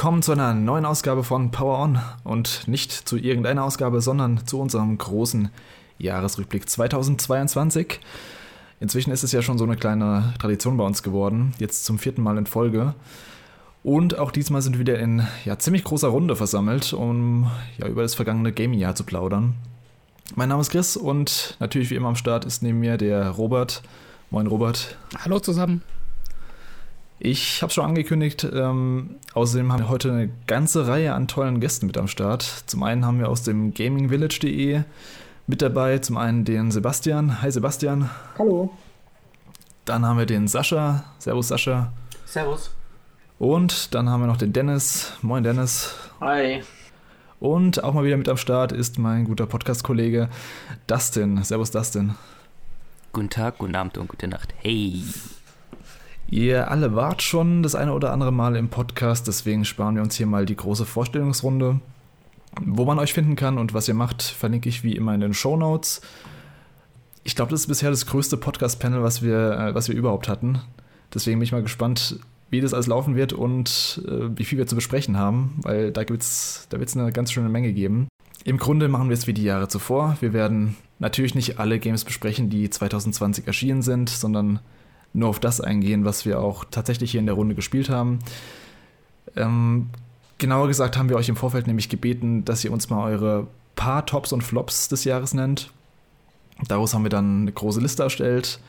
[0.00, 4.58] Willkommen zu einer neuen Ausgabe von Power On und nicht zu irgendeiner Ausgabe, sondern zu
[4.58, 5.50] unserem großen
[5.98, 8.00] Jahresrückblick 2022.
[8.80, 12.22] Inzwischen ist es ja schon so eine kleine Tradition bei uns geworden, jetzt zum vierten
[12.22, 12.94] Mal in Folge.
[13.82, 18.00] Und auch diesmal sind wir wieder in ja, ziemlich großer Runde versammelt, um ja, über
[18.00, 19.52] das vergangene Gaming-Jahr zu plaudern.
[20.34, 23.82] Mein Name ist Chris und natürlich wie immer am Start ist neben mir der Robert.
[24.30, 24.96] Moin Robert.
[25.22, 25.82] Hallo zusammen.
[27.22, 31.86] Ich habe schon angekündigt, ähm, außerdem haben wir heute eine ganze Reihe an tollen Gästen
[31.86, 32.42] mit am Start.
[32.64, 34.84] Zum einen haben wir aus dem gamingvillage.de
[35.46, 37.42] mit dabei, zum einen den Sebastian.
[37.42, 38.08] Hi Sebastian.
[38.38, 38.70] Hallo.
[39.84, 41.04] Dann haben wir den Sascha.
[41.18, 41.92] Servus Sascha.
[42.24, 42.70] Servus.
[43.38, 45.12] Und dann haben wir noch den Dennis.
[45.20, 45.94] Moin Dennis.
[46.22, 46.62] Hi.
[47.38, 50.30] Und auch mal wieder mit am Start ist mein guter Podcast-Kollege
[50.86, 51.44] Dustin.
[51.44, 52.14] Servus Dustin.
[53.12, 54.54] Guten Tag, guten Abend und gute Nacht.
[54.62, 55.04] Hey.
[56.30, 60.14] Ihr alle wart schon das eine oder andere Mal im Podcast, deswegen sparen wir uns
[60.14, 61.80] hier mal die große Vorstellungsrunde.
[62.64, 65.34] Wo man euch finden kann und was ihr macht, verlinke ich wie immer in den
[65.34, 66.00] Show Notes.
[67.24, 70.60] Ich glaube, das ist bisher das größte Podcast-Panel, was wir, äh, was wir überhaupt hatten.
[71.12, 74.68] Deswegen bin ich mal gespannt, wie das alles laufen wird und äh, wie viel wir
[74.68, 78.06] zu besprechen haben, weil da, wird es eine ganz schöne Menge geben.
[78.44, 80.16] Im Grunde machen wir es wie die Jahre zuvor.
[80.20, 84.60] Wir werden natürlich nicht alle Games besprechen, die 2020 erschienen sind, sondern
[85.12, 88.20] nur auf das eingehen, was wir auch tatsächlich hier in der Runde gespielt haben.
[89.36, 89.90] Ähm,
[90.38, 94.06] genauer gesagt haben wir euch im Vorfeld nämlich gebeten, dass ihr uns mal eure paar
[94.06, 95.70] Tops und Flops des Jahres nennt.
[96.68, 98.60] Daraus haben wir dann eine große Liste erstellt,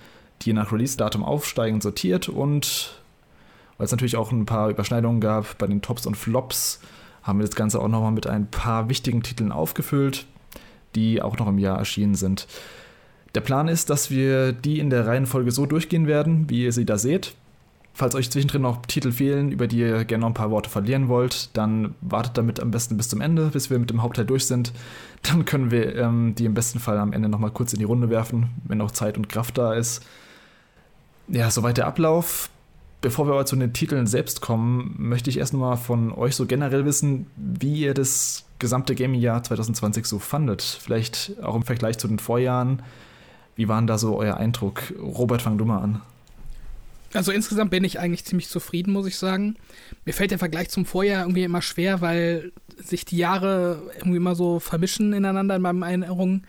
[0.44, 3.02] die nach Release-Datum aufsteigend sortiert und
[3.78, 6.80] weil es natürlich auch ein paar Überschneidungen gab bei den Tops und Flops,
[7.23, 10.25] haben wir das Ganze auch nochmal mit ein paar wichtigen Titeln aufgefüllt,
[10.96, 12.47] die auch noch im Jahr erschienen sind.
[13.36, 16.86] Der Plan ist, dass wir die in der Reihenfolge so durchgehen werden, wie ihr sie
[16.86, 17.34] da seht.
[17.94, 21.09] Falls euch zwischendrin noch Titel fehlen, über die ihr gerne noch ein paar Worte verlieren
[21.09, 24.46] wollt, dann wartet damit am besten bis zum Ende, bis wir mit dem Hauptteil durch
[24.46, 24.72] sind.
[25.24, 28.09] Dann können wir ähm, die im besten Fall am Ende nochmal kurz in die Runde
[28.09, 30.06] werfen, wenn noch Zeit und Kraft da ist.
[31.28, 32.50] Ja, soweit der Ablauf.
[33.02, 36.46] Bevor wir aber zu den Titeln selbst kommen, möchte ich erst mal von euch so
[36.46, 40.62] generell wissen, wie ihr das gesamte Gaming-Jahr 2020 so fandet.
[40.62, 42.84] Vielleicht auch im Vergleich zu den Vorjahren.
[43.61, 44.81] Wie war denn da so euer Eindruck?
[44.99, 46.01] Robert, fang du mal an.
[47.13, 49.55] Also insgesamt bin ich eigentlich ziemlich zufrieden, muss ich sagen.
[50.03, 54.33] Mir fällt der Vergleich zum Vorjahr irgendwie immer schwer, weil sich die Jahre irgendwie immer
[54.33, 56.47] so vermischen ineinander in meinen Erinnerungen.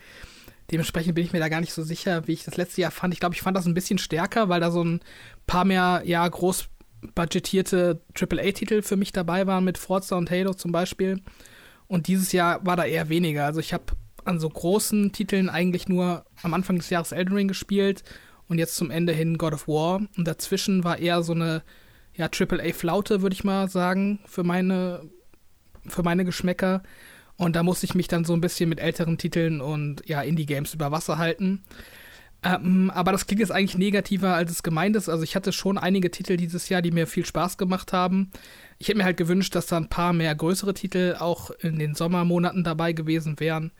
[0.71, 3.13] Dementsprechend bin ich mir da gar nicht so sicher, wie ich das letzte Jahr fand.
[3.13, 5.01] Ich glaube, ich fand das ein bisschen stärker, weil da so ein
[5.47, 6.71] paar mehr, ja, groß
[7.15, 11.21] budgetierte AAA-Titel für mich dabei waren, mit Forza und Halo zum Beispiel.
[11.89, 13.45] Und dieses Jahr war da eher weniger.
[13.45, 13.85] Also ich habe
[14.25, 18.05] an so großen Titeln eigentlich nur am Anfang des Jahres Elden Ring gespielt
[18.49, 20.03] und jetzt zum Ende hin God of War.
[20.17, 21.63] Und dazwischen war eher so eine
[22.15, 25.03] ja, AAA-Flaute, würde ich mal sagen, für meine,
[25.87, 26.83] für meine Geschmäcker.
[27.37, 30.75] Und da musste ich mich dann so ein bisschen mit älteren Titeln und ja, Indie-Games
[30.75, 31.63] über Wasser halten.
[32.45, 35.09] Ähm, aber das klingt jetzt eigentlich negativer, als es gemeint ist.
[35.09, 38.31] Also ich hatte schon einige Titel dieses Jahr, die mir viel Spaß gemacht haben.
[38.79, 41.95] Ich hätte mir halt gewünscht, dass da ein paar mehr größere Titel auch in den
[41.95, 43.71] Sommermonaten dabei gewesen wären.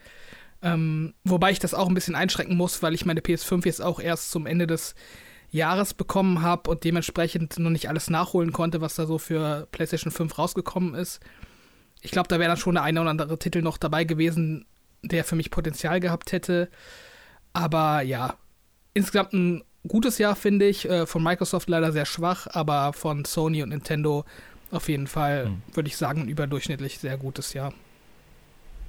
[0.63, 4.01] Ähm, wobei ich das auch ein bisschen einschränken muss, weil ich meine PS5 jetzt auch
[4.01, 4.95] erst zum Ende des
[5.51, 10.11] Jahres bekommen habe und dementsprechend noch nicht alles nachholen konnte, was da so für PlayStation
[10.11, 11.21] 5 rausgekommen ist.
[12.01, 14.65] Ich glaube, da wäre dann schon der eine oder andere Titel noch dabei gewesen,
[15.03, 16.71] der für mich Potenzial gehabt hätte.
[17.53, 18.37] Aber ja,
[18.95, 20.89] insgesamt ein gutes Jahr, finde ich.
[20.89, 24.25] Äh, von Microsoft leider sehr schwach, aber von Sony und Nintendo
[24.71, 25.63] auf jeden Fall, mhm.
[25.75, 27.75] würde ich sagen, ein überdurchschnittlich sehr gutes Jahr.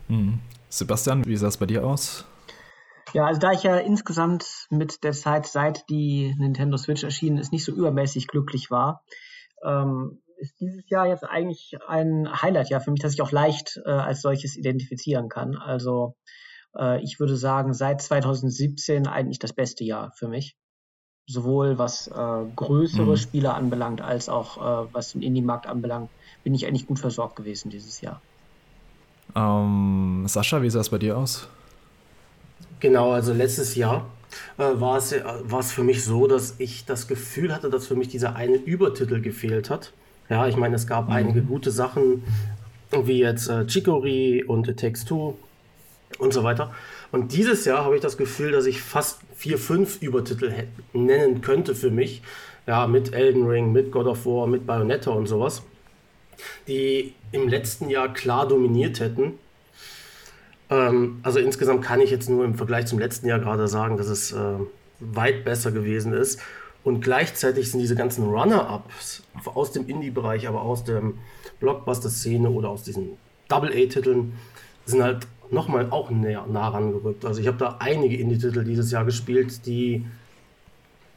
[0.07, 0.39] Mhm.
[0.73, 2.25] Sebastian, wie sah es bei dir aus?
[3.13, 7.51] Ja, also da ich ja insgesamt mit der Zeit, seit die Nintendo Switch erschienen ist,
[7.51, 9.03] nicht so übermäßig glücklich war,
[9.63, 13.91] ähm, ist dieses Jahr jetzt eigentlich ein Highlight-Jahr für mich, das ich auch leicht äh,
[13.91, 15.55] als solches identifizieren kann.
[15.57, 16.15] Also
[16.75, 20.57] äh, ich würde sagen, seit 2017 eigentlich das beste Jahr für mich.
[21.27, 23.17] Sowohl was äh, größere mhm.
[23.17, 26.09] Spiele anbelangt, als auch äh, was den Indie-Markt anbelangt,
[26.43, 28.23] bin ich eigentlich gut versorgt gewesen dieses Jahr.
[29.35, 31.47] Ähm, Sascha, wie sah es bei dir aus?
[32.79, 34.05] Genau, also letztes Jahr
[34.57, 35.23] äh, war, es, äh,
[35.63, 39.69] für mich so, dass ich das Gefühl hatte, dass für mich dieser eine Übertitel gefehlt
[39.69, 39.93] hat.
[40.29, 41.13] Ja, ich meine, es gab mhm.
[41.13, 42.23] einige gute Sachen,
[42.91, 45.35] wie jetzt äh, Chicory und It Takes Two
[46.19, 46.71] und so weiter.
[47.11, 50.53] Und dieses Jahr habe ich das Gefühl, dass ich fast vier, fünf Übertitel
[50.93, 52.21] nennen könnte für mich.
[52.65, 55.63] Ja, mit Elden Ring, mit God of War, mit Bayonetta und sowas
[56.67, 59.33] die im letzten Jahr klar dominiert hätten.
[60.69, 64.07] Ähm, also insgesamt kann ich jetzt nur im Vergleich zum letzten Jahr gerade sagen, dass
[64.07, 64.55] es äh,
[64.99, 66.39] weit besser gewesen ist.
[66.83, 71.01] Und gleichzeitig sind diese ganzen Runner-Ups aus dem Indie-Bereich, aber aus der
[71.59, 74.33] Blockbuster-Szene oder aus diesen Double-A-Titeln,
[74.85, 77.25] sind halt nochmal auch näher, nah rangerückt.
[77.25, 80.05] Also ich habe da einige Indie-Titel dieses Jahr gespielt, die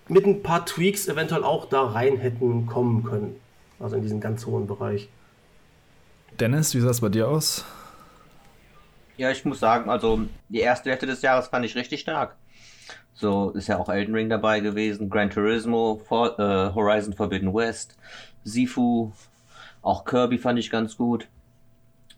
[0.09, 3.37] mit ein paar Tweaks eventuell auch da rein hätten kommen können.
[3.79, 5.09] Also in diesen ganz hohen Bereich.
[6.39, 7.65] Dennis, wie sah es bei dir aus?
[9.17, 12.37] Ja, ich muss sagen, also die erste Hälfte des Jahres fand ich richtig stark.
[13.15, 17.97] So ist ja auch Elden Ring dabei gewesen, Gran Turismo, For, äh, Horizon Forbidden West,
[18.45, 19.13] Sifu,
[19.81, 21.29] auch Kirby fand ich ganz gut.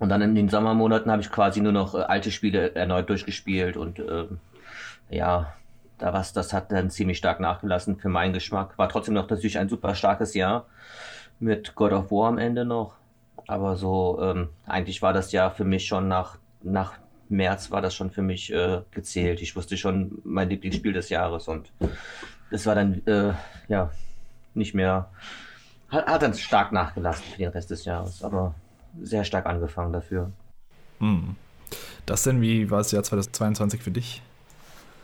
[0.00, 3.76] Und dann in den Sommermonaten habe ich quasi nur noch äh, alte Spiele erneut durchgespielt
[3.76, 4.26] und äh,
[5.10, 5.54] ja,
[5.98, 8.76] da was, das hat dann ziemlich stark nachgelassen für meinen Geschmack.
[8.76, 10.66] War trotzdem noch natürlich ein super starkes Jahr
[11.40, 12.94] mit God of War am Ende noch.
[13.46, 16.98] Aber so, ähm, eigentlich war das Jahr für mich schon nach, nach
[17.28, 19.40] März war das schon für mich äh, gezählt.
[19.40, 21.70] Ich wusste schon mein Lieblingsspiel des Jahres und
[22.50, 23.32] das war dann äh,
[23.68, 23.90] ja
[24.54, 25.10] nicht mehr
[25.88, 28.54] hat, hat dann stark nachgelassen für den Rest des Jahres, aber
[29.00, 30.30] sehr stark angefangen dafür.
[30.98, 31.36] Hm.
[32.06, 34.22] Das denn, wie war das Jahr 2022 für dich?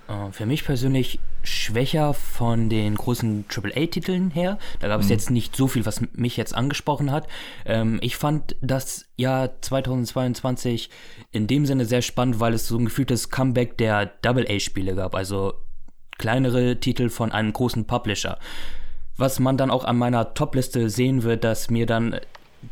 [0.09, 4.59] Äh, für mich persönlich schwächer von den großen AAA-Titeln her.
[4.81, 5.13] Da gab es mhm.
[5.13, 7.27] jetzt nicht so viel, was mich jetzt angesprochen hat.
[7.67, 10.91] Ähm, ich fand das Jahr 2022
[11.33, 15.15] in dem Sinne sehr spannend, weil es so ein gefühltes Comeback der AA-Spiele gab.
[15.15, 15.55] Also
[16.19, 18.39] kleinere Titel von einem großen Publisher.
[19.17, 22.19] Was man dann auch an meiner Top-Liste sehen wird, dass mir dann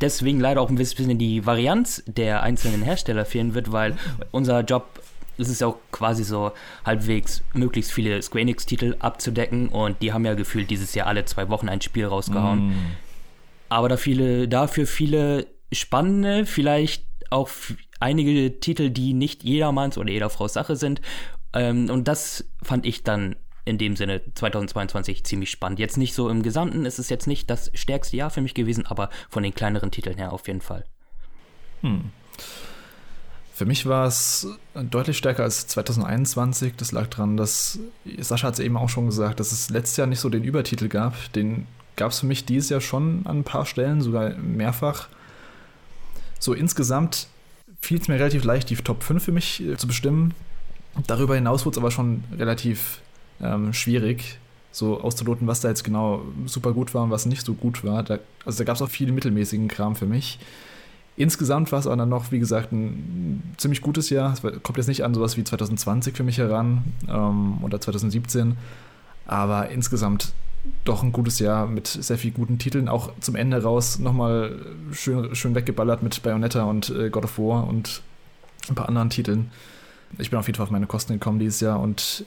[0.00, 3.96] deswegen leider auch ein bisschen die Varianz der einzelnen Hersteller fehlen wird, weil
[4.30, 5.00] unser Job
[5.38, 6.52] es ja auch quasi so
[6.84, 11.48] halbwegs möglichst viele Square Enix-Titel abzudecken und die haben ja gefühlt dieses Jahr alle zwei
[11.48, 12.68] Wochen ein Spiel rausgehauen.
[12.68, 12.96] Mm.
[13.68, 17.48] Aber da viele, dafür viele spannende, vielleicht auch
[18.00, 21.00] einige Titel, die nicht jedermanns oder jeder Frau Sache sind.
[21.54, 25.78] Ähm, und das fand ich dann in dem Sinne 2022 ziemlich spannend.
[25.78, 28.86] Jetzt nicht so im Gesamten, ist es jetzt nicht das stärkste Jahr für mich gewesen,
[28.86, 30.84] aber von den kleineren Titeln her auf jeden Fall.
[31.80, 32.10] Hm.
[33.54, 36.74] Für mich war es deutlich stärker als 2021.
[36.76, 37.78] Das lag daran, dass
[38.18, 40.88] Sascha hat es eben auch schon gesagt, dass es letztes Jahr nicht so den Übertitel
[40.88, 41.14] gab.
[41.34, 41.66] Den
[41.96, 45.08] gab es für mich dieses Jahr schon an ein paar Stellen, sogar mehrfach.
[46.38, 47.28] So insgesamt
[47.80, 50.34] fiel es mir relativ leicht, die Top 5 für mich äh, zu bestimmen.
[51.06, 53.00] Darüber hinaus wurde es aber schon relativ
[53.40, 54.38] ähm, schwierig,
[54.70, 58.02] so auszuloten, was da jetzt genau super gut war und was nicht so gut war.
[58.02, 60.38] Da, also da gab es auch viel mittelmäßigen Kram für mich.
[61.22, 64.32] Insgesamt war es aber dann noch, wie gesagt, ein ziemlich gutes Jahr.
[64.32, 68.56] Es kommt jetzt nicht an sowas wie 2020 für mich heran ähm, oder 2017,
[69.24, 70.32] aber insgesamt
[70.82, 72.88] doch ein gutes Jahr mit sehr vielen guten Titeln.
[72.88, 77.68] Auch zum Ende raus nochmal schön, schön weggeballert mit Bayonetta und äh, God of War
[77.68, 78.02] und
[78.68, 79.52] ein paar anderen Titeln.
[80.18, 82.24] Ich bin auf jeden Fall auf meine Kosten gekommen dieses Jahr und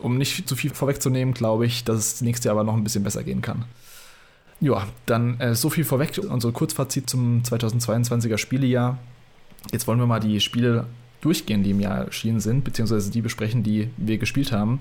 [0.00, 3.04] um nicht zu viel vorwegzunehmen, glaube ich, dass es nächstes Jahr aber noch ein bisschen
[3.04, 3.64] besser gehen kann.
[4.64, 8.96] Ja, dann äh, so viel vorweg, unser Kurzfazit zum 2022er Spielejahr.
[9.72, 10.86] Jetzt wollen wir mal die Spiele
[11.20, 14.78] durchgehen, die im Jahr erschienen sind, beziehungsweise die besprechen, die wir gespielt haben.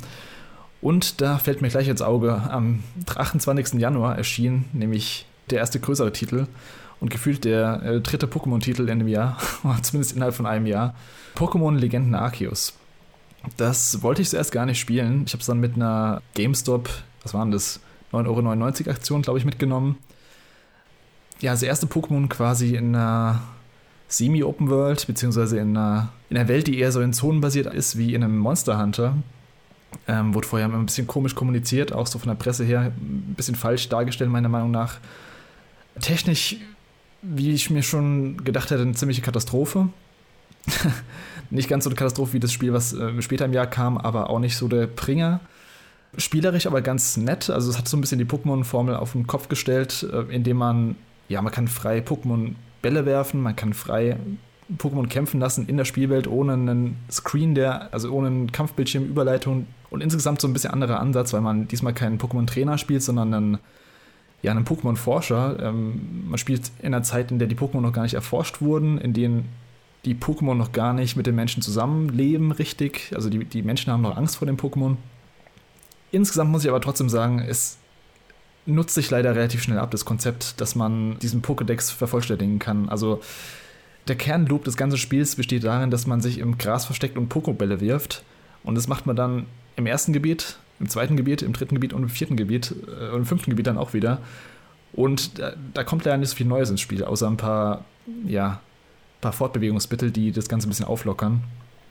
[0.80, 2.82] Und da fällt mir gleich ins Auge, am
[3.14, 3.78] 28.
[3.78, 6.48] Januar erschien nämlich der erste größere Titel
[7.02, 9.38] und gefühlt der äh, dritte Pokémon-Titel in dem Jahr,
[9.82, 10.96] zumindest innerhalb von einem Jahr.
[11.36, 12.72] Pokémon Legenden Arceus.
[13.58, 15.24] Das wollte ich zuerst gar nicht spielen.
[15.26, 16.90] Ich habe es dann mit einer GameStop,
[17.22, 17.82] was waren das?
[18.14, 19.98] 9,99 Euro Aktion, glaube ich, mitgenommen.
[21.42, 23.42] Ja, das erste Pokémon quasi in einer
[24.08, 27.98] Semi-Open World, beziehungsweise in einer, in einer Welt, die eher so in Zonen basiert ist,
[27.98, 29.18] wie in einem Monster Hunter.
[30.08, 33.56] Ähm, wurde vorher ein bisschen komisch kommuniziert, auch so von der Presse her, ein bisschen
[33.56, 34.98] falsch dargestellt, meiner Meinung nach.
[36.00, 36.58] Technisch,
[37.22, 39.90] wie ich mir schon gedacht hätte, eine ziemliche Katastrophe.
[41.50, 44.30] nicht ganz so eine Katastrophe wie das Spiel, was äh, später im Jahr kam, aber
[44.30, 45.40] auch nicht so der Bringer.
[46.18, 47.50] Spielerisch aber ganz nett.
[47.50, 50.96] Also es hat so ein bisschen die Pokémon-Formel auf den Kopf gestellt, äh, indem man,
[51.28, 54.18] ja, man kann frei Pokémon Bälle werfen, man kann frei
[54.78, 59.68] Pokémon kämpfen lassen in der Spielwelt ohne einen Screen, der, also ohne einen Kampfbildschirm, Überleitung
[59.90, 63.58] und insgesamt so ein bisschen anderer Ansatz, weil man diesmal keinen Pokémon-Trainer spielt, sondern einen,
[64.42, 65.58] ja, einen Pokémon-Forscher.
[65.62, 68.98] Ähm, man spielt in einer Zeit, in der die Pokémon noch gar nicht erforscht wurden,
[68.98, 69.50] in denen
[70.06, 73.12] die Pokémon noch gar nicht mit den Menschen zusammenleben, richtig.
[73.16, 74.98] Also die, die Menschen haben noch Angst vor den Pokémon.
[76.14, 77.80] Insgesamt muss ich aber trotzdem sagen, es
[78.68, 82.88] nutzt sich leider relativ schnell ab, das Konzept, dass man diesen Pokédex vervollständigen kann.
[82.88, 83.20] Also
[84.08, 87.80] der Kernloop des ganzen Spiels besteht darin, dass man sich im Gras versteckt und Pokébälle
[87.80, 88.22] wirft.
[88.64, 92.04] Und das macht man dann im ersten Gebiet, im zweiten Gebiet, im dritten Gebiet und
[92.04, 94.20] im vierten Gebiet äh, und im fünften Gebiet dann auch wieder.
[94.94, 97.86] Und da, da kommt leider nicht so viel Neues ins Spiel, außer ein paar,
[98.28, 98.60] ja,
[99.20, 101.44] paar Fortbewegungsmittel, die das Ganze ein bisschen auflockern.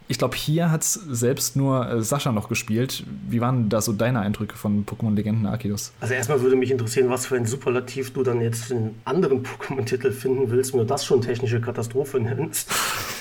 [0.08, 3.04] Ich glaube, hier hat es selbst nur äh, Sascha noch gespielt.
[3.28, 5.92] Wie waren da so deine Eindrücke von Pokémon Legenden Arceus?
[6.00, 9.42] Also erstmal würde mich interessieren, was für ein Superlativ du dann jetzt für einen anderen
[9.44, 12.70] Pokémon-Titel finden willst, wenn du das schon technische Katastrophe nennst.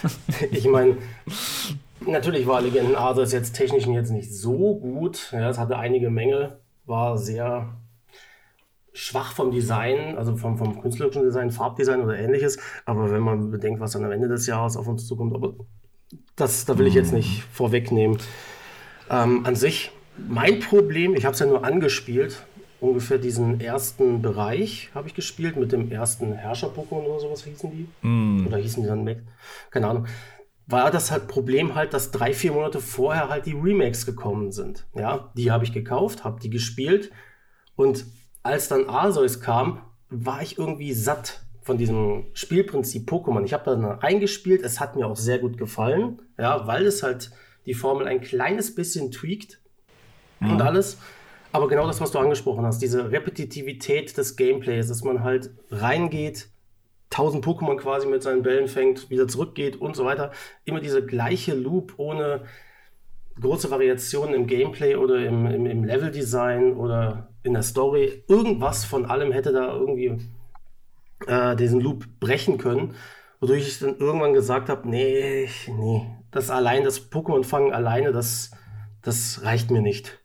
[0.51, 0.97] ich meine,
[2.05, 5.31] natürlich war Legenden Arceus jetzt technisch jetzt nicht so gut.
[5.31, 7.77] Ja, es hatte einige Mängel, war sehr
[8.93, 12.57] schwach vom Design, also vom, vom künstlerischen Design, Farbdesign oder ähnliches.
[12.85, 15.53] Aber wenn man bedenkt, was dann am Ende des Jahres auf uns zukommt, aber
[16.35, 18.17] das, da will ich jetzt nicht vorwegnehmen.
[19.09, 22.43] Ähm, an sich, mein Problem, ich habe es ja nur angespielt,
[22.79, 28.07] ungefähr diesen ersten Bereich habe ich gespielt mit dem ersten Herrscher-Pokémon oder sowas hießen die.
[28.07, 28.47] Mm.
[28.47, 29.17] Oder hießen die dann Mac?
[29.69, 30.07] Keine Ahnung.
[30.67, 34.85] War das halt Problem halt, dass drei, vier Monate vorher halt die Remakes gekommen sind.
[34.95, 37.11] Ja, die habe ich gekauft, habe die gespielt
[37.75, 38.05] und
[38.43, 43.43] als dann Arceus kam, war ich irgendwie satt von diesem Spielprinzip Pokémon.
[43.43, 47.31] Ich habe da reingespielt, es hat mir auch sehr gut gefallen, ja, weil es halt
[47.65, 49.61] die Formel ein kleines bisschen tweakt
[50.39, 50.51] mhm.
[50.51, 50.97] und alles.
[51.51, 56.49] Aber genau das, was du angesprochen hast, diese Repetitivität des Gameplays, dass man halt reingeht,
[57.11, 60.31] 1000 Pokémon quasi mit seinen Bällen fängt, wieder zurückgeht und so weiter.
[60.63, 62.43] Immer diese gleiche Loop ohne
[63.39, 68.23] große Variationen im Gameplay oder im, im, im Leveldesign oder in der Story.
[68.27, 70.19] Irgendwas von allem hätte da irgendwie
[71.27, 72.95] äh, diesen Loop brechen können,
[73.39, 78.51] wodurch ich dann irgendwann gesagt habe, nee, nee, das allein, das Pokémon fangen alleine, das,
[79.01, 80.19] das reicht mir nicht.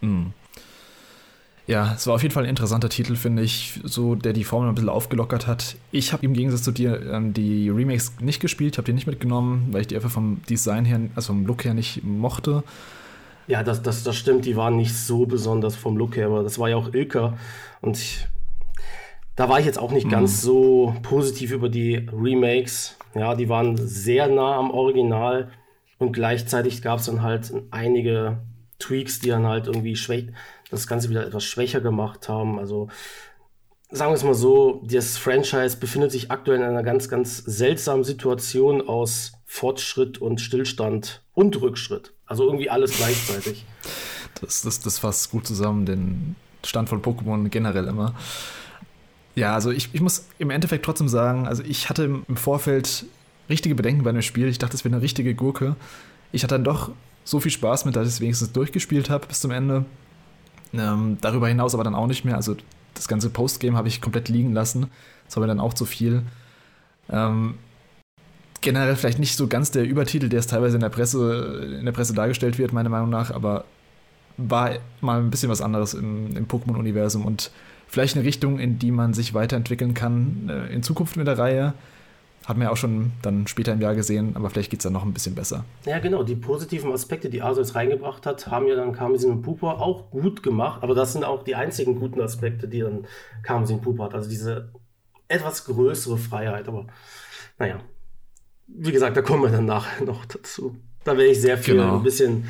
[0.00, 0.32] Hm.
[1.66, 4.68] Ja, es war auf jeden Fall ein interessanter Titel, finde ich, so der die Formel
[4.68, 5.76] ein bisschen aufgelockert hat.
[5.92, 9.68] Ich habe im Gegensatz zu dir ähm, die Remakes nicht gespielt, habe die nicht mitgenommen,
[9.70, 12.64] weil ich die einfach vom Design her, also vom Look her nicht mochte.
[13.46, 16.58] Ja, das, das, das stimmt, die waren nicht so besonders vom Look her, aber das
[16.58, 17.36] war ja auch Ilka
[17.80, 18.26] und ich,
[19.40, 20.10] da war ich jetzt auch nicht mhm.
[20.10, 22.98] ganz so positiv über die Remakes.
[23.14, 25.50] Ja, die waren sehr nah am Original
[25.96, 28.42] und gleichzeitig gab es dann halt einige
[28.78, 29.96] Tweaks, die dann halt irgendwie
[30.70, 32.58] das Ganze wieder etwas schwächer gemacht haben.
[32.58, 32.88] Also
[33.90, 38.04] sagen wir es mal so, das Franchise befindet sich aktuell in einer ganz, ganz seltsamen
[38.04, 42.12] Situation aus Fortschritt und Stillstand und Rückschritt.
[42.26, 43.64] Also irgendwie alles gleichzeitig.
[44.42, 48.14] Das, das, das fasst gut zusammen, den Stand von Pokémon generell immer.
[49.34, 53.06] Ja, also ich, ich muss im Endeffekt trotzdem sagen, also ich hatte im Vorfeld
[53.48, 54.48] richtige Bedenken bei dem Spiel.
[54.48, 55.76] Ich dachte, es wäre eine richtige Gurke.
[56.32, 56.90] Ich hatte dann doch
[57.24, 59.84] so viel Spaß mit, dass ich es wenigstens durchgespielt habe bis zum Ende.
[60.72, 62.36] Ähm, darüber hinaus aber dann auch nicht mehr.
[62.36, 62.56] Also
[62.94, 64.86] das ganze Postgame habe ich komplett liegen lassen.
[65.26, 66.22] Das war mir dann auch zu viel.
[67.08, 67.54] Ähm,
[68.60, 71.92] generell vielleicht nicht so ganz der Übertitel, der es teilweise in der Presse, in der
[71.92, 73.64] Presse dargestellt wird, meiner Meinung nach, aber
[74.36, 77.50] war mal ein bisschen was anderes im, im Pokémon-Universum und
[77.90, 81.74] vielleicht eine Richtung, in die man sich weiterentwickeln kann äh, in Zukunft mit der Reihe.
[82.46, 84.94] Hat man ja auch schon dann später im Jahr gesehen, aber vielleicht geht es dann
[84.94, 85.64] noch ein bisschen besser.
[85.84, 86.22] Ja, genau.
[86.22, 90.42] Die positiven Aspekte, die Arceus reingebracht hat, haben ja dann Karmesin und Pupa auch gut
[90.42, 90.82] gemacht.
[90.82, 93.06] Aber das sind auch die einzigen guten Aspekte, die dann
[93.42, 94.14] Karmesin Pupa hat.
[94.14, 94.72] Also diese
[95.28, 96.66] etwas größere Freiheit.
[96.66, 96.86] Aber
[97.58, 97.80] naja,
[98.68, 100.76] wie gesagt, da kommen wir dann nachher noch dazu.
[101.04, 101.96] Da werde ich sehr viel genau.
[101.96, 102.48] ein bisschen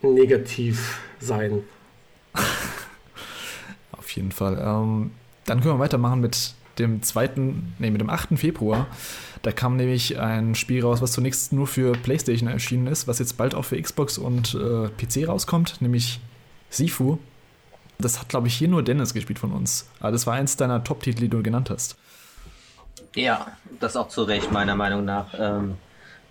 [0.00, 1.62] negativ sein.
[4.08, 4.56] Auf jeden Fall.
[4.58, 5.10] Ähm,
[5.44, 7.30] dann können wir weitermachen mit dem 2.,
[7.78, 8.38] nee, mit dem 8.
[8.38, 8.86] Februar.
[9.42, 13.36] Da kam nämlich ein Spiel raus, was zunächst nur für PlayStation erschienen ist, was jetzt
[13.36, 16.20] bald auch für Xbox und äh, PC rauskommt, nämlich
[16.70, 17.18] Sifu.
[17.98, 19.90] Das hat, glaube ich, hier nur Dennis gespielt von uns.
[20.00, 21.98] Aber das war eins deiner Top-Titel, die du genannt hast.
[23.14, 23.48] Ja,
[23.78, 25.34] das auch zu Recht, meiner Meinung nach.
[25.38, 25.74] Ähm,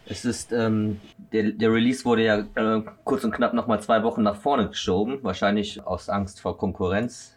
[0.07, 0.99] es ist, ähm,
[1.31, 5.19] der, der Release wurde ja äh, kurz und knapp nochmal zwei Wochen nach vorne geschoben,
[5.21, 7.36] wahrscheinlich aus Angst vor Konkurrenz.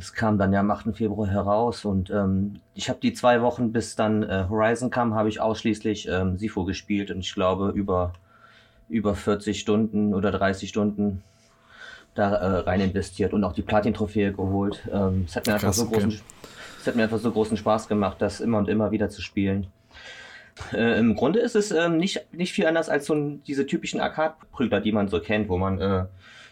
[0.00, 0.96] Das kam dann ja am 8.
[0.96, 5.28] Februar heraus und ähm, ich habe die zwei Wochen, bis dann äh, Horizon kam, habe
[5.28, 8.14] ich ausschließlich ähm, Sifo gespielt und ich glaube über,
[8.88, 11.22] über 40 Stunden oder 30 Stunden
[12.14, 14.82] da äh, rein investiert und auch die Platin-Trophäe geholt.
[14.90, 15.94] Ähm, es hat mir Krass, einfach so okay.
[15.96, 16.20] großen
[16.80, 19.66] es hat mir einfach so großen Spaß gemacht, das immer und immer wieder zu spielen.
[20.72, 24.00] Äh, Im Grunde ist es äh, nicht, nicht viel anders als so ein, diese typischen
[24.00, 26.04] Arcade-Prügler, die man so kennt, wo man äh,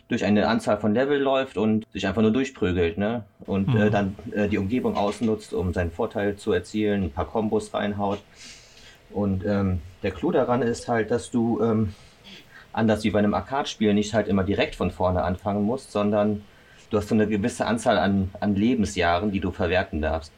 [0.08, 3.24] durch eine Anzahl von Level läuft und sich einfach nur durchprügelt, ne?
[3.46, 3.90] Und äh, mhm.
[3.90, 8.20] dann äh, die Umgebung ausnutzt, um seinen Vorteil zu erzielen, ein paar Kombos reinhaut.
[9.10, 11.94] Und ähm, der Clou daran ist halt, dass du ähm,
[12.72, 16.42] anders wie bei einem Arcade-Spiel nicht halt immer direkt von vorne anfangen musst, sondern
[16.90, 20.32] du hast so eine gewisse Anzahl an, an Lebensjahren, die du verwerten darfst.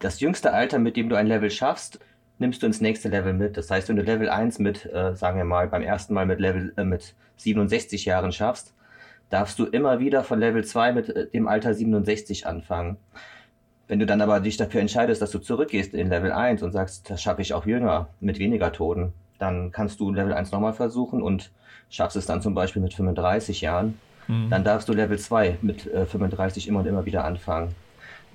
[0.00, 1.98] Das jüngste Alter, mit dem du ein Level schaffst,
[2.38, 3.56] nimmst du ins nächste Level mit.
[3.56, 6.40] Das heißt, wenn du Level 1 mit, äh, sagen wir mal, beim ersten Mal mit
[6.40, 8.74] Level äh, mit 67 Jahren schaffst,
[9.32, 12.98] darfst du immer wieder von Level 2 mit äh, dem Alter 67 anfangen.
[13.88, 17.08] Wenn du dann aber dich dafür entscheidest, dass du zurückgehst in Level 1 und sagst,
[17.10, 21.22] das schaffe ich auch jünger, mit weniger Toten, dann kannst du Level 1 nochmal versuchen
[21.22, 21.50] und
[21.88, 23.98] schaffst es dann zum Beispiel mit 35 Jahren.
[24.28, 24.50] Mhm.
[24.50, 27.74] Dann darfst du Level 2 mit äh, 35 immer und immer wieder anfangen.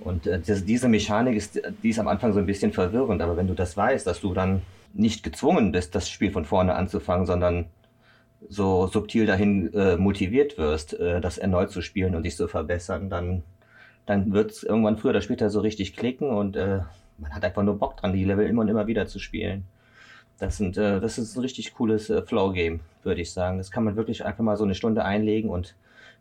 [0.00, 3.36] Und äh, das, diese Mechanik ist, die ist am Anfang so ein bisschen verwirrend, aber
[3.36, 4.62] wenn du das weißt, dass du dann
[4.94, 7.66] nicht gezwungen bist, das Spiel von vorne anzufangen, sondern
[8.48, 13.10] so subtil dahin äh, motiviert wirst, äh, das erneut zu spielen und dich zu verbessern,
[13.10, 13.42] dann,
[14.06, 16.80] dann wird es irgendwann früher oder später so richtig klicken und äh,
[17.18, 19.64] man hat einfach nur Bock dran, die Level immer und immer wieder zu spielen.
[20.38, 23.58] Das, sind, äh, das ist ein richtig cooles äh, Flow-Game, würde ich sagen.
[23.58, 25.74] Das kann man wirklich einfach mal so eine Stunde einlegen und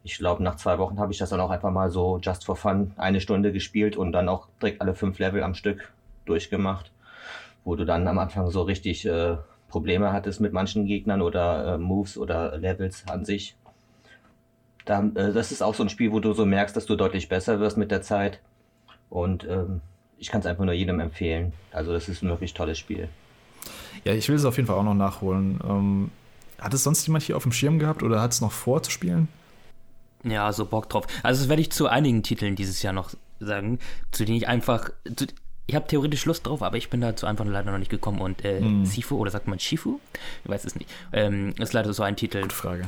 [0.04, 2.56] ich glaube, nach zwei Wochen habe ich das dann auch einfach mal so just for
[2.56, 5.92] fun eine Stunde gespielt und dann auch direkt alle fünf Level am Stück
[6.26, 6.92] durchgemacht,
[7.64, 9.38] wo du dann am Anfang so richtig äh,
[9.78, 13.56] Probleme hattest mit manchen Gegnern oder äh, Moves oder Levels an sich.
[14.86, 17.30] Da, äh, das ist auch so ein Spiel, wo du so merkst, dass du deutlich
[17.30, 18.40] besser wirst mit der Zeit.
[19.12, 19.82] Und ähm,
[20.18, 21.54] ich kann es einfach nur jedem empfehlen.
[21.72, 23.08] Also das ist ein wirklich tolles Spiel.
[24.04, 25.60] Ja, ich will es auf jeden Fall auch noch nachholen.
[25.64, 26.12] Ähm,
[26.58, 28.90] hat es sonst jemand hier auf dem Schirm gehabt oder hat es noch vor zu
[28.90, 29.28] spielen?
[30.24, 31.06] Ja, so Bock drauf.
[31.22, 33.78] Also das werde ich zu einigen Titeln dieses Jahr noch sagen,
[34.12, 35.28] zu denen ich einfach, zu,
[35.68, 38.22] ich habe theoretisch Lust drauf, aber ich bin dazu einfach leider noch nicht gekommen.
[38.22, 38.86] Und äh, mm.
[38.86, 40.00] Sifu, oder sagt man Shifu?
[40.44, 40.90] Ich weiß es nicht.
[41.12, 42.42] Ähm, ist leider so ein Titel.
[42.42, 42.84] Gute Frage.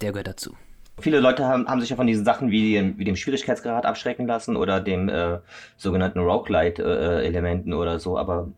[0.00, 0.56] Der gehört dazu.
[1.00, 4.26] Viele Leute haben, haben sich ja von diesen Sachen wie dem, wie dem Schwierigkeitsgrad abschrecken
[4.26, 5.40] lassen oder dem äh,
[5.76, 8.48] sogenannten Roguelite-Elementen äh, oder so, aber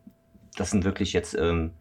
[0.56, 1.72] das sind wirklich jetzt ähm,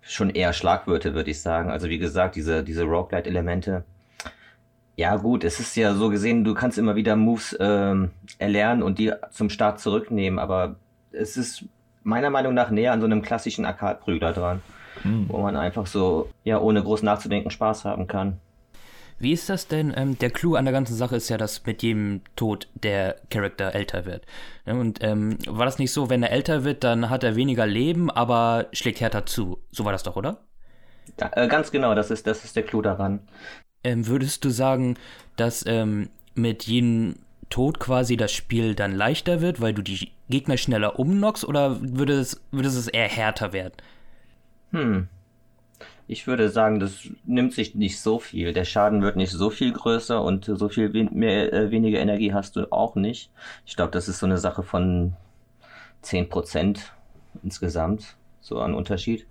[0.00, 1.70] schon eher Schlagwörter, würde ich sagen.
[1.70, 3.84] Also wie gesagt, diese, diese Roguelite-Elemente.
[4.94, 8.98] Ja gut, es ist ja so gesehen, du kannst immer wieder Moves ähm, erlernen und
[8.98, 10.76] die zum Start zurücknehmen, aber
[11.18, 11.64] es ist
[12.02, 14.62] meiner Meinung nach näher an so einem klassischen Arcade-Prügler dran,
[15.04, 15.26] mhm.
[15.28, 18.40] wo man einfach so, ja, ohne groß nachzudenken Spaß haben kann.
[19.20, 19.92] Wie ist das denn?
[19.96, 23.74] Ähm, der Clou an der ganzen Sache ist ja, dass mit jedem Tod der Charakter
[23.74, 24.24] älter wird.
[24.64, 28.10] Und ähm, war das nicht so, wenn er älter wird, dann hat er weniger Leben,
[28.10, 29.58] aber schlägt härter zu?
[29.72, 30.44] So war das doch, oder?
[31.18, 33.20] Ja, äh, ganz genau, das ist, das ist der Clou daran.
[33.82, 34.96] Ähm, würdest du sagen,
[35.36, 37.16] dass ähm, mit jedem
[37.50, 42.14] Tod quasi das Spiel dann leichter wird, weil du die Gegner schneller umnockst, oder würde
[42.14, 43.74] es, würde es eher härter werden?
[44.72, 45.08] Hm.
[46.10, 48.54] Ich würde sagen, das nimmt sich nicht so viel.
[48.54, 52.56] Der Schaden wird nicht so viel größer und so viel mehr, äh, weniger Energie hast
[52.56, 53.30] du auch nicht.
[53.66, 55.14] Ich glaube, das ist so eine Sache von
[56.02, 56.80] 10%
[57.42, 59.26] insgesamt, so an Unterschied.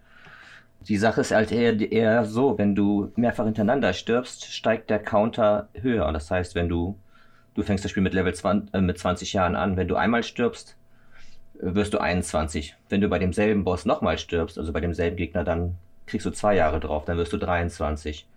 [0.82, 5.70] Die Sache ist halt eher, eher so, wenn du mehrfach hintereinander stirbst, steigt der Counter
[5.74, 6.12] höher.
[6.14, 6.96] Das heißt, wenn du
[7.58, 9.78] Du fängst das Spiel mit Level 20, äh, mit 20 Jahren an.
[9.78, 10.78] Wenn du einmal stirbst,
[11.56, 12.76] äh, wirst du 21.
[12.88, 16.56] Wenn du bei demselben Boss nochmal stirbst, also bei demselben Gegner, dann kriegst du zwei
[16.56, 18.28] Jahre drauf, dann wirst du 23.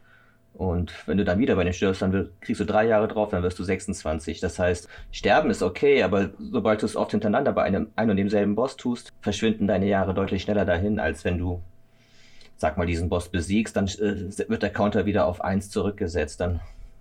[0.55, 3.43] Und wenn du dann wieder bei dem stirbst, dann kriegst du drei Jahre drauf, dann
[3.43, 4.41] wirst du 26.
[4.41, 8.17] Das heißt, sterben ist okay, aber sobald du es oft hintereinander bei einem ein und
[8.17, 11.61] demselben Boss tust, verschwinden deine Jahre deutlich schneller dahin, als wenn du,
[12.57, 16.41] sag mal, diesen Boss besiegst, dann äh, wird der Counter wieder auf 1 zurückgesetzt.
[16.41, 16.61] Dann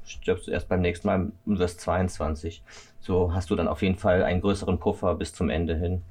[0.10, 2.64] stirbst du erst beim nächsten Mal und wirst 22.
[3.00, 6.02] So hast du dann auf jeden Fall einen größeren Puffer bis zum Ende hin.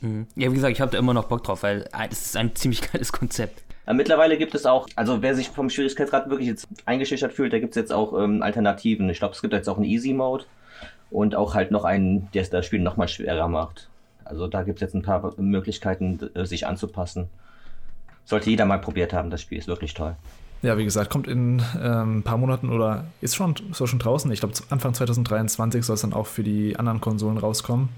[0.00, 0.26] Mhm.
[0.36, 2.82] Ja, wie gesagt, ich habe da immer noch Bock drauf, weil es ist ein ziemlich
[2.92, 3.62] geiles Konzept.
[3.86, 7.58] Ja, mittlerweile gibt es auch, also wer sich vom Schwierigkeitsgrad wirklich jetzt eingeschüchtert fühlt, da
[7.58, 9.08] gibt es jetzt auch ähm, Alternativen.
[9.08, 10.44] Ich glaube, es gibt jetzt auch einen Easy-Mode
[11.10, 13.88] und auch halt noch einen, der das Spiel nochmal schwerer macht.
[14.24, 17.30] Also da gibt es jetzt ein paar Möglichkeiten, äh, sich anzupassen.
[18.24, 20.16] Sollte jeder mal probiert haben, das Spiel ist wirklich toll.
[20.62, 24.30] Ja, wie gesagt, kommt in ähm, ein paar Monaten oder ist schon, so schon draußen.
[24.32, 27.88] Ich glaube, Anfang 2023 soll es dann auch für die anderen Konsolen rauskommen.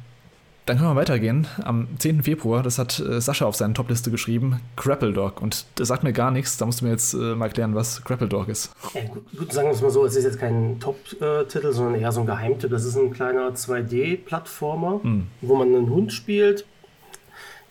[0.67, 1.47] Dann können wir weitergehen.
[1.65, 2.23] Am 10.
[2.23, 5.41] Februar, das hat äh, Sascha auf seine Topliste geschrieben, Grapple Dog.
[5.41, 6.59] Und das sagt mir gar nichts.
[6.59, 8.71] Da musst du mir jetzt äh, mal erklären, was Grapple Dog ist.
[8.95, 9.01] Ja,
[9.37, 12.27] gut, sagen wir es mal so, es ist jetzt kein Top-Titel, sondern eher so ein
[12.27, 12.71] Geheimtipp.
[12.71, 15.27] Das ist ein kleiner 2D-Plattformer, hm.
[15.41, 16.67] wo man einen Hund spielt,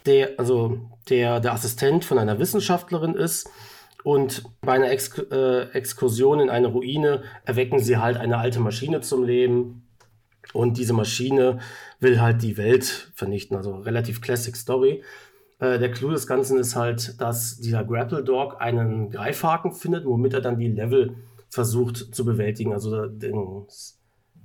[0.06, 3.50] der, also der der Assistent von einer Wissenschaftlerin ist
[4.04, 9.02] und bei einer Ex äh, Exkursion in eine Ruine erwecken sie halt eine alte Maschine
[9.02, 9.86] zum Leben.
[10.54, 11.60] Und diese Maschine
[12.00, 13.58] will halt die Welt vernichten.
[13.58, 15.04] Also relativ classic Story.
[15.60, 20.34] Äh, der Clou des Ganzen ist halt, dass dieser Grapple Dog einen Greifhaken findet, womit
[20.34, 21.16] er dann die Level
[21.50, 22.74] versucht zu bewältigen.
[22.74, 24.00] Also das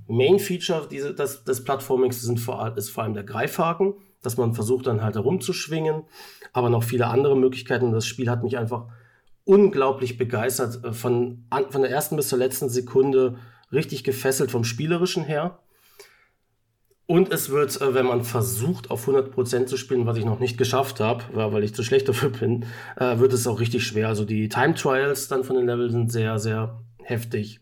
[0.08, 4.54] Main Feature diese, das, des Plattformings sind vor, ist vor allem der Greifhaken, dass man
[4.54, 6.02] versucht dann halt herumzuschwingen,
[6.52, 7.92] aber noch viele andere Möglichkeiten.
[7.92, 8.88] Das Spiel hat mich einfach
[9.44, 10.84] unglaublich begeistert.
[10.84, 13.38] Äh, von, von der ersten bis zur letzten Sekunde
[13.72, 15.58] richtig gefesselt vom Spielerischen her.
[17.06, 20.56] Und es wird, äh, wenn man versucht, auf 100% zu spielen, was ich noch nicht
[20.56, 22.64] geschafft habe, weil ich zu schlecht dafür bin,
[22.96, 24.08] äh, wird es auch richtig schwer.
[24.08, 27.60] Also die Time Trials dann von den Leveln sind sehr, sehr heftig.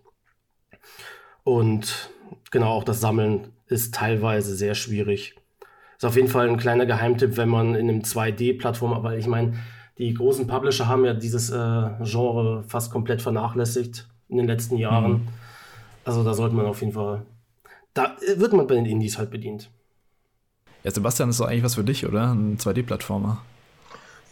[1.45, 2.11] Und
[2.53, 5.35] genau, auch das Sammeln ist teilweise sehr schwierig.
[5.97, 9.55] Ist auf jeden Fall ein kleiner Geheimtipp, wenn man in einem 2D-Plattform, weil ich meine,
[9.99, 15.13] die großen Publisher haben ja dieses äh, Genre fast komplett vernachlässigt in den letzten Jahren.
[15.13, 15.29] Mhm.
[16.05, 17.23] Also da sollte man auf jeden Fall,
[17.95, 19.71] da wird man bei den Indies halt bedient.
[20.83, 22.33] Ja, Sebastian, ist doch eigentlich was für dich, oder?
[22.33, 23.43] Ein 2D-Plattformer.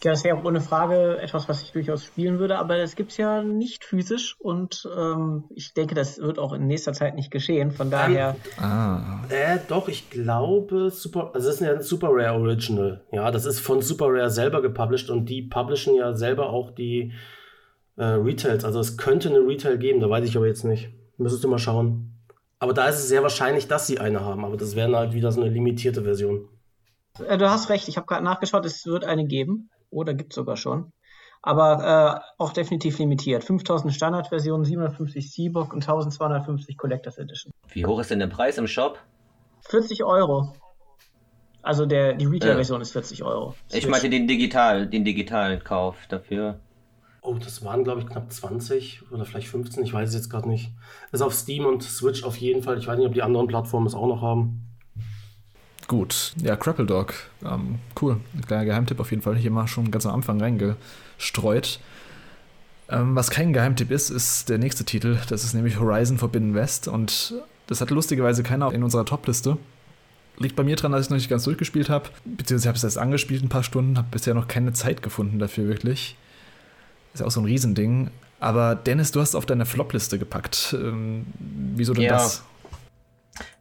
[0.03, 3.17] Ja, das wäre ohne Frage etwas, was ich durchaus spielen würde, aber das gibt es
[3.17, 7.69] ja nicht physisch und ähm, ich denke, das wird auch in nächster Zeit nicht geschehen.
[7.69, 8.35] Von daher.
[8.59, 9.23] Ah.
[9.29, 13.05] Äh, doch, ich glaube, Super, also das ist ja ein Super Rare Original.
[13.11, 17.13] Ja, das ist von Super Rare selber gepublished und die publishen ja selber auch die
[17.97, 18.65] äh, Retails.
[18.65, 20.89] Also es könnte eine Retail geben, da weiß ich aber jetzt nicht.
[21.17, 22.17] Müsstest du mal schauen.
[22.57, 25.31] Aber da ist es sehr wahrscheinlich, dass sie eine haben, aber das wäre halt wieder
[25.31, 26.49] so eine limitierte Version.
[27.27, 29.69] Äh, du hast recht, ich habe gerade nachgeschaut, es wird eine geben.
[29.91, 30.91] Oder gibt es sogar schon.
[31.43, 33.43] Aber äh, auch definitiv limitiert.
[33.43, 37.51] 5000 Standardversionen, 750 Seabook und 1250 Collectors Edition.
[37.67, 38.99] Wie hoch ist denn der Preis im Shop?
[39.67, 40.53] 40 Euro.
[41.63, 43.55] Also der, die Retail-Version äh, ist 40 Euro.
[43.71, 46.59] Ich meinte den digital, den digitalen Kauf dafür.
[47.23, 50.49] Oh, das waren, glaube ich, knapp 20 oder vielleicht 15, ich weiß es jetzt gerade
[50.49, 50.71] nicht.
[51.11, 52.79] Ist auf Steam und Switch auf jeden Fall.
[52.79, 54.70] Ich weiß nicht, ob die anderen Plattformen es auch noch haben.
[55.91, 57.13] Gut, ja, Crapple Dog.
[57.43, 58.15] Ähm, cool.
[58.33, 59.35] Ein kleiner Geheimtipp auf jeden Fall.
[59.35, 61.81] Hier mal schon ganz am Anfang reingestreut.
[62.87, 65.17] Ähm, was kein Geheimtipp ist, ist der nächste Titel.
[65.27, 66.87] Das ist nämlich Horizon Forbidden West.
[66.87, 67.33] Und
[67.67, 69.57] das hat lustigerweise keiner in unserer Topliste.
[70.37, 72.07] Liegt bei mir dran, dass ich noch nicht ganz durchgespielt habe.
[72.23, 75.67] Beziehungsweise habe es erst angespielt ein paar Stunden, habe bisher noch keine Zeit gefunden dafür
[75.67, 76.15] wirklich.
[77.13, 78.11] Ist ja auch so ein Riesending.
[78.39, 80.73] Aber Dennis, du hast es auf deine Flopliste gepackt.
[80.73, 82.13] Ähm, wieso denn ja.
[82.13, 82.45] das?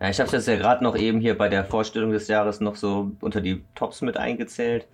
[0.00, 2.76] Ja, ich habe das ja gerade noch eben hier bei der Vorstellung des Jahres noch
[2.76, 4.86] so unter die Tops mit eingezählt.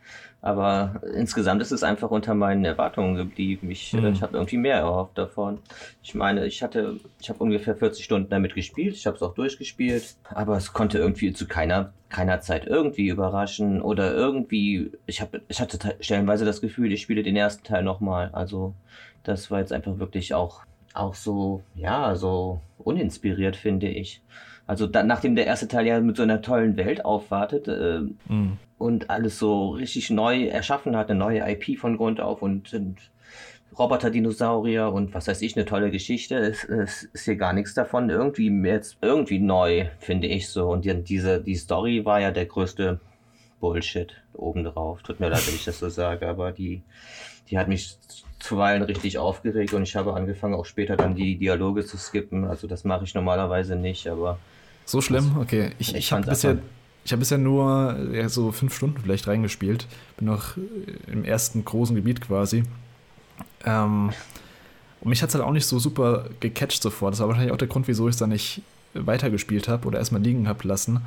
[0.42, 3.70] Aber insgesamt ist es einfach unter meinen Erwartungen geblieben.
[3.70, 4.06] Ich, mhm.
[4.12, 5.58] ich habe irgendwie mehr erhofft davon.
[6.02, 8.94] Ich meine, ich hatte, ich habe ungefähr 40 Stunden damit gespielt.
[8.94, 10.14] Ich habe es auch durchgespielt.
[10.24, 14.92] Aber es konnte irgendwie zu keiner, keiner Zeit irgendwie überraschen oder irgendwie.
[15.06, 18.30] Ich habe, ich hatte stellenweise das Gefühl, ich spiele den ersten Teil nochmal.
[18.32, 18.74] Also
[19.24, 20.60] das war jetzt einfach wirklich auch,
[20.94, 24.22] auch so, ja, so uninspiriert finde ich.
[24.66, 28.58] Also dann, nachdem der erste Teil ja mit so einer tollen Welt aufwartet äh, mhm.
[28.78, 32.96] und alles so richtig neu erschaffen hat, eine neue IP von Grund auf und, und
[33.78, 36.36] Roboter-Dinosaurier und was weiß ich, eine tolle Geschichte.
[36.36, 38.10] Es, es ist hier gar nichts davon.
[38.10, 40.68] Irgendwie jetzt irgendwie neu, finde ich so.
[40.70, 43.00] Und die, diese, die Story war ja der größte
[43.60, 45.02] Bullshit obendrauf.
[45.02, 46.82] Tut mir leid, wenn ich das so sage, aber die,
[47.50, 47.98] die hat mich
[48.38, 52.44] zuweilen richtig aufgeregt und ich habe angefangen, auch später dann die Dialoge zu skippen.
[52.44, 54.38] Also das mache ich normalerweise nicht, aber
[54.86, 55.36] so schlimm?
[55.38, 55.72] Okay.
[55.78, 56.58] Ich, ich, ich habe bisher,
[57.10, 59.86] hab bisher nur ja, so fünf Stunden vielleicht reingespielt.
[60.16, 60.56] Bin noch
[61.12, 62.64] im ersten großen Gebiet quasi.
[63.64, 64.12] Ähm,
[65.00, 67.12] und mich hat es halt auch nicht so super gecatcht sofort.
[67.12, 68.62] Das war wahrscheinlich auch der Grund, wieso ich es dann nicht
[68.94, 71.00] weitergespielt habe oder erstmal liegen habe lassen.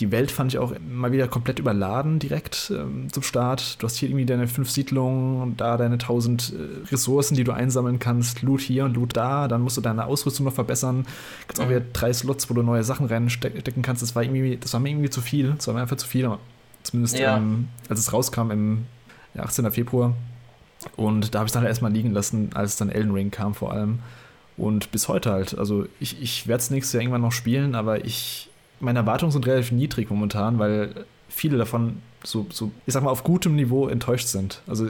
[0.00, 3.80] Die Welt fand ich auch mal wieder komplett überladen direkt ähm, zum Start.
[3.80, 7.52] Du hast hier irgendwie deine fünf Siedlungen und da deine tausend äh, Ressourcen, die du
[7.52, 8.40] einsammeln kannst.
[8.40, 9.46] Loot hier und Loot da.
[9.46, 11.06] Dann musst du deine Ausrüstung noch verbessern.
[11.46, 14.00] Gibt auch wieder drei Slots, wo du neue Sachen reinstecken kannst.
[14.02, 15.52] Das war, irgendwie, das war mir irgendwie zu viel.
[15.56, 16.30] Das war mir einfach zu viel.
[16.82, 17.36] Zumindest ja.
[17.36, 18.86] ähm, als es rauskam im
[19.34, 19.70] ja, 18.
[19.70, 20.14] Februar.
[20.96, 23.54] Und da habe ich es dann halt erstmal liegen lassen, als dann Elden Ring kam
[23.54, 23.98] vor allem.
[24.56, 25.58] Und bis heute halt.
[25.58, 28.49] Also ich, ich werde es nächstes Jahr irgendwann noch spielen, aber ich
[28.80, 33.24] meine Erwartungen sind relativ niedrig momentan, weil viele davon so, so, ich sag mal, auf
[33.24, 34.62] gutem Niveau enttäuscht sind.
[34.66, 34.88] Also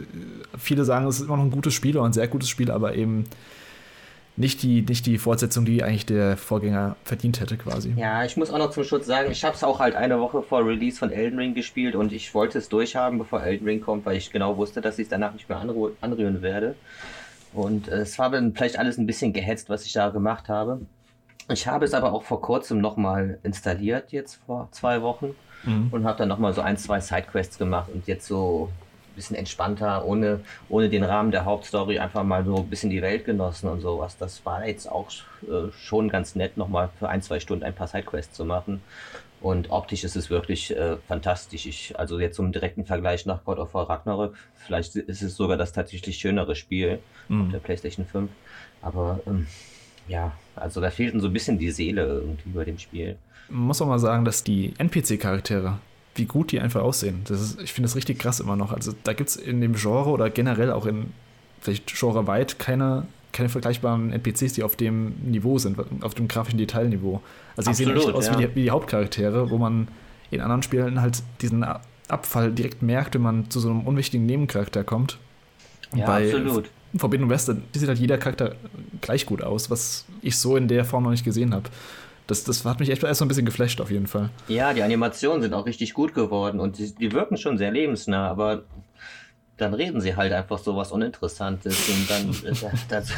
[0.59, 2.95] viele sagen, es ist immer noch ein gutes Spiel oder ein sehr gutes Spiel, aber
[2.95, 3.27] eben
[4.37, 7.93] nicht die, nicht die Fortsetzung, die eigentlich der Vorgänger verdient hätte, quasi.
[7.97, 10.43] Ja, ich muss auch noch zum Schutz sagen, ich habe es auch halt eine Woche
[10.43, 14.07] vor Release von Elden Ring gespielt und ich wollte es durchhaben, bevor Elden Ring kommt,
[14.07, 15.61] weil ich genau wusste, dass ich es danach nicht mehr
[16.01, 16.75] anrühren werde.
[17.53, 20.81] Und äh, es war dann vielleicht alles ein bisschen gehetzt, was ich da gemacht habe.
[21.51, 25.35] Ich habe es aber auch vor kurzem nochmal installiert, jetzt vor zwei Wochen.
[25.65, 25.89] Mhm.
[25.91, 28.71] Und habe dann nochmal so ein, zwei Sidequests gemacht und jetzt so
[29.11, 33.03] ein bisschen entspannter, ohne, ohne den Rahmen der Hauptstory, einfach mal so ein bisschen die
[33.03, 34.17] Welt genossen und sowas.
[34.17, 35.11] Das war jetzt auch
[35.43, 38.81] äh, schon ganz nett, nochmal für ein, zwei Stunden ein paar Sidequests zu machen.
[39.41, 41.67] Und optisch ist es wirklich äh, fantastisch.
[41.67, 45.57] Ich, also jetzt zum direkten Vergleich nach God of War Ragnarök, vielleicht ist es sogar
[45.57, 47.47] das tatsächlich schönere Spiel mhm.
[47.47, 48.31] auf der PlayStation 5.
[48.83, 49.47] Aber ähm,
[50.11, 53.17] ja, also da fehlt so ein bisschen die Seele irgendwie bei dem Spiel.
[53.49, 55.79] Man muss auch mal sagen, dass die NPC-Charaktere,
[56.17, 58.73] wie gut die einfach aussehen, das ist, ich finde das richtig krass immer noch.
[58.73, 61.13] Also da gibt es in dem Genre oder generell auch in
[61.61, 67.23] vielleicht genreweit keine, keine vergleichbaren NPCs, die auf dem Niveau sind, auf dem grafischen Detailniveau.
[67.57, 68.39] Also die sehen echt aus ja.
[68.39, 69.89] wie, die, wie die Hauptcharaktere, wo man
[70.33, 71.65] in anderen Spielen halt diesen
[72.09, 75.19] Abfall direkt merkt, wenn man zu so einem unwichtigen Nebencharakter kommt.
[75.95, 76.71] Ja, bei, absolut.
[76.97, 78.57] Verbindung Western sieht halt jeder Charakter
[79.01, 81.71] gleich gut aus, was ich so in der Form noch nicht gesehen habe.
[82.27, 84.31] Das, das hat mich echt erst so ein bisschen geflasht auf jeden Fall.
[84.49, 88.29] Ja, die Animationen sind auch richtig gut geworden und die, die wirken schon sehr lebensnah,
[88.29, 88.65] aber
[89.57, 92.37] dann reden sie halt einfach so was Uninteressantes und dann,
[92.89, 93.09] das,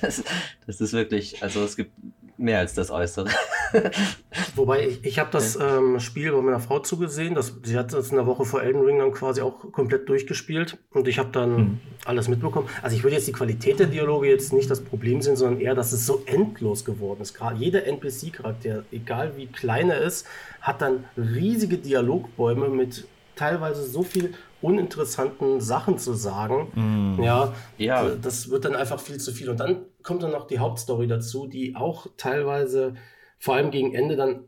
[0.00, 0.24] das,
[0.66, 1.92] das ist wirklich, also es gibt
[2.38, 3.28] mehr als das Äußere.
[4.56, 7.34] Wobei ich, ich habe das ähm, Spiel bei meiner Frau zugesehen.
[7.34, 10.78] Das, sie hat das in der Woche vor Elden Ring dann quasi auch komplett durchgespielt
[10.92, 11.80] und ich habe dann mhm.
[12.04, 12.68] alles mitbekommen.
[12.82, 15.74] Also ich würde jetzt die Qualität der Dialoge jetzt nicht das Problem sehen, sondern eher,
[15.74, 17.34] dass es so endlos geworden ist.
[17.34, 20.26] Gerade jeder NPC-Charakter, egal wie klein er ist,
[20.60, 26.72] hat dann riesige Dialogbäume mit teilweise so viel uninteressanten Sachen zu sagen.
[26.74, 27.22] Mm.
[27.22, 29.50] Ja, ja, das wird dann einfach viel zu viel.
[29.50, 32.94] Und dann kommt dann noch die Hauptstory dazu, die auch teilweise,
[33.38, 34.44] vor allem gegen Ende, dann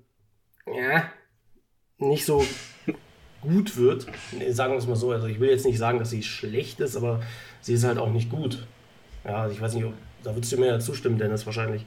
[0.67, 1.11] ja,
[1.99, 2.45] nicht so
[3.43, 4.07] gut wird.
[4.51, 5.11] Sagen wir es mal so.
[5.11, 7.21] Also ich will jetzt nicht sagen, dass sie schlecht ist, aber
[7.61, 8.67] sie ist halt auch nicht gut.
[9.25, 11.85] Ja, also ich weiß nicht, ob, da würdest du mir ja zustimmen, Dennis, wahrscheinlich.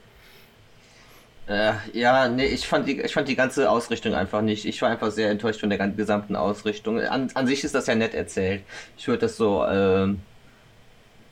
[1.48, 4.64] Äh, ja, nee, ich fand, die, ich fand die ganze Ausrichtung einfach nicht.
[4.64, 7.00] Ich war einfach sehr enttäuscht von der gesamten Ausrichtung.
[7.00, 8.62] An, an sich ist das ja nett erzählt.
[8.96, 10.14] Ich würde das so, äh,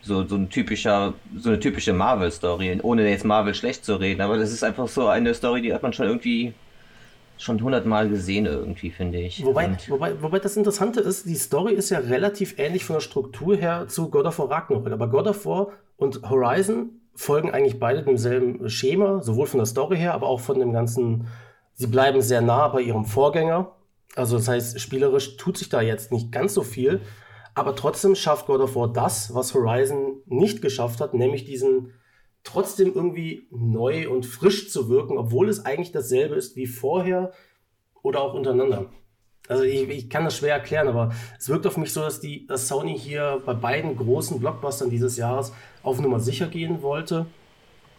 [0.02, 4.38] so, so ein typischer, so eine typische Marvel-Story, ohne jetzt Marvel schlecht zu reden, aber
[4.38, 6.54] das ist einfach so eine Story, die hat man schon irgendwie
[7.40, 9.44] schon hundertmal gesehen irgendwie, finde ich.
[9.44, 13.56] Wobei, wobei, wobei das Interessante ist, die Story ist ja relativ ähnlich von der Struktur
[13.56, 18.02] her zu God of War Ragnarok, aber God of War und Horizon folgen eigentlich beide
[18.02, 21.28] demselben Schema, sowohl von der Story her, aber auch von dem ganzen,
[21.74, 23.72] sie bleiben sehr nah bei ihrem Vorgänger.
[24.16, 27.00] Also das heißt, spielerisch tut sich da jetzt nicht ganz so viel,
[27.54, 31.92] aber trotzdem schafft God of War das, was Horizon nicht geschafft hat, nämlich diesen
[32.42, 37.32] trotzdem irgendwie neu und frisch zu wirken, obwohl es eigentlich dasselbe ist wie vorher
[38.02, 38.86] oder auch untereinander.
[39.48, 42.46] Also ich, ich, kann das schwer erklären, aber es wirkt auf mich so, dass die
[42.46, 47.26] dass Sony hier bei beiden großen Blockbustern dieses Jahres auf Nummer sicher gehen wollte.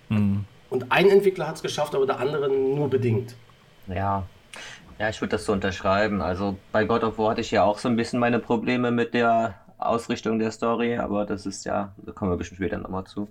[0.09, 0.45] Mhm.
[0.69, 3.35] Und ein Entwickler hat es geschafft, aber der andere nur bedingt.
[3.87, 4.25] Ja.
[5.01, 6.21] Ja, ich würde das so unterschreiben.
[6.21, 9.15] Also bei God of War hatte ich ja auch so ein bisschen meine Probleme mit
[9.15, 13.27] der Ausrichtung der Story, aber das ist ja, da kommen wir bestimmt später nochmal zu.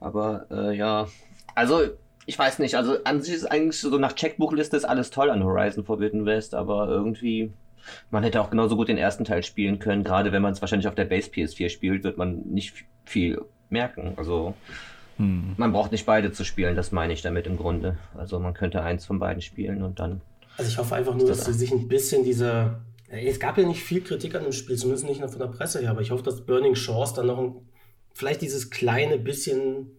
[0.00, 1.08] Aber äh, ja,
[1.54, 1.82] also
[2.24, 5.44] ich weiß nicht, also an sich ist eigentlich so nach Checkbuchliste ist alles toll an
[5.44, 7.52] Horizon Forbidden West, aber irgendwie,
[8.10, 10.04] man hätte auch genauso gut den ersten Teil spielen können.
[10.04, 14.14] Gerade wenn man es wahrscheinlich auf der Base PS4 spielt, wird man nicht viel merken.
[14.16, 14.54] Also
[15.18, 15.52] hm.
[15.58, 17.98] man braucht nicht beide zu spielen, das meine ich damit im Grunde.
[18.16, 20.22] Also man könnte eins von beiden spielen und dann.
[20.60, 22.82] Also ich hoffe einfach nur, das dass sie sich ein bisschen diese.
[23.08, 25.80] Es gab ja nicht viel Kritik an dem Spiel, zumindest nicht nur von der Presse
[25.80, 27.54] her, aber ich hoffe, dass Burning Shores dann noch ein,
[28.12, 29.90] vielleicht dieses kleine bisschen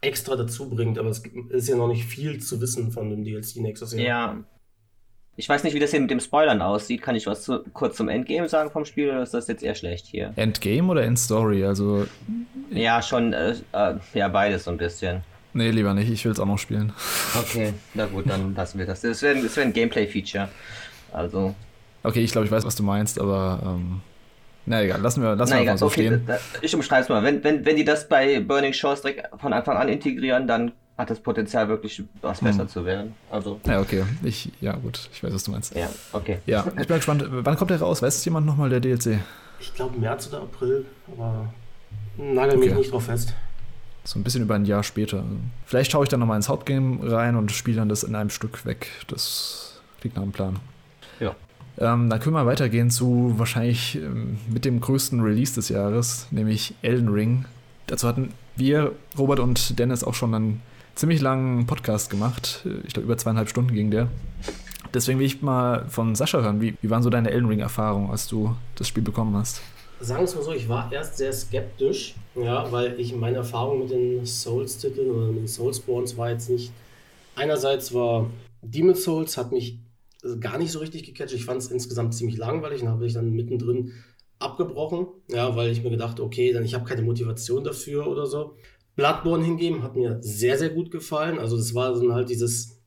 [0.00, 3.58] extra dazu bringt, aber es ist ja noch nicht viel zu wissen von dem DLC
[3.58, 4.02] nächstes Jahr.
[4.02, 4.44] Ja.
[5.36, 7.02] Ich weiß nicht, wie das hier mit dem Spoilern aussieht.
[7.02, 9.76] Kann ich was zu, kurz zum Endgame sagen vom Spiel oder ist das jetzt eher
[9.76, 10.32] schlecht hier?
[10.34, 11.64] Endgame oder Endstory?
[11.64, 12.04] Also.
[12.70, 15.22] Ja, schon, äh, äh, ja, beides so ein bisschen.
[15.52, 16.10] Nee, lieber nicht.
[16.10, 16.92] Ich will es auch noch spielen.
[17.38, 19.00] Okay, na gut, dann lassen wir das.
[19.00, 20.48] Das wäre wär ein Gameplay-Feature.
[21.12, 21.54] Also.
[22.02, 24.00] Okay, ich glaube, ich weiß, was du meinst, aber ähm,
[24.66, 26.28] na egal, lassen wir, lassen Na, wir egal, so okay, stehen.
[26.62, 27.22] Ich umschreibe es mal.
[27.22, 31.10] Wenn, wenn, wenn die das bei Burning Shores direkt von Anfang an integrieren, dann hat
[31.10, 32.68] das Potenzial wirklich was besser hm.
[32.68, 33.14] zu werden.
[33.30, 33.60] Also.
[33.66, 34.04] Ja, okay.
[34.22, 35.08] Ich, ja, gut.
[35.12, 35.74] Ich weiß, was du meinst.
[35.74, 36.38] Ja, okay.
[36.46, 37.24] Ja, ich bin gespannt.
[37.28, 38.02] Wann kommt der raus?
[38.02, 39.18] Weiß es jemand nochmal, der DLC?
[39.58, 41.52] Ich glaube März oder April, aber
[42.16, 42.78] nagel mich okay.
[42.78, 43.34] nicht drauf fest.
[44.04, 45.24] So ein bisschen über ein Jahr später.
[45.66, 48.64] Vielleicht schaue ich dann nochmal ins Hauptgame rein und spiele dann das in einem Stück
[48.64, 48.88] weg.
[49.08, 50.56] Das klingt nach einem Plan.
[51.20, 51.36] Ja.
[51.78, 56.74] Ähm, dann können wir weitergehen zu wahrscheinlich ähm, mit dem größten Release des Jahres, nämlich
[56.82, 57.44] Elden Ring.
[57.86, 60.62] Dazu hatten wir, Robert und Dennis, auch schon einen
[60.94, 62.66] ziemlich langen Podcast gemacht.
[62.84, 64.08] Ich glaube, über zweieinhalb Stunden ging der.
[64.92, 66.60] Deswegen will ich mal von Sascha hören.
[66.60, 69.62] Wie, wie waren so deine Elden Ring-Erfahrungen, als du das Spiel bekommen hast?
[70.00, 73.80] Sagen wir es mal so, ich war erst sehr skeptisch, ja, weil ich meine Erfahrung
[73.80, 76.72] mit den Souls-Titeln oder mit den Soulsborns war jetzt nicht.
[77.36, 78.30] Einerseits war
[78.62, 79.78] Demon's Souls hat mich
[80.40, 81.34] gar nicht so richtig gecatcht.
[81.34, 83.92] Ich fand es insgesamt ziemlich langweilig und habe ich dann mittendrin
[84.38, 88.56] abgebrochen, ja, weil ich mir gedacht, okay, dann ich habe keine Motivation dafür oder so.
[88.96, 91.38] Bloodborne hingeben hat mir sehr, sehr gut gefallen.
[91.38, 92.78] Also das war dann halt dieses,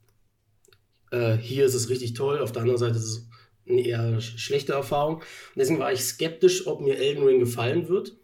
[1.11, 3.27] äh, hier ist es richtig toll, auf der anderen Seite ist es
[3.67, 5.17] eine eher schlechte Erfahrung.
[5.17, 5.23] Und
[5.55, 8.17] deswegen war ich skeptisch, ob mir Elden Ring gefallen wird.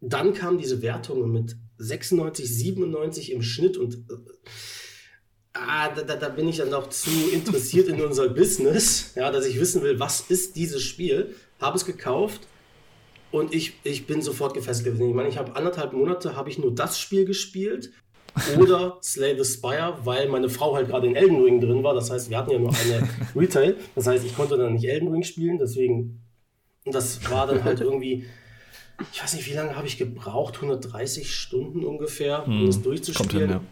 [0.00, 4.14] Dann kamen diese Wertungen mit 96, 97 im Schnitt und äh,
[5.54, 9.58] ah, da, da, bin ich dann noch zu interessiert in unser Business, ja, dass ich
[9.58, 11.34] wissen will, was ist dieses Spiel.
[11.60, 12.40] Habe es gekauft
[13.30, 15.00] und ich, ich bin sofort gefesselt.
[15.00, 17.92] Ich meine, ich habe anderthalb Monate habe ich nur das Spiel gespielt
[18.58, 21.94] oder Slay the Spire, weil meine Frau halt gerade in Elden Ring drin war.
[21.94, 23.76] Das heißt, wir hatten ja nur eine Retail.
[23.94, 26.20] Das heißt, ich konnte dann nicht Elden Ring spielen, deswegen
[26.84, 28.24] und das war dann halt irgendwie
[29.12, 30.56] ich weiß nicht, wie lange habe ich gebraucht?
[30.56, 33.50] 130 Stunden ungefähr, um hm, das durchzuspielen.
[33.50, 33.64] Hin, ja.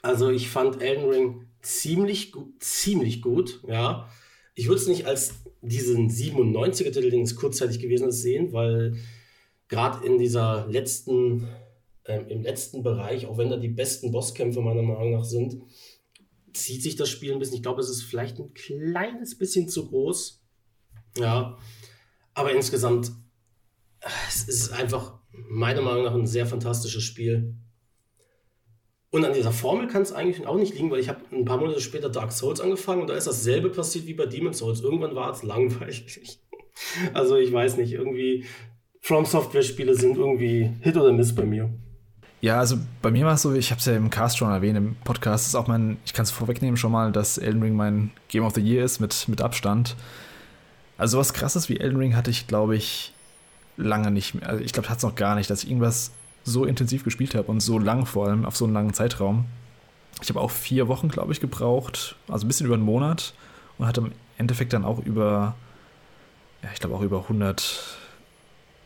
[0.00, 4.08] Also ich fand Elden Ring ziemlich gut, ziemlich gut, ja.
[4.54, 8.96] Ich würde es nicht als diesen 97er-Titel, den es kurzzeitig gewesen ist, sehen, weil
[9.68, 11.48] gerade in dieser letzten,
[12.06, 15.62] ähm, im letzten Bereich, auch wenn da die besten Bosskämpfe meiner Meinung nach sind,
[16.52, 17.56] zieht sich das Spiel ein bisschen.
[17.56, 20.42] Ich glaube, es ist vielleicht ein kleines bisschen zu groß.
[21.18, 21.58] Ja,
[22.34, 23.12] aber insgesamt,
[24.28, 27.54] es ist einfach meiner Meinung nach ein sehr fantastisches Spiel.
[29.10, 31.58] Und an dieser Formel kann es eigentlich auch nicht liegen, weil ich habe ein paar
[31.58, 34.80] Monate später Dark Souls angefangen und da ist dasselbe passiert wie bei Demon's Souls.
[34.80, 36.38] Irgendwann war es langweilig.
[37.12, 38.46] Also ich weiß nicht, irgendwie
[38.98, 41.70] From Software Spiele sind irgendwie Hit oder Miss bei mir.
[42.42, 44.76] Ja, also bei mir war es so, ich habe es ja im Cast schon erwähnt,
[44.76, 48.10] im Podcast ist auch mein, ich kann es vorwegnehmen schon mal, dass Elden Ring mein
[48.26, 49.94] Game of the Year ist mit, mit Abstand.
[50.98, 53.12] Also was krasses wie Elden Ring hatte ich, glaube ich,
[53.76, 54.48] lange nicht mehr.
[54.48, 56.10] Also ich glaube, hat es noch gar nicht, dass ich irgendwas
[56.42, 59.44] so intensiv gespielt habe und so lang vor allem, auf so einen langen Zeitraum.
[60.20, 63.34] Ich habe auch vier Wochen, glaube ich, gebraucht, also ein bisschen über einen Monat
[63.78, 65.54] und hatte im Endeffekt dann auch über,
[66.64, 67.98] ja, ich glaube auch über 100,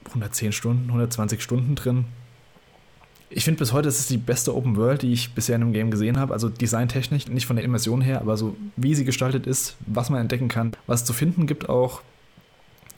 [0.08, 2.04] 110 Stunden, 120 Stunden drin.
[3.28, 5.72] Ich finde bis heute, es ist die beste Open World, die ich bisher in einem
[5.72, 6.32] Game gesehen habe.
[6.32, 10.20] Also designtechnisch, nicht von der Immersion her, aber so wie sie gestaltet ist, was man
[10.20, 12.02] entdecken kann, was zu finden gibt auch.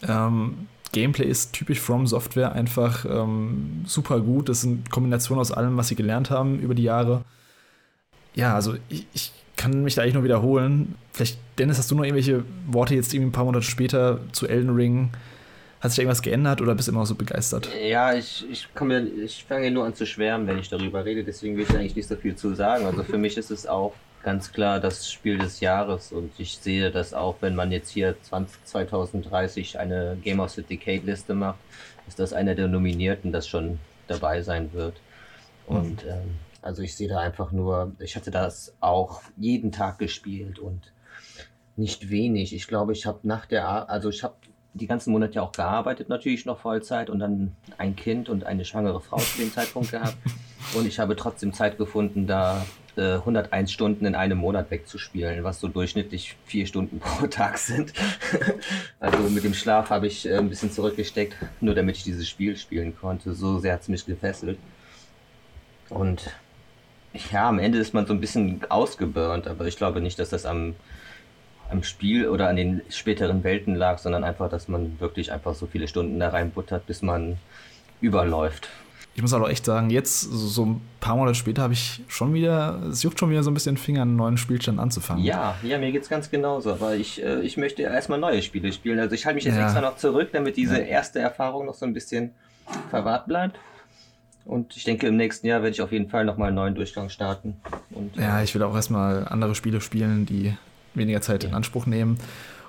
[0.06, 4.48] Ähm, Gameplay ist typisch From Software einfach ähm, super gut.
[4.48, 7.24] Das ist eine Kombination aus allem, was sie gelernt haben über die Jahre.
[8.34, 10.94] Ja, also ich, ich kann mich da eigentlich nur wiederholen.
[11.12, 14.74] Vielleicht, Dennis, hast du noch irgendwelche Worte jetzt irgendwie ein paar Monate später zu Elden
[14.74, 15.10] Ring?
[15.80, 17.68] Hat sich irgendwas geändert oder bist du immer noch so begeistert?
[17.80, 21.56] Ja, ich, ich, mir, ich fange nur an zu schwärmen, wenn ich darüber rede, deswegen
[21.56, 22.84] will ich eigentlich nicht so viel zu sagen.
[22.84, 26.90] Also für mich ist es auch ganz klar das Spiel des Jahres und ich sehe
[26.90, 31.58] das auch, wenn man jetzt hier 20, 2030 eine Game of the Decade Liste macht,
[32.08, 34.94] ist das einer der Nominierten, das schon dabei sein wird.
[35.66, 36.10] Und mhm.
[36.10, 40.92] ähm, also ich sehe da einfach nur, ich hatte das auch jeden Tag gespielt und
[41.76, 42.52] nicht wenig.
[42.52, 44.34] Ich glaube, ich habe nach der, also ich habe
[44.78, 48.64] die ganzen Monate ja auch gearbeitet, natürlich noch Vollzeit und dann ein Kind und eine
[48.64, 50.16] schwangere Frau zu dem Zeitpunkt gehabt.
[50.74, 52.66] Und ich habe trotzdem Zeit gefunden, da
[52.98, 57.92] 101 Stunden in einem Monat wegzuspielen, was so durchschnittlich vier Stunden pro Tag sind.
[59.00, 62.56] also mit dem Schlaf habe ich äh, ein bisschen zurückgesteckt, nur damit ich dieses Spiel
[62.56, 63.34] spielen konnte.
[63.34, 64.58] So sehr hat es mich gefesselt.
[65.88, 66.30] Und
[67.30, 70.44] ja, am Ende ist man so ein bisschen ausgeburnt, aber ich glaube nicht, dass das
[70.44, 70.74] am,
[71.70, 75.66] am Spiel oder an den späteren Welten lag, sondern einfach, dass man wirklich einfach so
[75.66, 77.36] viele Stunden da reinbuttert, bis man
[78.00, 78.68] überläuft
[79.18, 82.80] ich muss auch echt sagen, jetzt, so ein paar Monate später, habe ich schon wieder,
[82.88, 85.24] es juckt schon wieder so ein bisschen Finger, einen neuen Spielstand anzufangen.
[85.24, 86.70] Ja, ja, mir geht es ganz genauso.
[86.70, 89.00] Aber ich, äh, ich möchte erstmal neue Spiele spielen.
[89.00, 89.64] Also ich halte mich jetzt ja.
[89.64, 92.30] extra noch zurück, damit diese erste Erfahrung noch so ein bisschen
[92.90, 93.58] verwahrt bleibt.
[94.44, 97.08] Und ich denke, im nächsten Jahr werde ich auf jeden Fall nochmal einen neuen Durchgang
[97.08, 97.56] starten.
[97.90, 100.56] Und, ja, ich will auch erstmal andere Spiele spielen, die
[100.98, 101.48] weniger Zeit ja.
[101.48, 102.18] in Anspruch nehmen.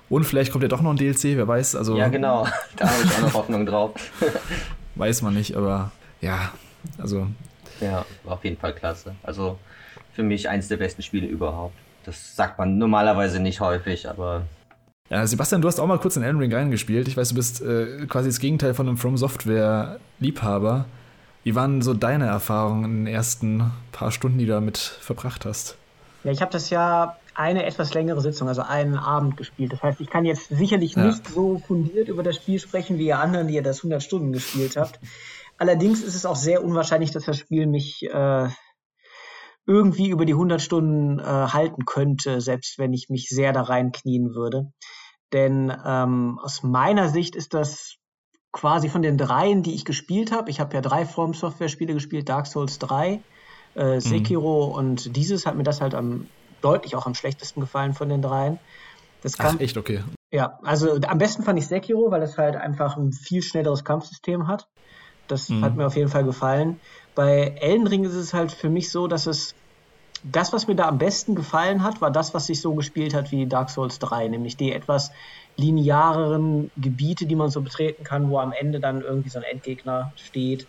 [0.09, 1.75] Und vielleicht kommt ja doch noch ein DLC, wer weiß.
[1.75, 2.47] Also, ja, genau.
[2.77, 3.91] Da habe ich auch noch Hoffnung drauf.
[4.95, 6.51] weiß man nicht, aber ja,
[6.97, 7.27] also.
[7.79, 9.15] Ja, war auf jeden Fall klasse.
[9.23, 9.57] Also
[10.13, 11.75] für mich eins der besten Spiele überhaupt.
[12.05, 14.43] Das sagt man normalerweise nicht häufig, aber.
[15.09, 17.07] Ja, Sebastian, du hast auch mal kurz in Elden Ring reingespielt.
[17.07, 20.85] Ich weiß, du bist äh, quasi das Gegenteil von einem From Software-Liebhaber.
[21.43, 25.77] Wie waren so deine Erfahrungen in den ersten paar Stunden, die du damit verbracht hast?
[26.23, 29.71] Ja, ich habe das ja eine etwas längere Sitzung, also einen Abend gespielt.
[29.71, 31.05] Das heißt, ich kann jetzt sicherlich ja.
[31.05, 34.33] nicht so fundiert über das Spiel sprechen wie ihr anderen, die ihr das 100 Stunden
[34.33, 34.99] gespielt habt.
[35.57, 38.49] Allerdings ist es auch sehr unwahrscheinlich, dass das Spiel mich äh,
[39.65, 44.35] irgendwie über die 100 Stunden äh, halten könnte, selbst wenn ich mich sehr da reinknien
[44.35, 44.73] würde.
[45.31, 47.95] Denn ähm, aus meiner Sicht ist das
[48.51, 50.49] quasi von den dreien, die ich gespielt habe.
[50.49, 53.21] Ich habe ja drei From Software Spiele gespielt, Dark Souls 3,
[53.75, 53.99] äh, mhm.
[54.01, 54.73] Sekiro mhm.
[54.73, 56.25] und dieses hat mir das halt am
[56.61, 58.59] deutlich auch am schlechtesten gefallen von den dreien.
[59.21, 60.03] Das kann, Ach, echt okay.
[60.31, 64.47] Ja, also am besten fand ich Sekiro, weil es halt einfach ein viel schnelleres Kampfsystem
[64.47, 64.67] hat.
[65.27, 65.63] Das mhm.
[65.63, 66.79] hat mir auf jeden Fall gefallen.
[67.15, 69.55] Bei Elden Ring ist es halt für mich so, dass es
[70.23, 73.31] das, was mir da am besten gefallen hat, war das, was sich so gespielt hat
[73.31, 75.11] wie Dark Souls 3, nämlich die etwas
[75.55, 80.11] lineareren Gebiete, die man so betreten kann, wo am Ende dann irgendwie so ein Endgegner
[80.15, 80.67] steht,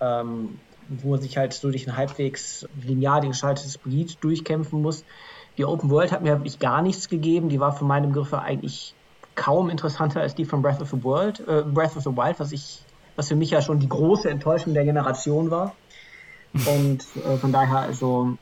[0.00, 0.58] ähm,
[0.88, 5.04] wo man sich halt so durch ein halbwegs linear gestaltetes Gebiet durchkämpfen muss.
[5.56, 7.48] Die Open World hat mir wirklich gar nichts gegeben.
[7.48, 8.94] Die war von meinem Griffe eigentlich
[9.34, 12.52] kaum interessanter als die von Breath of the World, äh, Breath of the Wild, was
[12.52, 12.82] ich
[13.18, 15.74] was für mich ja schon die große Enttäuschung der Generation war.
[16.54, 18.38] Und äh, von daher, also,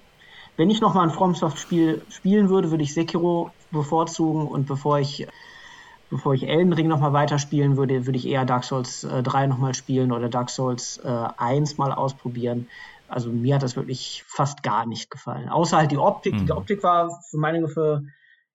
[0.58, 5.26] wenn ich nochmal ein FromSoft-Spiel spielen würde, würde ich Sekiro bevorzugen und bevor ich
[6.10, 9.74] bevor ich Elden Ring nochmal weiterspielen würde, würde ich eher Dark Souls äh, 3 nochmal
[9.74, 12.68] spielen oder Dark Souls äh, 1 mal ausprobieren.
[13.08, 15.48] Also mir hat das wirklich fast gar nicht gefallen.
[15.48, 16.34] Außer halt die Optik.
[16.34, 16.46] Mhm.
[16.46, 18.02] Die Optik war für meine Gefühle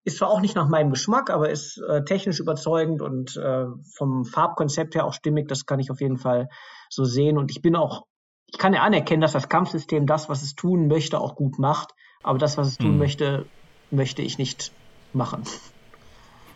[0.03, 4.25] ist zwar auch nicht nach meinem Geschmack, aber ist äh, technisch überzeugend und äh, vom
[4.25, 5.47] Farbkonzept her auch stimmig.
[5.47, 6.49] Das kann ich auf jeden Fall
[6.89, 7.37] so sehen.
[7.37, 8.05] Und ich bin auch,
[8.47, 11.93] ich kann ja anerkennen, dass das Kampfsystem das, was es tun möchte, auch gut macht.
[12.23, 12.97] Aber das, was es tun hm.
[12.97, 13.45] möchte,
[13.91, 14.71] möchte ich nicht
[15.13, 15.43] machen.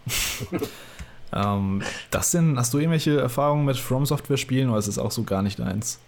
[1.34, 1.82] ähm,
[2.12, 5.24] das denn, hast du irgendwelche Erfahrungen mit From Software Spielen oder ist es auch so
[5.24, 6.00] gar nicht eins?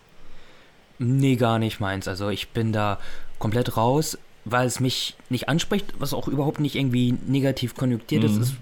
[1.00, 2.08] Nee, gar nicht meins.
[2.08, 3.00] Also ich bin da
[3.40, 4.18] komplett raus
[4.50, 8.30] weil es mich nicht anspricht, was auch überhaupt nicht irgendwie negativ konjunktiert mhm.
[8.30, 8.56] ist, ist,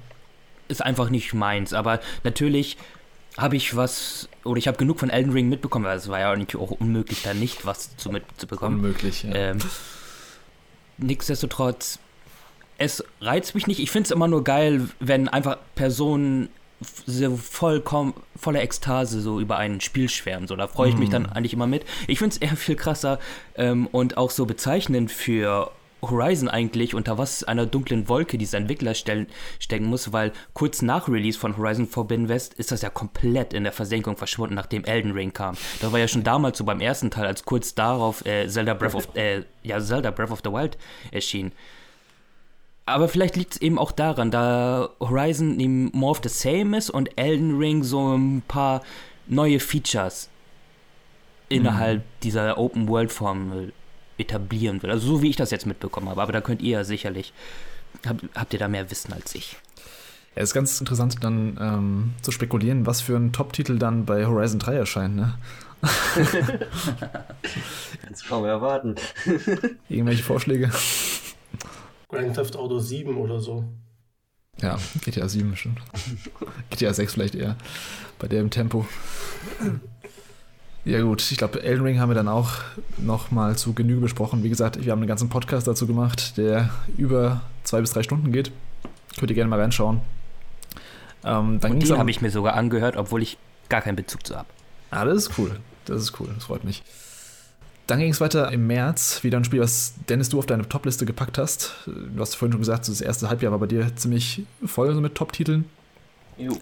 [0.68, 1.74] ist einfach nicht meins.
[1.74, 2.78] Aber natürlich
[3.38, 6.34] habe ich was, oder ich habe genug von Elden Ring mitbekommen, weil es war ja
[6.34, 8.80] auch unmöglich, da nicht was zu mitzubekommen.
[8.80, 9.34] Unmöglich, ja.
[9.34, 9.58] Ähm,
[10.98, 12.00] nichtsdestotrotz,
[12.78, 13.80] es reizt mich nicht.
[13.80, 16.50] Ich finde es immer nur geil, wenn einfach Personen
[17.06, 20.48] so vollkommen voller Ekstase so über ein Spiel schwärmen.
[20.48, 21.30] So, da freue ich mich dann mhm.
[21.30, 21.86] eigentlich immer mit.
[22.08, 23.20] Ich finde es eher viel krasser
[23.56, 25.72] ähm, und auch so bezeichnend für
[26.02, 29.28] Horizon eigentlich, unter was einer dunklen Wolke dieser Entwickler stellen,
[29.60, 33.64] stecken muss, weil kurz nach Release von Horizon Forbidden West ist das ja komplett in
[33.64, 35.56] der Versenkung verschwunden, nachdem Elden Ring kam.
[35.82, 38.96] Das war ja schon damals so beim ersten Teil, als kurz darauf äh, Zelda Breath
[38.96, 40.78] of äh, ja, Zelda Breath of the Wild
[41.12, 41.52] erschien.
[42.86, 46.92] Aber vielleicht liegt es eben auch daran, da Horizon eben more of the same ist
[46.92, 48.84] und Elden Ring so ein paar
[49.28, 50.30] neue Features
[51.50, 52.06] innerhalb mhm.
[52.22, 53.72] dieser Open World Form
[54.18, 54.92] etablieren will.
[54.92, 56.22] Also so wie ich das jetzt mitbekommen habe.
[56.22, 57.34] Aber da könnt ihr ja sicherlich,
[58.06, 59.58] habt, habt ihr da mehr Wissen als ich.
[60.36, 64.60] Ja, ist ganz interessant dann ähm, zu spekulieren, was für ein Top-Titel dann bei Horizon
[64.60, 65.40] 3 erscheint, ne?
[68.04, 68.96] Kannst du kaum erwarten.
[69.88, 70.72] Irgendwelche Vorschläge?
[72.10, 73.64] Grand Theft Auto 7 oder so.
[74.62, 75.80] Ja, GTA 7 bestimmt.
[76.70, 77.56] GTA 6 vielleicht eher.
[78.20, 78.86] Bei dem Tempo.
[80.86, 82.52] Ja gut, ich glaube, Elden Ring haben wir dann auch
[82.98, 84.44] noch mal zu Genüge besprochen.
[84.44, 88.32] Wie gesagt, wir haben einen ganzen Podcast dazu gemacht, der über zwei bis drei Stunden
[88.32, 88.52] geht.
[89.18, 90.02] Könnt ihr gerne mal reinschauen.
[91.24, 93.38] Ähm, dann Und den habe ich mir sogar angehört, obwohl ich
[93.68, 94.48] gar keinen Bezug zu habe.
[94.92, 95.60] Ah, das ist cool.
[95.86, 96.84] Das ist cool, das freut mich.
[97.88, 101.06] Dann ging es weiter im März, wieder ein Spiel, was Dennis du auf deine Topliste
[101.06, 101.76] gepackt hast.
[101.86, 105.66] Du hast vorhin schon gesagt, das erste Halbjahr war bei dir ziemlich voll mit Top-Titeln.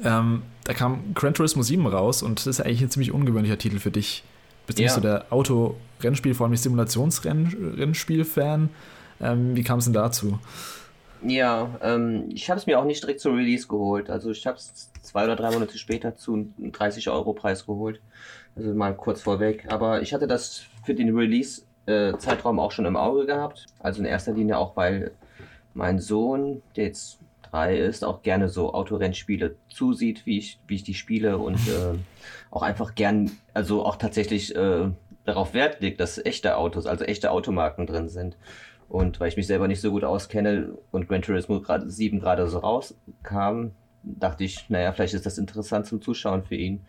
[0.03, 3.79] Ähm, da kam Gran Turismo 7 raus und das ist eigentlich ein ziemlich ungewöhnlicher Titel
[3.79, 4.23] für dich.
[4.67, 4.87] Bist du ja.
[4.87, 8.69] nicht so der Auto-Rennspiel, vor allem Simulationsrennspiel-Fan?
[9.21, 10.39] Ähm, wie kam es denn dazu?
[11.25, 14.09] Ja, ähm, ich habe es mir auch nicht direkt zur Release geholt.
[14.09, 18.01] Also ich habe es zwei oder drei Monate später zu einem 30-Euro-Preis geholt.
[18.55, 19.65] Also mal kurz vorweg.
[19.69, 23.65] Aber ich hatte das für den Release-Zeitraum auch schon im Auge gehabt.
[23.79, 25.11] Also in erster Linie auch, weil
[25.73, 30.83] mein Sohn, der jetzt drei ist, auch gerne so Autorennspiele zusieht, wie ich, wie ich
[30.83, 31.97] die spiele und äh,
[32.51, 34.89] auch einfach gern, also auch tatsächlich äh,
[35.25, 38.37] darauf Wert legt, dass echte Autos, also echte Automarken drin sind.
[38.89, 42.47] Und weil ich mich selber nicht so gut auskenne und Gran Turismo grad, 7 gerade
[42.47, 43.71] so rauskam,
[44.03, 46.85] dachte ich, naja, vielleicht ist das interessant zum Zuschauen für ihn.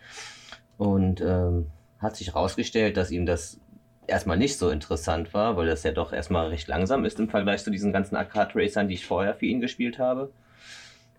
[0.77, 1.67] Und ähm,
[1.99, 3.59] hat sich herausgestellt, dass ihm das
[4.07, 7.63] erstmal nicht so interessant war, weil das ja doch erstmal recht langsam ist im Vergleich
[7.63, 10.31] zu diesen ganzen Arcade-Racern, die ich vorher für ihn gespielt habe.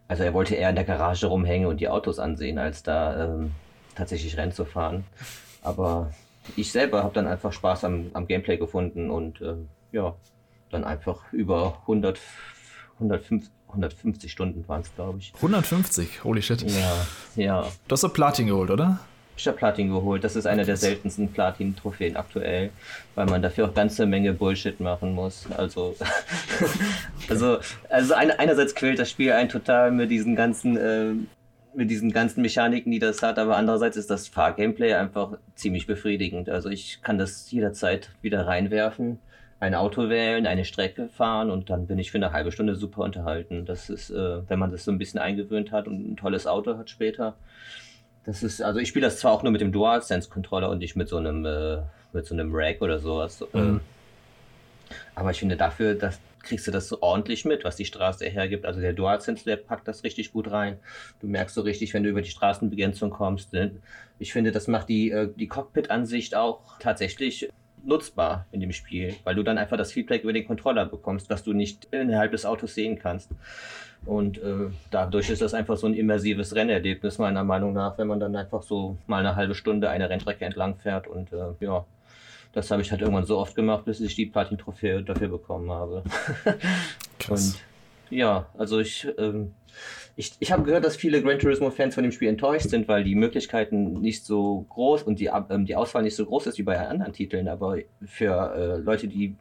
[0.09, 3.53] Also er wollte eher in der Garage rumhängen und die Autos ansehen, als da ähm,
[3.95, 5.05] tatsächlich Rennen zu fahren.
[5.63, 6.13] Aber
[6.55, 9.55] ich selber habe dann einfach Spaß am, am Gameplay gefunden und äh,
[9.91, 10.15] ja,
[10.71, 12.21] dann einfach über 100,
[12.95, 15.33] 105, 150 Stunden waren es, glaube ich.
[15.35, 16.23] 150?
[16.23, 16.63] Holy shit.
[16.63, 17.63] Ja, ja.
[17.89, 19.01] Du hast so Platin geholt, oder?
[19.37, 20.25] Ich habe Platin geholt.
[20.25, 22.71] Das ist eine der seltensten Platin-Trophäen aktuell,
[23.15, 25.47] weil man dafür auch ganze Menge Bullshit machen muss.
[25.57, 25.95] Also,
[27.29, 27.59] also,
[27.91, 31.13] also eine, einerseits quält das Spiel einen total mit diesen ganzen, äh,
[31.75, 36.49] mit diesen ganzen Mechaniken, die das hat, aber andererseits ist das Fahrgameplay einfach ziemlich befriedigend.
[36.49, 39.19] Also ich kann das jederzeit wieder reinwerfen,
[39.61, 43.03] ein Auto wählen, eine Strecke fahren und dann bin ich für eine halbe Stunde super
[43.03, 43.67] unterhalten.
[43.67, 46.79] Das ist, äh, wenn man das so ein bisschen eingewöhnt hat und ein tolles Auto
[46.79, 47.35] hat später
[48.27, 51.09] das ist, also ich spiele das zwar auch nur mit dem DualSense-Controller und nicht mit
[51.09, 51.79] so einem, äh,
[52.13, 53.41] mit so einem Rack oder sowas.
[53.53, 53.61] Mhm.
[53.61, 53.81] Ähm,
[55.15, 58.67] aber ich finde dafür, das kriegst du das so ordentlich mit, was die Straße hergibt.
[58.67, 60.79] Also der DualSense, der packt das richtig gut rein.
[61.21, 63.53] Du merkst so richtig, wenn du über die Straßenbegrenzung kommst.
[63.53, 63.73] Ne?
[64.19, 67.49] Ich finde, das macht die, äh, die Cockpit-Ansicht auch tatsächlich
[67.87, 71.45] nutzbar in dem Spiel, weil du dann einfach das Feedback über den Controller bekommst, was
[71.45, 73.31] du nicht innerhalb des Autos sehen kannst.
[74.05, 78.21] Und äh, dadurch ist das einfach so ein immersives Rennerlebnis, meiner Meinung nach, wenn man
[78.21, 81.09] dann einfach so mal eine halbe Stunde eine Rennstrecke entlang fährt.
[81.09, 81.85] Und äh, ja,
[82.53, 86.03] das habe ich halt irgendwann so oft gemacht, bis ich die Platin-Trophäe dafür bekommen habe.
[87.19, 87.55] Krass.
[87.55, 89.55] Und ja, also ich, ähm,
[90.17, 93.15] ich, ich habe gehört, dass viele Gran Turismo-Fans von dem Spiel enttäuscht sind, weil die
[93.15, 96.79] Möglichkeiten nicht so groß und die, ähm, die Auswahl nicht so groß ist wie bei
[96.79, 97.49] anderen Titeln.
[97.49, 99.37] Aber für äh, Leute, die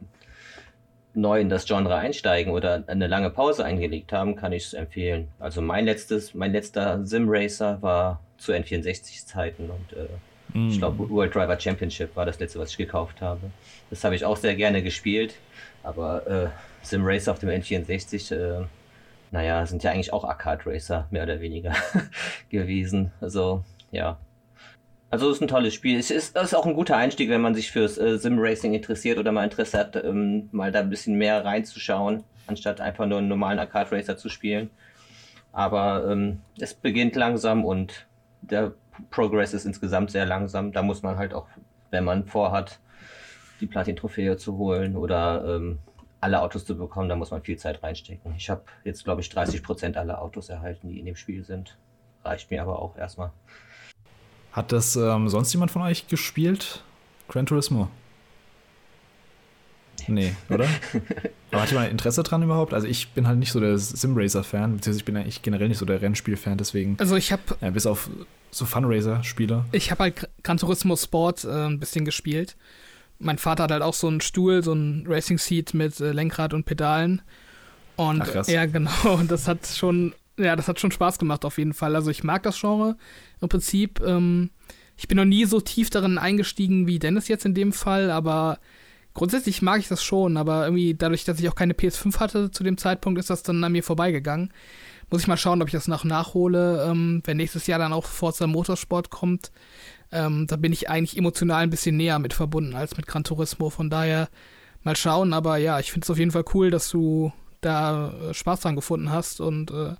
[1.14, 5.28] neu in das Genre einsteigen oder eine lange Pause eingelegt haben, kann ich es empfehlen.
[5.38, 10.68] Also mein letztes, mein letzter Sim-Racer war zu N64-Zeiten und äh, mm.
[10.68, 13.40] ich glaube World Driver Championship war das letzte, was ich gekauft habe.
[13.88, 15.36] Das habe ich auch sehr gerne gespielt,
[15.82, 16.48] aber äh,
[16.82, 18.66] Sim-Racer auf dem N64, äh,
[19.30, 21.72] naja, sind ja eigentlich auch Arcade-Racer, mehr oder weniger
[22.50, 23.12] gewesen.
[23.20, 24.18] Also, ja,
[25.10, 25.98] also es ist ein tolles Spiel.
[25.98, 29.32] Es ist, ist auch ein guter Einstieg, wenn man sich fürs äh, Sim-Racing interessiert oder
[29.32, 33.58] mal Interesse hat, ähm, mal da ein bisschen mehr reinzuschauen, anstatt einfach nur einen normalen
[33.58, 34.70] Arcade-Racer zu spielen.
[35.52, 38.06] Aber ähm, es beginnt langsam und
[38.42, 38.74] der
[39.10, 40.72] Progress ist insgesamt sehr langsam.
[40.72, 41.46] Da muss man halt auch,
[41.90, 42.80] wenn man vorhat,
[43.60, 45.78] die Platin-Trophäe zu holen oder ähm,
[46.26, 48.34] alle Autos zu bekommen, da muss man viel Zeit reinstecken.
[48.36, 51.78] Ich habe jetzt, glaube ich, 30% aller Autos erhalten, die in dem Spiel sind.
[52.24, 53.30] Reicht mir aber auch erstmal.
[54.50, 56.82] Hat das ähm, sonst jemand von euch gespielt?
[57.28, 57.88] Gran Turismo?
[60.08, 60.68] Nee, oder?
[61.50, 62.74] Aber hat jemand Interesse dran überhaupt?
[62.74, 65.86] Also ich bin halt nicht so der Sim-Racer-Fan, beziehungsweise ich bin eigentlich generell nicht so
[65.86, 66.96] der Rennspiel-Fan, deswegen.
[66.98, 67.42] Also ich habe.
[67.60, 68.10] Ja, bis auf
[68.50, 69.64] so Fun-Racer-Spieler.
[69.72, 72.56] Ich habe halt Gran Turismo Sport äh, ein bisschen gespielt.
[73.18, 76.64] Mein Vater hat halt auch so einen Stuhl, so ein Racing-Seat mit äh, Lenkrad und
[76.64, 77.22] Pedalen.
[77.96, 78.48] Und Ach, krass.
[78.48, 79.16] ja, genau.
[79.18, 81.96] Und das hat schon ja, das hat schon Spaß gemacht auf jeden Fall.
[81.96, 82.96] Also ich mag das Genre
[83.40, 84.00] im Prinzip.
[84.00, 84.50] Ähm,
[84.96, 88.58] ich bin noch nie so tief darin eingestiegen wie Dennis jetzt in dem Fall, aber
[89.14, 90.36] grundsätzlich mag ich das schon.
[90.36, 93.64] Aber irgendwie dadurch, dass ich auch keine PS5 hatte zu dem Zeitpunkt, ist das dann
[93.64, 94.52] an mir vorbeigegangen.
[95.10, 98.04] Muss ich mal schauen, ob ich das noch nachhole, ähm, wenn nächstes Jahr dann auch
[98.04, 99.52] Forza Motorsport kommt.
[100.12, 103.70] Ähm, da bin ich eigentlich emotional ein bisschen näher mit verbunden als mit Gran Turismo.
[103.70, 104.28] Von daher
[104.82, 105.34] mal schauen.
[105.34, 108.76] Aber ja, ich finde es auf jeden Fall cool, dass du da äh, Spaß dran
[108.76, 109.94] gefunden hast und äh,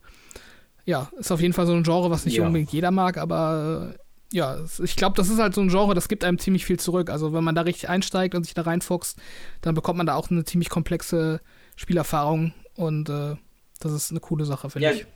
[0.84, 2.46] ja, ist auf jeden Fall so ein Genre, was nicht ja.
[2.46, 3.98] unbedingt jeder mag, aber äh,
[4.32, 7.10] ja, ich glaube, das ist halt so ein Genre, das gibt einem ziemlich viel zurück.
[7.10, 9.18] Also wenn man da richtig einsteigt und sich da reinfuchst,
[9.60, 11.40] dann bekommt man da auch eine ziemlich komplexe
[11.76, 13.36] Spielerfahrung und äh,
[13.80, 15.06] das ist eine coole Sache, finde ja, ich.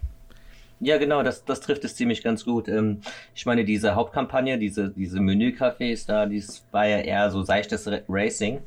[0.83, 2.67] Ja, genau, das, das trifft es ziemlich ganz gut.
[2.67, 3.03] Ähm,
[3.35, 8.61] ich meine, diese Hauptkampagne, diese, diese Menücafés da, dies war ja eher so seichtes Racing.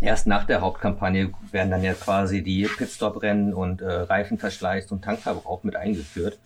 [0.00, 5.62] Erst nach der Hauptkampagne werden dann ja quasi die Pitstop-Rennen und äh, Reifenverschleiß und Tankverbrauch
[5.62, 6.38] mit eingeführt.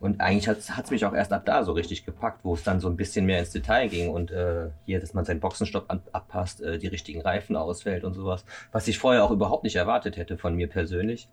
[0.00, 2.80] Und eigentlich hat es mich auch erst ab da so richtig gepackt, wo es dann
[2.80, 6.02] so ein bisschen mehr ins Detail ging und äh, hier, dass man seinen Boxenstopp an,
[6.12, 10.16] abpasst, äh, die richtigen Reifen ausfällt und sowas, was ich vorher auch überhaupt nicht erwartet
[10.16, 11.28] hätte von mir persönlich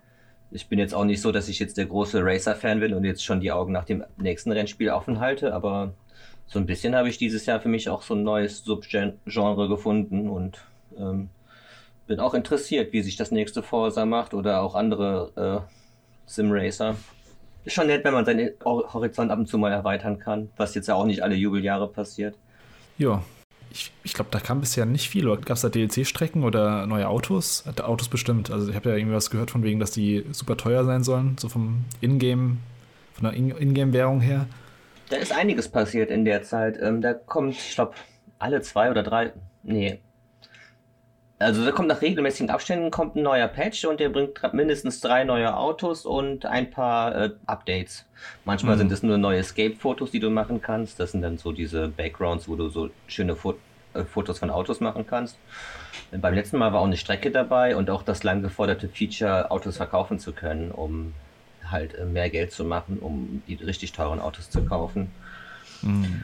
[0.52, 3.24] ich bin jetzt auch nicht so, dass ich jetzt der große Racer-Fan bin und jetzt
[3.24, 5.94] schon die Augen nach dem nächsten Rennspiel offen halte, aber
[6.48, 10.30] so ein bisschen habe ich dieses Jahr für mich auch so ein neues Subgenre gefunden
[10.30, 10.60] und
[10.98, 11.30] ähm,
[12.06, 16.96] bin auch interessiert, wie sich das nächste Forza macht oder auch andere äh, Sim-Racer.
[17.66, 20.88] Ist schon nett, wenn man seinen Horizont ab und zu mal erweitern kann, was jetzt
[20.88, 22.36] ja auch nicht alle Jubeljahre passiert.
[22.98, 23.24] Ja,
[23.74, 25.26] ich, ich glaube, da kam bisher nicht viel.
[25.26, 27.64] Gab es da DLC-Strecken oder neue Autos?
[27.82, 28.52] Autos bestimmt.
[28.52, 31.36] Also ich habe ja irgendwie was gehört von wegen, dass die super teuer sein sollen,
[31.40, 32.58] so vom Ingame,
[33.14, 34.46] von der Ingame-Währung her.
[35.10, 36.78] Da ist einiges passiert in der Zeit.
[36.80, 37.96] Ähm, da kommt, ich glaube,
[38.38, 39.34] alle zwei oder drei.
[39.64, 40.00] Nee.
[41.40, 45.24] Also da kommt nach regelmäßigen Abständen kommt ein neuer Patch und der bringt mindestens drei
[45.24, 48.06] neue Autos und ein paar äh, Updates.
[48.46, 48.80] Manchmal mhm.
[48.80, 51.00] sind es nur neue Escape-Fotos, die du machen kannst.
[51.00, 53.56] Das sind dann so diese Backgrounds, wo du so schöne Fo
[53.94, 55.38] äh, Fotos von Autos machen kannst.
[56.12, 59.52] Und beim letzten Mal war auch eine Strecke dabei und auch das lang geforderte Feature,
[59.52, 61.14] Autos verkaufen zu können, um
[61.70, 65.12] halt äh, mehr Geld zu machen, um die richtig teuren Autos zu kaufen.
[65.84, 66.24] Mhm.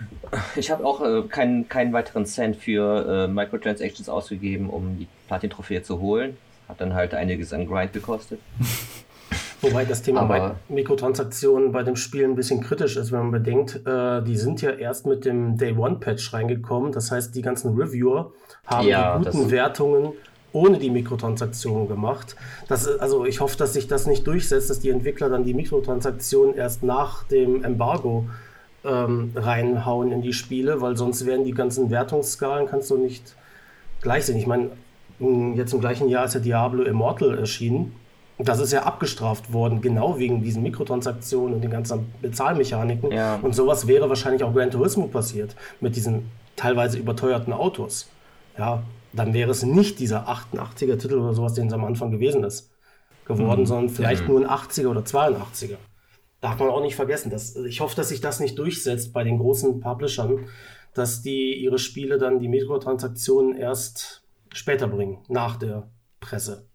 [0.56, 5.82] Ich habe auch äh, keinen, keinen weiteren Cent für äh, Microtransactions ausgegeben, um die Platin-Trophäe
[5.84, 6.38] zu holen.
[6.68, 8.40] Hat dann halt einiges an Grind gekostet.
[9.62, 13.86] Wobei das Thema bei Mikrotransaktionen bei dem Spiel ein bisschen kritisch ist, wenn man bedenkt,
[13.86, 16.94] äh, die sind ja erst mit dem Day One Patch reingekommen.
[16.94, 18.32] Das heißt, die ganzen Reviewer
[18.66, 20.14] haben ja, die guten Wertungen
[20.54, 22.36] ohne die Mikrotransaktionen gemacht.
[22.68, 26.56] Das, also ich hoffe, dass sich das nicht durchsetzt, dass die Entwickler dann die Mikrotransaktionen
[26.56, 28.28] erst nach dem Embargo
[28.84, 33.36] ähm, reinhauen in die Spiele, weil sonst werden die ganzen Wertungsskalen kannst du nicht
[34.02, 34.38] gleich sehen.
[34.38, 34.70] Ich meine,
[35.56, 37.94] jetzt im gleichen Jahr ist ja Diablo Immortal erschienen
[38.40, 43.12] das ist ja abgestraft worden, genau wegen diesen Mikrotransaktionen und den ganzen Bezahlmechaniken.
[43.12, 43.38] Ja.
[43.42, 48.10] Und sowas wäre wahrscheinlich auch Gran Turismo passiert, mit diesen teilweise überteuerten Autos.
[48.58, 52.70] Ja, dann wäre es nicht dieser 88er-Titel oder sowas, den es am Anfang gewesen ist,
[53.26, 53.66] geworden, mhm.
[53.66, 54.28] sondern vielleicht ja.
[54.30, 55.76] nur ein 80er oder 82er.
[56.42, 57.30] Darf man auch nicht vergessen.
[57.30, 60.48] Dass, ich hoffe, dass sich das nicht durchsetzt bei den großen Publishern,
[60.94, 64.24] dass die ihre Spiele dann die Mikrotransaktionen erst
[64.54, 66.68] später bringen, nach der Presse.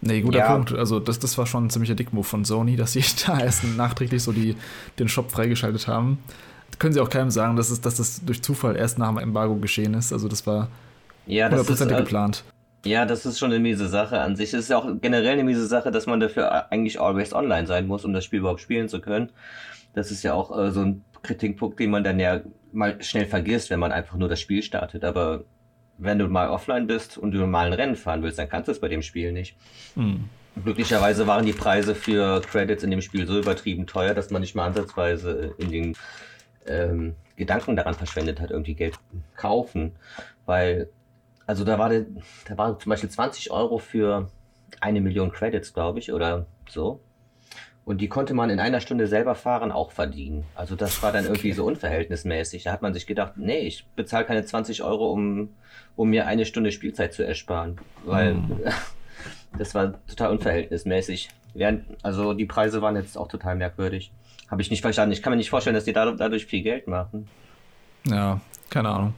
[0.00, 0.52] Nee, guter ja.
[0.52, 0.72] Punkt.
[0.72, 4.22] Also das, das war schon ein ziemlicher Dickmove von Sony, dass sie da erst nachträglich
[4.22, 4.56] so die,
[4.98, 6.18] den Shop freigeschaltet haben.
[6.78, 9.56] können sie auch keinem sagen, dass, es, dass das durch Zufall erst nach dem Embargo
[9.56, 10.12] geschehen ist.
[10.12, 10.68] Also das war
[11.26, 12.44] ja, hundertprozentig äh, geplant.
[12.84, 14.54] Ja, das ist schon eine miese Sache an sich.
[14.54, 17.86] Es ist ja auch generell eine miese Sache, dass man dafür eigentlich always online sein
[17.86, 19.30] muss, um das Spiel überhaupt spielen zu können.
[19.94, 22.40] Das ist ja auch äh, so ein Kritikpunkt, den man dann ja
[22.72, 25.04] mal schnell vergisst, wenn man einfach nur das Spiel startet.
[25.04, 25.44] Aber
[25.98, 28.72] wenn du mal offline bist und du mal ein Rennen fahren willst, dann kannst du
[28.72, 29.56] es bei dem Spiel nicht.
[29.94, 30.28] Hm.
[30.62, 34.54] Glücklicherweise waren die Preise für Credits in dem Spiel so übertrieben teuer, dass man nicht
[34.54, 35.96] mal ansatzweise in den
[36.66, 38.94] ähm, Gedanken daran verschwendet hat, irgendwie Geld
[39.36, 39.96] kaufen.
[40.46, 40.88] Weil,
[41.48, 42.04] also da war, der,
[42.46, 44.30] da waren zum Beispiel 20 Euro für
[44.80, 47.00] eine Million Credits, glaube ich, oder so.
[47.86, 50.44] Und die konnte man in einer Stunde selber fahren auch verdienen.
[50.54, 52.64] Also das war dann irgendwie so unverhältnismäßig.
[52.64, 55.48] Da hat man sich gedacht, nee, ich bezahle keine 20 Euro, um,
[55.96, 57.78] um mir eine Stunde Spielzeit zu ersparen.
[58.04, 58.60] Weil hm.
[59.58, 61.30] das war total unverhältnismäßig.
[62.02, 64.12] Also die Preise waren jetzt auch total merkwürdig.
[64.50, 65.12] Habe ich nicht verstanden.
[65.12, 67.26] Ich kann mir nicht vorstellen, dass die dadurch viel Geld machen.
[68.04, 69.14] Ja, keine Ahnung.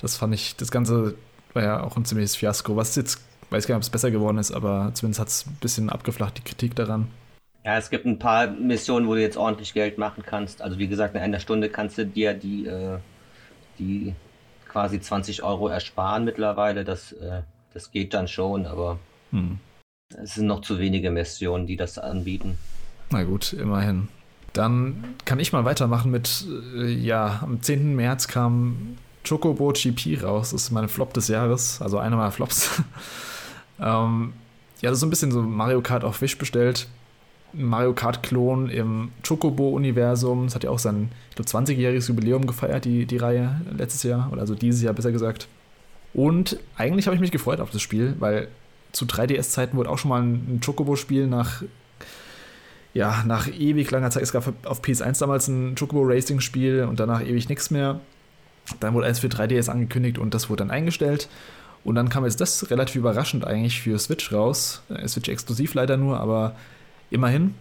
[0.00, 1.16] Das fand ich, das Ganze
[1.54, 2.76] war ja auch ein ziemliches Fiasko.
[2.76, 3.20] Was jetzt,
[3.50, 6.38] weiß gar nicht, ob es besser geworden ist, aber zumindest hat es ein bisschen abgeflacht,
[6.38, 7.08] die Kritik daran.
[7.64, 10.62] Ja, es gibt ein paar Missionen, wo du jetzt ordentlich Geld machen kannst.
[10.62, 12.98] Also wie gesagt, in einer Stunde kannst du dir die, äh,
[13.78, 14.14] die
[14.66, 16.84] quasi 20 Euro ersparen mittlerweile.
[16.84, 17.42] Das, äh,
[17.74, 18.98] das geht dann schon, aber
[19.30, 19.58] hm.
[20.22, 22.56] es sind noch zu wenige Missionen, die das anbieten.
[23.10, 24.08] Na gut, immerhin.
[24.52, 27.94] Dann kann ich mal weitermachen mit, äh, ja, am 10.
[27.94, 28.96] März kam
[29.28, 30.50] Chocobo GP raus.
[30.50, 32.82] Das ist mein Flop des Jahres, also einer meiner Flops.
[33.80, 34.32] ähm,
[34.80, 36.88] ja, das ist so ein bisschen so Mario Kart auf Wish bestellt.
[37.52, 40.44] Mario Kart-Klon im Chocobo-Universum.
[40.44, 44.28] Das hat ja auch sein, ich glaube, 20-jähriges Jubiläum gefeiert, die, die Reihe letztes Jahr,
[44.30, 45.48] oder also dieses Jahr besser gesagt.
[46.14, 48.48] Und eigentlich habe ich mich gefreut auf das Spiel, weil
[48.92, 51.62] zu 3DS-Zeiten wurde auch schon mal ein Chocobo-Spiel nach,
[52.94, 54.22] ja, nach ewig langer Zeit.
[54.22, 58.00] Es gab auf PS1 damals ein Chocobo-Racing-Spiel und danach ewig nichts mehr.
[58.78, 61.28] Dann wurde eins für 3DS angekündigt und das wurde dann eingestellt.
[61.82, 64.82] Und dann kam jetzt das relativ überraschend eigentlich für Switch raus.
[64.90, 66.54] Äh, Switch exklusiv leider nur, aber
[67.10, 67.54] immerhin.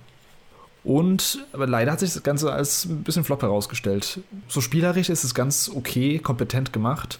[0.83, 4.21] Und aber leider hat sich das Ganze als ein bisschen flop herausgestellt.
[4.47, 7.19] So spielerisch ist es ganz okay, kompetent gemacht.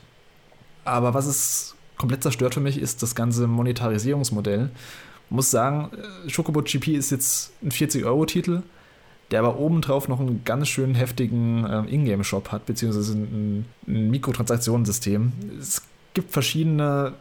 [0.86, 4.70] Aber was es komplett zerstört für mich, ist das ganze Monetarisierungsmodell.
[5.26, 5.92] Ich muss sagen,
[6.26, 8.64] äh, Chocobo GP ist jetzt ein 40-Euro-Titel,
[9.32, 15.32] der aber obendrauf noch einen ganz schön heftigen äh, Ingame-Shop hat, beziehungsweise ein, ein Mikrotransaktionssystem.
[15.60, 17.14] Es gibt verschiedene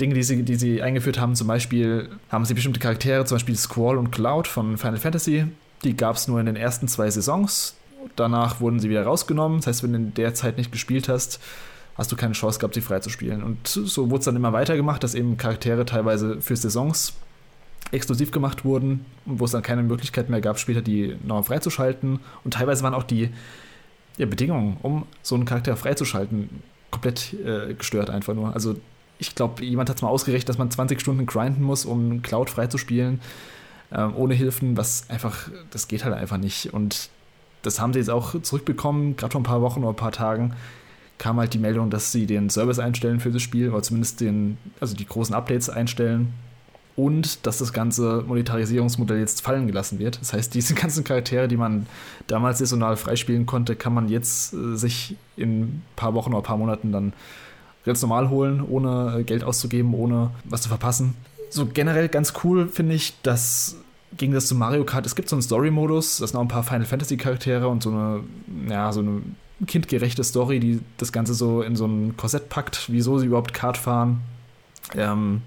[0.00, 1.34] Dinge, die sie, die sie eingeführt haben.
[1.34, 5.46] Zum Beispiel haben sie bestimmte Charaktere, zum Beispiel Squall und Cloud von Final Fantasy.
[5.84, 7.76] Die gab es nur in den ersten zwei Saisons.
[8.16, 9.58] Danach wurden sie wieder rausgenommen.
[9.58, 11.40] Das heißt, wenn du in der Zeit nicht gespielt hast,
[11.96, 13.42] hast du keine Chance gehabt, sie freizuspielen.
[13.42, 17.14] Und so wurde es dann immer weitergemacht, dass eben Charaktere teilweise für Saisons
[17.92, 22.20] exklusiv gemacht wurden, wo es dann keine Möglichkeit mehr gab, später die nochmal freizuschalten.
[22.44, 23.30] Und teilweise waren auch die
[24.16, 26.50] ja, Bedingungen, um so einen Charakter freizuschalten,
[26.90, 28.54] komplett äh, gestört einfach nur.
[28.54, 28.76] Also
[29.18, 32.50] ich glaube, jemand hat es mal ausgerechnet, dass man 20 Stunden grinden muss, um Cloud
[32.50, 33.20] freizuspielen,
[33.92, 36.72] ähm, ohne Hilfen, was einfach, das geht halt einfach nicht.
[36.72, 37.10] Und
[37.62, 40.54] das haben sie jetzt auch zurückbekommen, gerade vor ein paar Wochen oder ein paar Tagen
[41.20, 44.56] kam halt die Meldung, dass sie den Service einstellen für das Spiel, oder zumindest den,
[44.80, 46.32] also die großen Updates einstellen.
[46.96, 50.20] Und dass das ganze Monetarisierungsmodell jetzt fallen gelassen wird.
[50.20, 51.86] Das heißt, diese ganzen Charaktere, die man
[52.26, 56.44] damals saisonal freispielen konnte, kann man jetzt äh, sich in ein paar Wochen oder ein
[56.44, 57.12] paar Monaten dann
[57.84, 61.14] ganz normal holen, ohne äh, Geld auszugeben, ohne was zu verpassen.
[61.48, 63.76] So generell ganz cool finde ich, dass
[64.16, 66.62] gegen das zu Mario Kart, es gibt so einen Story-Modus, das sind auch ein paar
[66.62, 68.20] Final Fantasy-Charaktere und so eine,
[68.68, 69.22] ja, so eine
[69.66, 73.76] kindgerechte Story, die das Ganze so in so ein Korsett packt, wieso sie überhaupt Kart
[73.76, 74.20] fahren.
[74.96, 75.42] Ähm,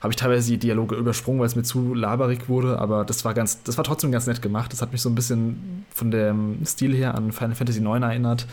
[0.00, 3.34] habe ich teilweise die Dialoge übersprungen, weil es mir zu laberig wurde, aber das war
[3.34, 4.72] ganz, das war trotzdem ganz nett gemacht.
[4.72, 8.46] Das hat mich so ein bisschen von dem Stil her an Final Fantasy IX erinnert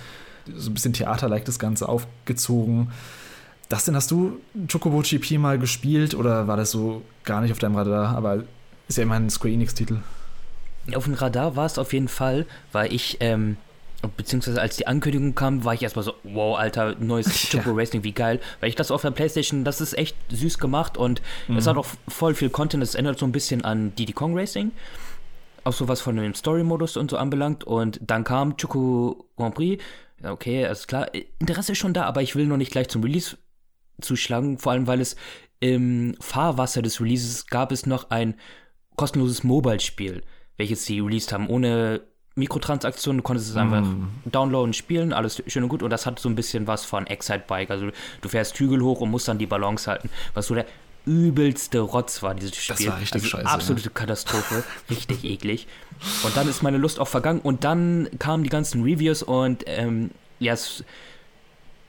[0.53, 2.91] so ein bisschen Theater-like das Ganze aufgezogen.
[3.69, 4.39] Dustin, hast du
[4.71, 8.15] Chocobo GP mal gespielt oder war das so gar nicht auf deinem Radar?
[8.15, 8.43] Aber
[8.87, 9.97] ist ja immer ein Square Enix-Titel.
[10.93, 13.57] Auf dem Radar war es auf jeden Fall, weil ich, ähm,
[14.07, 17.75] beziehungsweise als die Ankündigung kam, war ich erstmal so, wow, Alter, neues Choco ja.
[17.75, 18.39] Racing, wie geil.
[18.59, 21.57] Weil ich das auf der Playstation, das ist echt süß gemacht und mhm.
[21.57, 24.71] es hat auch voll viel Content, es ändert so ein bisschen an Diddy Kong Racing.
[25.63, 27.63] Auch so was von dem Story-Modus und so anbelangt.
[27.63, 29.83] Und dann kam Choco Grand Prix
[30.23, 31.09] okay, alles klar.
[31.39, 33.37] Interesse ist schon da, aber ich will noch nicht gleich zum Release
[34.01, 35.15] zuschlagen, vor allem weil es
[35.59, 38.35] im Fahrwasser des Releases gab es noch ein
[38.95, 40.23] kostenloses Mobile-Spiel,
[40.57, 42.01] welches sie released haben, ohne
[42.35, 44.07] Mikrotransaktionen, du konntest es einfach mm.
[44.25, 45.81] downloaden, spielen, alles schön und gut.
[45.81, 47.71] Und das hat so ein bisschen was von Excite Bike.
[47.71, 50.65] Also du fährst Hügel hoch und musst dann die Balance halten, was so der
[51.05, 52.75] übelste Rotz war, dieses Spiel.
[52.75, 53.47] Das war richtig also scheiße.
[53.47, 53.91] Absolute ja.
[53.93, 54.63] Katastrophe.
[54.89, 55.67] richtig eklig.
[56.23, 57.39] Und dann ist meine Lust auch vergangen.
[57.39, 60.83] Und dann kamen die ganzen Reviews und ähm, ja, es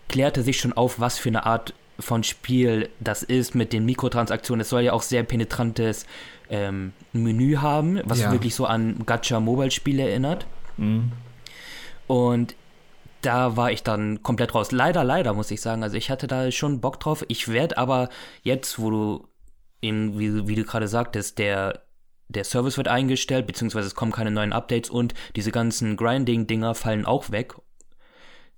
[0.08, 4.60] klärte sich schon auf, was für eine Art von Spiel das ist mit den Mikrotransaktionen.
[4.60, 6.06] Es soll ja auch sehr penetrantes
[6.50, 8.32] ähm, Menü haben, was Ja.
[8.32, 10.46] wirklich so an Gacha-Mobile-Spiele erinnert.
[10.76, 11.12] Mhm.
[12.06, 12.54] Und
[13.22, 14.70] da war ich dann komplett raus.
[14.70, 15.82] Leider, leider, muss ich sagen.
[15.82, 17.24] Also ich hatte da schon Bock drauf.
[17.28, 18.08] Ich werde aber
[18.42, 19.28] jetzt, wo du
[19.82, 21.82] eben, wie, wie du gerade sagtest, der,
[22.28, 27.04] der Service wird eingestellt, beziehungsweise es kommen keine neuen Updates und diese ganzen Grinding-Dinger fallen
[27.06, 27.54] auch weg.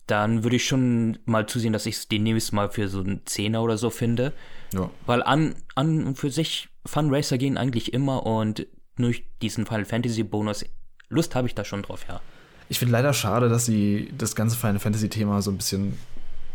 [0.07, 3.63] Dann würde ich schon mal zusehen, dass ich es demnächst mal für so einen Zehner
[3.63, 4.33] oder so finde.
[4.73, 4.91] Ja.
[5.07, 8.67] Weil an, an und für sich Fun Racer gehen eigentlich immer und
[8.97, 10.65] durch diesen Final Fantasy Bonus
[11.11, 12.21] Lust habe ich da schon drauf, ja.
[12.69, 15.99] Ich finde leider schade, dass sie das ganze Final Fantasy-Thema so ein bisschen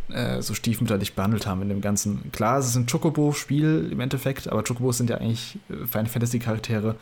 [0.09, 2.31] äh, so stiefmütterlich behandelt haben in dem Ganzen.
[2.31, 6.95] Klar, es ist ein Chocobo-Spiel im Endeffekt, aber Chocobos sind ja eigentlich äh, Final Fantasy-Charaktere.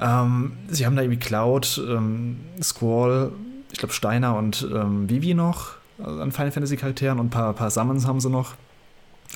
[0.00, 3.32] Ähm, sie haben da irgendwie Cloud, ähm, Squall,
[3.72, 7.70] ich glaube Steiner und ähm, Vivi noch also an Final Fantasy-Charakteren und ein paar, paar
[7.70, 8.54] Summons haben sie noch.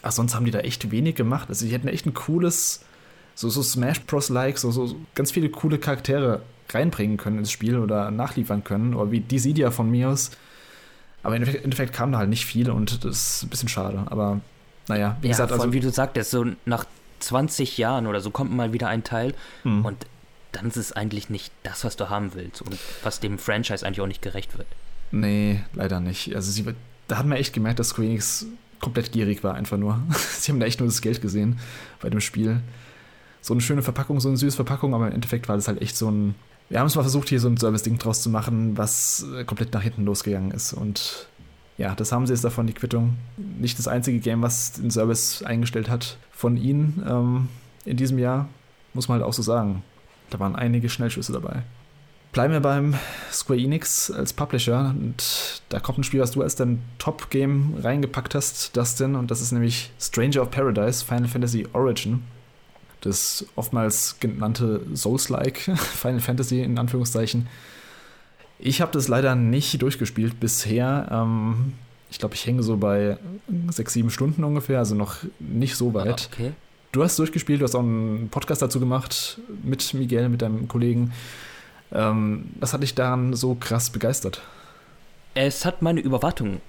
[0.00, 1.48] Ach, sonst haben die da echt wenig gemacht.
[1.48, 2.84] Also, die hätten echt ein cooles,
[3.34, 8.10] so, so Smash Bros-like, so, so ganz viele coole Charaktere reinbringen können ins Spiel oder
[8.10, 8.94] nachliefern können.
[8.94, 10.30] Oder wie Dissidia von mir aus.
[11.22, 14.04] Aber im Endeffekt, kam da halt nicht viel und das ist ein bisschen schade.
[14.06, 14.40] Aber
[14.88, 15.62] naja, wie ja, gesagt, also.
[15.62, 16.84] allem, wie du sagtest, so nach
[17.20, 19.84] 20 Jahren oder so kommt mal wieder ein Teil hm.
[19.84, 20.06] und
[20.50, 24.00] dann ist es eigentlich nicht das, was du haben willst und was dem Franchise eigentlich
[24.00, 24.66] auch nicht gerecht wird.
[25.12, 26.34] Nee, leider nicht.
[26.34, 26.64] Also sie,
[27.08, 28.46] da hat man echt gemerkt, dass Square Enix
[28.82, 30.02] komplett gierig war, einfach nur.
[30.38, 31.58] sie haben da echt nur das Geld gesehen
[32.02, 32.60] bei dem Spiel.
[33.40, 35.96] So eine schöne Verpackung, so eine süße Verpackung, aber im Endeffekt war das halt echt
[35.96, 36.34] so ein.
[36.68, 39.72] Wir haben es mal versucht, hier so ein Service-Ding draus zu machen, was äh, komplett
[39.72, 40.72] nach hinten losgegangen ist.
[40.72, 41.28] Und
[41.76, 43.16] ja, das haben sie jetzt davon, die Quittung.
[43.36, 47.48] Nicht das einzige Game, was den Service eingestellt hat von ihnen ähm,
[47.84, 48.48] in diesem Jahr,
[48.94, 49.82] muss man halt auch so sagen.
[50.30, 51.62] Da waren einige Schnellschüsse dabei.
[52.32, 52.94] Bleiben wir beim
[53.30, 58.34] Square Enix als Publisher und da kommt ein Spiel, was du als dein Top-Game reingepackt
[58.34, 62.22] hast, Dustin, und das ist nämlich Stranger of Paradise, Final Fantasy Origin.
[63.02, 67.48] Das oftmals genannte Souls-like Final Fantasy in Anführungszeichen.
[68.58, 71.08] Ich habe das leider nicht durchgespielt bisher.
[71.10, 71.74] Ähm,
[72.10, 73.18] ich glaube, ich hänge so bei
[73.68, 76.30] sechs, sieben Stunden ungefähr, also noch nicht so weit.
[76.30, 76.52] Ah, Okay.
[76.92, 81.12] Du hast durchgespielt, du hast auch einen Podcast dazu gemacht mit Miguel, mit deinem Kollegen.
[81.94, 84.42] Ähm, was hat dich daran so krass begeistert?
[85.34, 86.60] Es hat meine Überwartung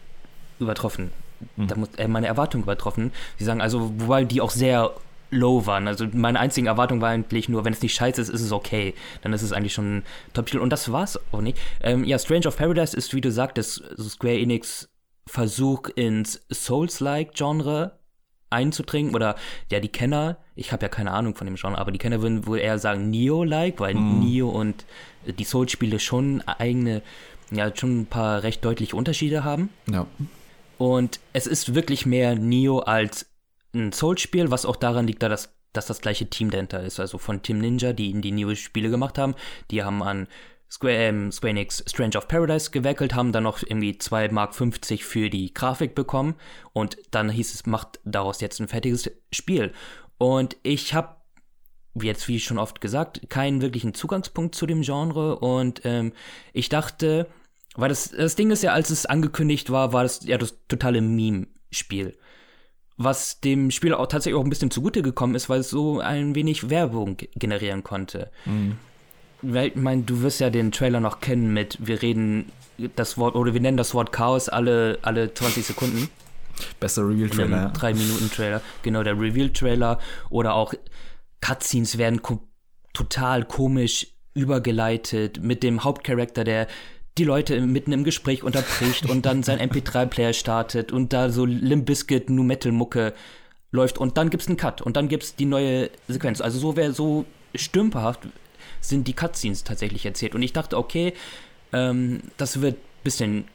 [0.59, 1.11] übertroffen.
[1.55, 1.67] Mhm.
[1.67, 3.11] Da muss, äh, meine Erwartung übertroffen.
[3.37, 4.91] Sie sagen also, wobei die auch sehr
[5.29, 5.87] low waren.
[5.87, 8.93] Also meine einzige Erwartung war eigentlich nur, wenn es nicht scheiße ist, ist es okay.
[9.21, 10.59] Dann ist es eigentlich schon ein Top-Titel.
[10.59, 11.57] Und das war's auch nicht.
[11.81, 14.89] Ähm, ja, Strange of Paradise ist, wie du sagtest, so Square Enix
[15.25, 17.97] Versuch ins Souls-like-Genre
[18.53, 19.13] einzudringen.
[19.13, 19.35] Oder
[19.69, 22.45] ja, die Kenner, ich habe ja keine Ahnung von dem Genre, aber die Kenner würden
[22.47, 24.19] wohl eher sagen Neo-like, weil Mhm.
[24.19, 24.85] Neo und
[25.25, 27.01] die Souls-Spiele schon eigene,
[27.51, 29.69] ja, schon ein paar recht deutliche Unterschiede haben.
[29.91, 30.05] Ja.
[30.77, 33.25] Und es ist wirklich mehr Neo als
[33.73, 36.99] ein Souls-Spiel, was auch daran liegt, da das, dass das gleiche Team dahinter ist.
[36.99, 39.35] Also von Team Ninja, die in die Neo-Spiele gemacht haben.
[39.71, 40.27] Die haben an
[40.73, 45.05] Square, ähm, Square Enix Strange of Paradise gewerkelt, haben dann noch irgendwie 2 Mark 50
[45.05, 46.33] für die Grafik bekommen.
[46.73, 49.71] Und dann hieß es, macht daraus jetzt ein fertiges Spiel.
[50.17, 51.17] Und ich habe
[52.01, 56.13] jetzt wie schon oft gesagt, keinen wirklichen Zugangspunkt zu dem Genre und ähm,
[56.51, 57.27] ich dachte,
[57.75, 61.01] weil das, das Ding ist ja, als es angekündigt war, war das ja das totale
[61.01, 62.17] Meme-Spiel.
[62.97, 66.33] Was dem Spiel auch tatsächlich auch ein bisschen zugute gekommen ist, weil es so ein
[66.33, 68.31] wenig Werbung generieren konnte.
[68.45, 68.77] Mhm.
[69.43, 72.51] Weil, ich meine, du wirst ja den Trailer noch kennen mit, wir reden
[72.95, 76.09] das Wort, oder wir nennen das Wort Chaos alle, alle 20 Sekunden.
[76.79, 77.57] Bester In Reveal-Trailer.
[77.57, 77.79] einem ja.
[77.79, 78.61] 3-Minuten-Trailer.
[78.83, 79.99] Genau, der Reveal-Trailer.
[80.29, 80.73] Oder auch
[81.41, 82.41] Cutscenes werden ko
[82.93, 86.67] total komisch übergeleitet mit dem Hauptcharakter, der
[87.17, 91.85] die Leute mitten im Gespräch unterbricht und dann sein MP3-Player startet und da so Limp
[91.85, 93.13] Bizkit Nu Metal Mucke
[93.71, 96.41] läuft und dann gibt's einen Cut und dann gibt's die neue Sequenz.
[96.41, 97.25] Also so wäre so
[97.55, 98.27] stümperhaft
[98.83, 101.13] sind die Cutscenes tatsächlich erzählt und ich dachte, okay,
[101.71, 103.45] ähm, das wird bisschen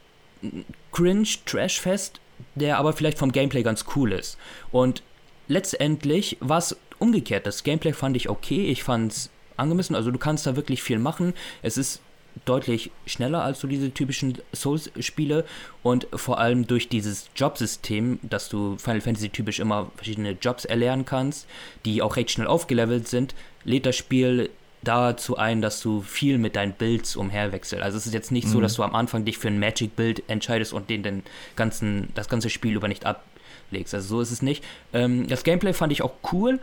[0.91, 2.19] cringe, trashfest,
[2.55, 4.37] der aber vielleicht vom Gameplay ganz cool ist.
[4.71, 5.03] Und
[5.47, 7.45] letztendlich war es umgekehrt.
[7.45, 9.95] Das Gameplay fand ich okay, ich fand es angemessen.
[9.95, 11.33] Also du kannst da wirklich viel machen.
[11.61, 12.01] Es ist
[12.45, 15.45] deutlich schneller als so diese typischen Souls-Spiele
[15.83, 21.05] und vor allem durch dieses Jobsystem, dass du Final Fantasy typisch immer verschiedene Jobs erlernen
[21.05, 21.47] kannst,
[21.85, 24.49] die auch recht schnell aufgelevelt sind, lädt das Spiel
[24.81, 27.83] dazu ein, dass du viel mit deinen Builds umherwechselst.
[27.83, 28.61] Also es ist jetzt nicht so, Mhm.
[28.61, 31.23] dass du am Anfang dich für ein Magic-Build entscheidest und den, den
[31.55, 33.93] ganzen, das ganze Spiel über nicht ablegst.
[33.93, 34.63] Also so ist es nicht.
[34.93, 36.59] Ähm, das Gameplay fand ich auch cool.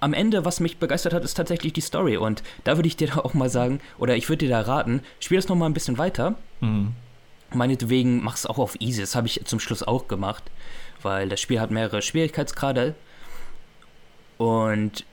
[0.00, 2.16] Am Ende, was mich begeistert hat, ist tatsächlich die Story.
[2.16, 5.38] Und da würde ich dir auch mal sagen, oder ich würde dir da raten, spiel
[5.38, 6.36] das noch mal ein bisschen weiter.
[6.60, 6.92] Mhm.
[7.52, 9.00] Meinetwegen mach es auch auf easy.
[9.00, 10.44] Das habe ich zum Schluss auch gemacht.
[11.02, 12.94] weil das Spiel hat mehrere Schwierigkeitsgrade.
[14.36, 15.04] Und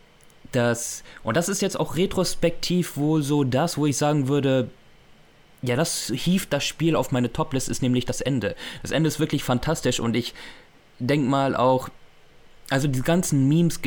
[0.56, 4.70] das, und das ist jetzt auch retrospektiv wohl so das, wo ich sagen würde,
[5.62, 8.56] ja, das hieft das Spiel auf meine Toplist, ist nämlich das Ende.
[8.82, 10.34] Das Ende ist wirklich fantastisch und ich
[11.00, 11.90] denke mal auch,
[12.70, 13.80] also die ganzen Memes,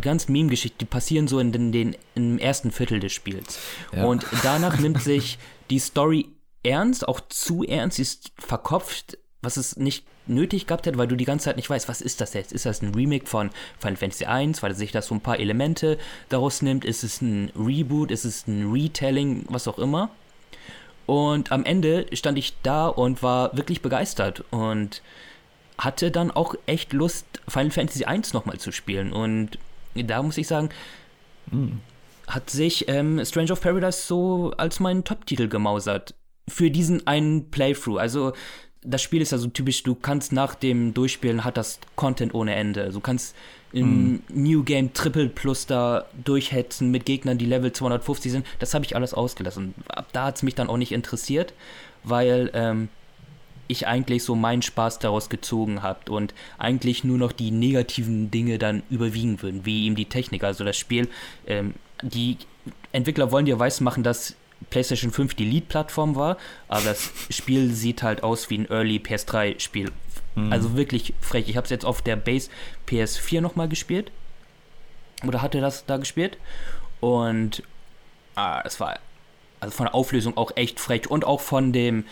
[0.00, 3.58] ganzen Meme-Geschichten, die passieren so in den, den, im ersten Viertel des Spiels.
[3.94, 4.04] Ja.
[4.04, 5.38] Und danach nimmt sich
[5.70, 6.28] die Story
[6.62, 11.16] ernst, auch zu ernst, sie ist verkopft, was es nicht nötig gehabt hätte, weil du
[11.16, 12.52] die ganze Zeit nicht weißt, was ist das jetzt?
[12.52, 15.98] Ist das ein Remake von Final Fantasy 1, weil sich das so ein paar Elemente
[16.28, 16.84] daraus nimmt?
[16.84, 18.10] Ist es ein Reboot?
[18.10, 19.44] Ist es ein Retelling?
[19.48, 20.10] Was auch immer.
[21.06, 25.02] Und am Ende stand ich da und war wirklich begeistert und
[25.76, 29.12] hatte dann auch echt Lust, Final Fantasy 1 nochmal zu spielen.
[29.12, 29.58] Und
[29.94, 30.70] da muss ich sagen,
[31.50, 31.80] hm.
[32.26, 36.14] hat sich ähm, Strange of Paradise so als meinen Top-Titel gemausert.
[36.48, 37.98] Für diesen einen Playthrough.
[37.98, 38.32] Also,
[38.84, 42.54] das Spiel ist ja so typisch, du kannst nach dem Durchspielen hat das Content ohne
[42.54, 42.90] Ende.
[42.90, 43.34] Du kannst
[43.72, 44.22] im mm.
[44.28, 48.46] New Game Triple Plus da durchhetzen mit Gegnern, die Level 250 sind.
[48.58, 49.74] Das habe ich alles ausgelassen.
[49.88, 51.54] Ab da hat es mich dann auch nicht interessiert,
[52.04, 52.88] weil ähm,
[53.66, 58.58] ich eigentlich so meinen Spaß daraus gezogen habe und eigentlich nur noch die negativen Dinge
[58.58, 60.44] dann überwiegen würden, wie eben die Technik.
[60.44, 61.08] Also das Spiel,
[61.46, 62.36] ähm, die
[62.92, 64.36] Entwickler wollen dir weismachen, dass
[64.70, 66.36] PlayStation 5 die Lead-Plattform war,
[66.68, 69.90] aber das Spiel sieht halt aus wie ein Early PS3-Spiel.
[70.34, 70.52] Mhm.
[70.52, 71.48] Also wirklich frech.
[71.48, 72.50] Ich habe es jetzt auf der Base
[72.88, 74.10] PS4 nochmal gespielt.
[75.26, 76.38] Oder hatte das da gespielt.
[77.00, 77.62] Und
[78.34, 78.98] ah, es war
[79.60, 81.10] also von der Auflösung auch echt frech.
[81.10, 82.04] Und auch von dem,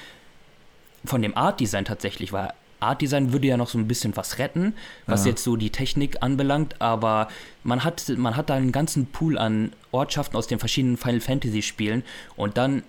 [1.05, 4.75] von dem Art-Design tatsächlich war Art Design würde ja noch so ein bisschen was retten,
[5.07, 5.31] was ja.
[5.31, 7.29] jetzt so die Technik anbelangt, aber
[7.65, 11.63] man hat, man hat da einen ganzen Pool an Ortschaften aus den verschiedenen Final Fantasy
[11.63, 12.03] Spielen
[12.37, 12.83] und dann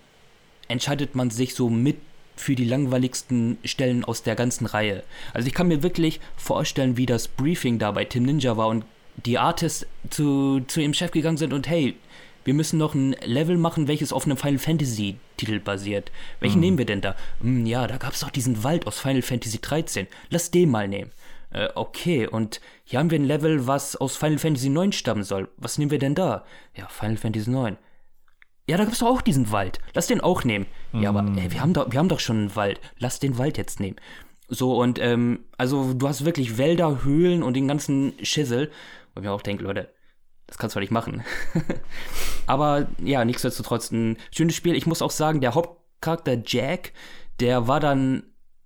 [0.67, 1.97] entscheidet man sich so mit
[2.35, 5.03] für die langweiligsten Stellen aus der ganzen Reihe.
[5.33, 8.85] Also ich kann mir wirklich vorstellen, wie das Briefing da bei Tim Ninja war und
[9.25, 11.95] die Artists zu, zu ihrem Chef gegangen sind und hey,
[12.43, 16.11] wir müssen noch ein Level machen, welches auf einem Final Fantasy Titel basiert.
[16.39, 16.61] Welchen mhm.
[16.61, 17.15] nehmen wir denn da?
[17.41, 20.07] Hm, ja, da gab es doch diesen Wald aus Final Fantasy 13.
[20.29, 21.11] Lass den mal nehmen.
[21.51, 25.49] Äh, okay, und hier haben wir ein Level, was aus Final Fantasy 9 stammen soll.
[25.57, 26.45] Was nehmen wir denn da?
[26.75, 27.77] Ja, Final Fantasy 9.
[28.67, 29.79] Ja, da gab es doch auch diesen Wald.
[29.93, 30.65] Lass den auch nehmen.
[30.93, 31.03] Mhm.
[31.03, 32.79] Ja, aber ey, wir, haben doch, wir haben doch schon einen Wald.
[32.97, 33.97] Lass den Wald jetzt nehmen.
[34.47, 38.71] So, und ähm, also du hast wirklich Wälder, Höhlen und den ganzen Schissel.
[39.15, 39.89] Und mir auch denke, Leute,
[40.53, 41.23] das kannst du nicht machen.
[42.45, 44.75] Aber ja, nichtsdestotrotz ein schönes Spiel.
[44.75, 46.93] Ich muss auch sagen, der Hauptcharakter Jack,
[47.39, 48.21] der war dann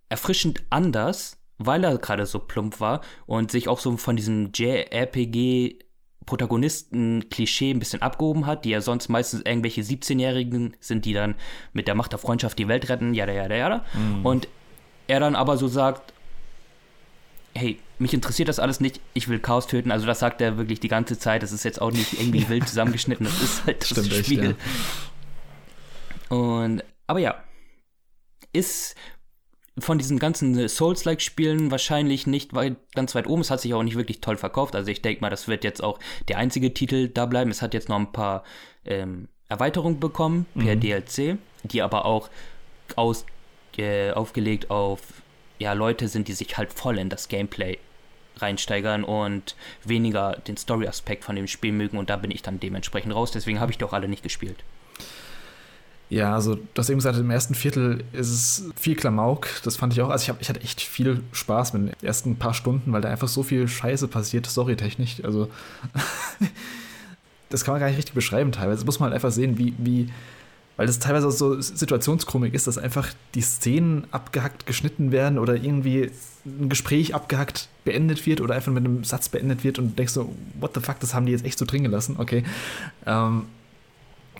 [0.09, 5.79] erfrischend anders, weil er gerade so plump war und sich auch so von diesem JRPG
[6.25, 11.35] Protagonisten-Klischee ein bisschen abgehoben hat, die ja sonst meistens irgendwelche 17-Jährigen sind, die dann
[11.71, 13.85] mit der Macht der Freundschaft die Welt retten, jada, jada, jada.
[13.93, 14.25] Mhm.
[14.25, 14.49] Und
[15.07, 16.11] er dann aber so sagt,
[17.55, 19.91] hey, mich interessiert das alles nicht, ich will Chaos töten.
[19.91, 21.43] Also das sagt er wirklich die ganze Zeit.
[21.43, 24.39] Das ist jetzt auch nicht irgendwie wild zusammengeschnitten, das ist halt das Stimmt Spiel.
[24.51, 24.57] Echt,
[26.29, 26.35] ja.
[26.35, 27.43] Und, aber ja,
[28.53, 28.95] ist
[29.79, 33.41] von diesen ganzen Souls-like-Spielen wahrscheinlich nicht weit, ganz weit oben.
[33.41, 34.75] Es hat sich auch nicht wirklich toll verkauft.
[34.75, 37.51] Also ich denke mal, das wird jetzt auch der einzige Titel da bleiben.
[37.51, 38.43] Es hat jetzt noch ein paar
[38.85, 40.79] ähm, Erweiterungen bekommen per mhm.
[40.79, 42.29] DLC, die aber auch
[42.95, 43.25] aus,
[43.77, 45.01] äh, aufgelegt auf
[45.59, 47.77] ja, Leute sind, die sich halt voll in das Gameplay
[48.41, 53.13] reinsteigern und weniger den Story-Aspekt von dem Spiel mögen und da bin ich dann dementsprechend
[53.13, 53.31] raus.
[53.31, 54.63] Deswegen habe ich die auch alle nicht gespielt.
[56.09, 59.49] Ja, also du hast eben gesagt, im ersten Viertel ist es viel Klamauk.
[59.63, 60.09] Das fand ich auch.
[60.09, 63.09] Also ich, hab, ich hatte echt viel Spaß mit den ersten paar Stunden, weil da
[63.09, 65.23] einfach so viel Scheiße passiert, storytechnisch.
[65.25, 65.49] Also
[67.49, 68.77] das kann man gar nicht richtig beschreiben teilweise.
[68.77, 70.07] Das muss man halt einfach sehen, wie, wie
[70.77, 75.55] weil das teilweise auch so Situationskomik ist, dass einfach die Szenen abgehackt geschnitten werden oder
[75.55, 76.11] irgendwie
[76.47, 80.33] ein Gespräch abgehackt beendet wird oder einfach mit einem Satz beendet wird und denkst so,
[80.59, 82.43] what the fuck, das haben die jetzt echt so drin gelassen, okay.
[83.05, 83.45] Ähm,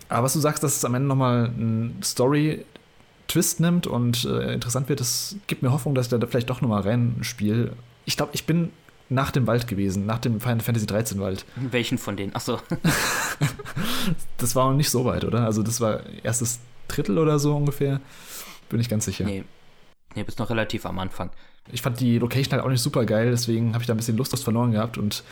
[0.09, 4.89] aber was du sagst, dass es am Ende nochmal einen Story-Twist nimmt und äh, interessant
[4.89, 7.73] wird, das gibt mir Hoffnung, dass ich da vielleicht doch nochmal reinspiele.
[8.05, 8.71] Ich glaube, ich bin
[9.09, 11.45] nach dem Wald gewesen, nach dem Final Fantasy 13 Wald.
[11.55, 12.35] Welchen von denen?
[12.35, 12.59] Achso.
[14.37, 15.45] das war noch nicht so weit, oder?
[15.45, 18.01] Also das war erstes Drittel oder so ungefähr.
[18.69, 19.25] Bin ich ganz sicher.
[19.25, 19.43] Nee.
[20.15, 21.29] Nee, bist noch relativ am Anfang.
[21.71, 24.17] Ich fand die Location halt auch nicht super geil, deswegen habe ich da ein bisschen
[24.17, 25.23] Lust verloren gehabt und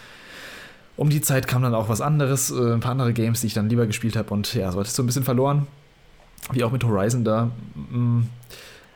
[0.98, 3.54] um die Zeit kam dann auch was anderes, äh, ein paar andere Games, die ich
[3.54, 5.68] dann lieber gespielt habe und ja, so hatte ich so ein bisschen verloren.
[6.52, 7.52] Wie auch mit Horizon da.
[7.74, 8.28] Mm.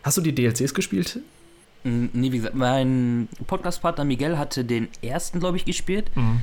[0.04, 1.20] Hast du die DLCs gespielt?
[1.84, 6.12] Nee, wie gesagt, mein Podcast-Partner Miguel hatte den ersten, glaube ich, gespielt.
[6.16, 6.42] Mhm.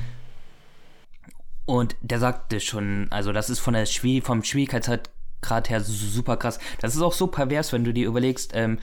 [1.65, 6.59] Und der sagte schon, also das ist von der Schwier vom Schwierigkeitsgrad her super krass.
[6.81, 8.79] Das ist auch so pervers, wenn du dir überlegst, ähm,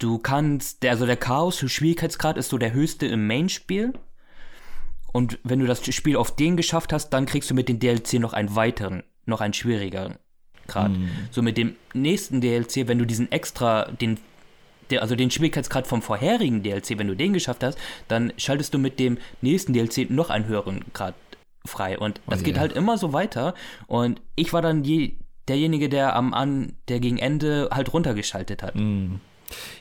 [0.00, 3.92] du kannst, der, also der Chaos-Schwierigkeitsgrad ist so der höchste im Main-Spiel.
[5.12, 8.14] Und wenn du das Spiel auf den geschafft hast, dann kriegst du mit dem DLC
[8.14, 10.16] noch einen weiteren, noch einen schwierigeren
[10.66, 10.92] Grad.
[10.92, 11.08] Mm.
[11.30, 14.18] So mit dem nächsten DLC, wenn du diesen extra, den,
[14.90, 17.76] der, also den Schwierigkeitsgrad vom vorherigen DLC, wenn du den geschafft hast,
[18.08, 21.14] dann schaltest du mit dem nächsten DLC noch einen höheren Grad
[21.66, 21.98] frei.
[21.98, 23.54] Und das oh, geht halt immer so weiter.
[23.86, 25.16] Und ich war dann je,
[25.48, 28.76] derjenige, der am an, der gegen Ende halt runtergeschaltet hat.
[28.76, 29.16] Mm.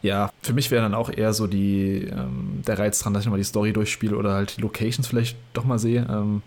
[0.02, 3.26] Ja, für mich wäre dann auch eher so die, ähm, der Reiz dran, dass ich
[3.26, 6.08] nochmal die Story durchspiele oder halt die Locations vielleicht doch mal sehe.
[6.10, 6.42] Ähm,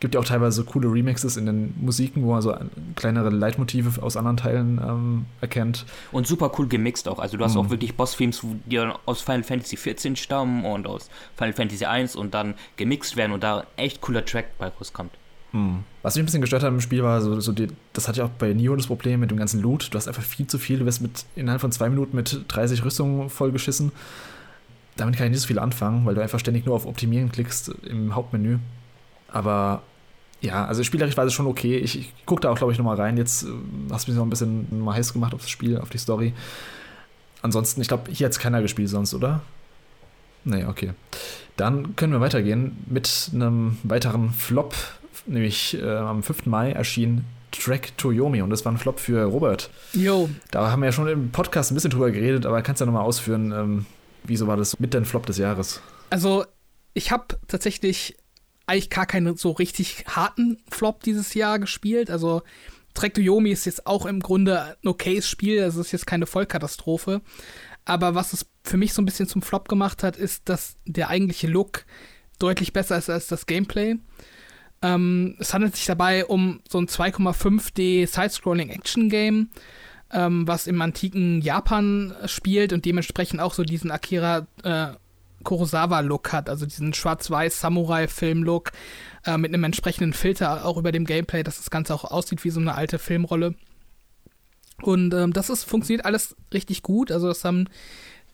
[0.00, 2.54] gibt ja auch teilweise coole Remixes in den Musiken, wo man so
[2.96, 5.86] kleinere Leitmotive aus anderen Teilen ähm, erkennt.
[6.12, 7.18] Und super cool gemixt auch.
[7.18, 7.60] Also du hast mhm.
[7.60, 12.34] auch wirklich Boss-Themes, die aus Final Fantasy XIV stammen und aus Final Fantasy I und
[12.34, 15.12] dann gemixt werden und da echt cooler Track bei rauskommt.
[15.56, 15.84] Hm.
[16.02, 18.26] Was mich ein bisschen gestört hat im Spiel war, so, so die, das hatte ich
[18.26, 19.88] auch bei Neo das Problem mit dem ganzen Loot.
[19.90, 22.84] Du hast einfach viel zu viel, du wirst mit, innerhalb von zwei Minuten mit 30
[22.84, 23.90] Rüstungen vollgeschissen.
[24.96, 27.70] Damit kann ich nicht so viel anfangen, weil du einfach ständig nur auf Optimieren klickst
[27.88, 28.58] im Hauptmenü.
[29.28, 29.82] Aber
[30.42, 31.78] ja, also spielerisch war es schon okay.
[31.78, 33.16] Ich, ich gucke da auch, glaube ich, nochmal rein.
[33.16, 33.46] Jetzt äh,
[33.90, 36.34] hast du mich noch ein bisschen mal heiß gemacht auf das Spiel, auf die Story.
[37.40, 39.40] Ansonsten, ich glaube, hier hat es keiner gespielt sonst, oder?
[40.44, 40.92] Nee, okay.
[41.56, 44.74] Dann können wir weitergehen mit einem weiteren Flop
[45.26, 46.46] nämlich äh, am 5.
[46.46, 49.70] Mai erschien Track Toyomi und das war ein Flop für Robert.
[49.92, 50.28] Jo.
[50.50, 52.86] Da haben wir ja schon im Podcast ein bisschen drüber geredet, aber kannst du ja
[52.86, 53.86] nochmal ausführen, ähm,
[54.24, 55.80] wieso war das mit dein Flop des Jahres?
[56.10, 56.44] Also,
[56.94, 58.16] ich habe tatsächlich
[58.66, 62.10] eigentlich gar keinen so richtig harten Flop dieses Jahr gespielt.
[62.10, 62.42] Also,
[62.94, 67.20] Track Toyomi ist jetzt auch im Grunde ein okayes Spiel, also ist jetzt keine Vollkatastrophe.
[67.84, 71.08] Aber was es für mich so ein bisschen zum Flop gemacht hat, ist, dass der
[71.08, 71.84] eigentliche Look
[72.38, 73.96] deutlich besser ist als das Gameplay.
[74.82, 79.48] Ähm, es handelt sich dabei um so ein 2,5D Side-Scrolling Action-Game,
[80.12, 84.88] ähm, was im antiken Japan spielt und dementsprechend auch so diesen Akira äh,
[85.44, 88.72] Kurosawa-Look hat, also diesen schwarz-weiß Samurai-Film-Look
[89.24, 92.50] äh, mit einem entsprechenden Filter auch über dem Gameplay, dass das Ganze auch aussieht wie
[92.50, 93.54] so eine alte Filmrolle.
[94.82, 97.10] Und ähm, das ist, funktioniert alles richtig gut.
[97.10, 97.68] Also das haben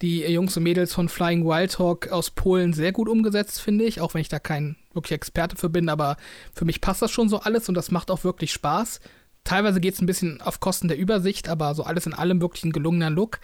[0.03, 4.01] die Jungs und Mädels von Flying Wild Hawk aus Polen sehr gut umgesetzt, finde ich.
[4.01, 6.17] Auch wenn ich da kein wirklich Experte für bin, aber
[6.53, 9.01] für mich passt das schon so alles und das macht auch wirklich Spaß.
[9.45, 12.65] Teilweise geht es ein bisschen auf Kosten der Übersicht, aber so alles in allem wirklich
[12.65, 13.41] ein gelungener Look.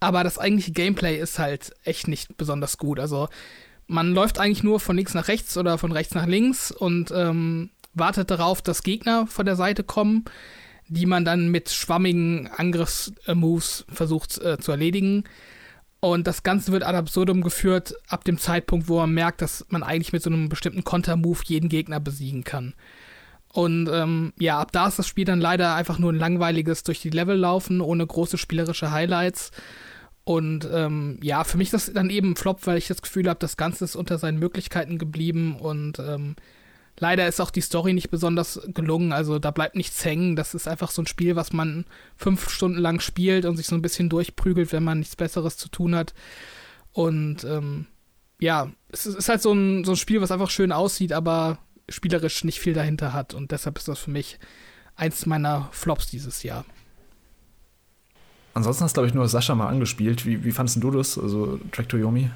[0.00, 2.98] Aber das eigentliche Gameplay ist halt echt nicht besonders gut.
[3.00, 3.28] Also
[3.86, 7.70] man läuft eigentlich nur von links nach rechts oder von rechts nach links und ähm,
[7.94, 10.24] wartet darauf, dass Gegner von der Seite kommen,
[10.88, 15.24] die man dann mit schwammigen Angriffsmoves versucht äh, zu erledigen.
[16.00, 19.82] Und das Ganze wird ad absurdum geführt ab dem Zeitpunkt, wo man merkt, dass man
[19.82, 22.74] eigentlich mit so einem bestimmten Kontermove jeden Gegner besiegen kann.
[23.48, 27.00] Und ähm, ja, ab da ist das Spiel dann leider einfach nur ein langweiliges durch
[27.00, 29.50] die Level laufen, ohne große spielerische Highlights.
[30.24, 33.28] Und ähm, ja, für mich ist das dann eben ein Flop, weil ich das Gefühl
[33.28, 36.36] habe, das Ganze ist unter seinen Möglichkeiten geblieben und ähm,
[36.98, 40.34] Leider ist auch die Story nicht besonders gelungen, also da bleibt nichts hängen.
[40.34, 41.84] Das ist einfach so ein Spiel, was man
[42.16, 45.68] fünf Stunden lang spielt und sich so ein bisschen durchprügelt, wenn man nichts Besseres zu
[45.68, 46.14] tun hat.
[46.92, 47.86] Und ähm,
[48.40, 52.44] ja, es ist halt so ein, so ein Spiel, was einfach schön aussieht, aber spielerisch
[52.44, 53.34] nicht viel dahinter hat.
[53.34, 54.38] Und deshalb ist das für mich
[54.96, 56.64] eins meiner Flops dieses Jahr.
[58.54, 60.24] Ansonsten hast, du, glaube ich, nur Sascha mal angespielt.
[60.24, 62.30] Wie, wie fandest du das, also Track to Yomi?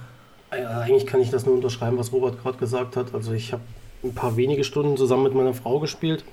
[0.52, 3.14] Ja, eigentlich kann ich das nur unterschreiben, was Robert gerade gesagt hat.
[3.14, 3.62] Also ich habe
[4.02, 6.24] ein paar wenige Stunden zusammen mit meiner Frau gespielt.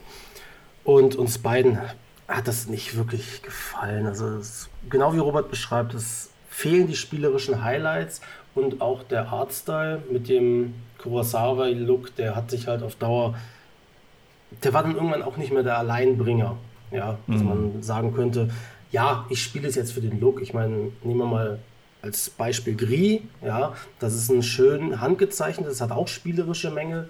[0.84, 1.80] Und uns beiden
[2.28, 4.06] hat das nicht wirklich gefallen.
[4.06, 8.22] Also es, genau wie Robert beschreibt, es fehlen die spielerischen Highlights
[8.56, 13.36] und auch der Artstyle mit dem Kurosawa-Look, der hat sich halt auf Dauer,
[14.64, 16.58] der war dann irgendwann auch nicht mehr der Alleinbringer.
[16.92, 17.48] Ja, dass mhm.
[17.48, 18.50] man sagen könnte,
[18.92, 20.42] ja, ich spiele es jetzt für den Look.
[20.42, 21.60] Ich meine, nehmen wir mal
[22.02, 27.10] als Beispiel Gris, ja, das ist ein schön handgezeichnetes, hat auch spielerische Mängel,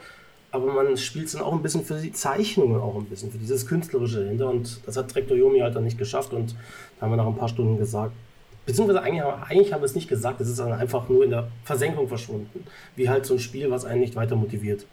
[0.51, 3.37] aber man spielt es dann auch ein bisschen für die Zeichnungen, auch ein bisschen für
[3.37, 4.49] dieses Künstlerische dahinter.
[4.49, 6.33] Und das hat Trektoyomi halt dann nicht geschafft.
[6.33, 6.55] Und
[6.99, 8.13] da haben wir nach ein paar Stunden gesagt,
[8.65, 11.49] beziehungsweise eigentlich, eigentlich haben wir es nicht gesagt, es ist dann einfach nur in der
[11.63, 12.63] Versenkung verschwunden.
[12.95, 14.85] Wie halt so ein Spiel, was einen nicht weiter motiviert.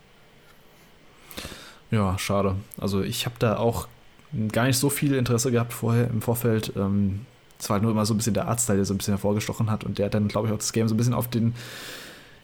[1.90, 2.56] Ja, schade.
[2.80, 3.86] Also ich habe da auch
[4.50, 6.72] gar nicht so viel Interesse gehabt vorher im Vorfeld.
[6.76, 7.26] Ähm,
[7.60, 9.70] es war halt nur immer so ein bisschen der Artstyle, der so ein bisschen hervorgestochen
[9.70, 11.54] hat und der dann, glaube ich, auch das Game so ein bisschen auf den,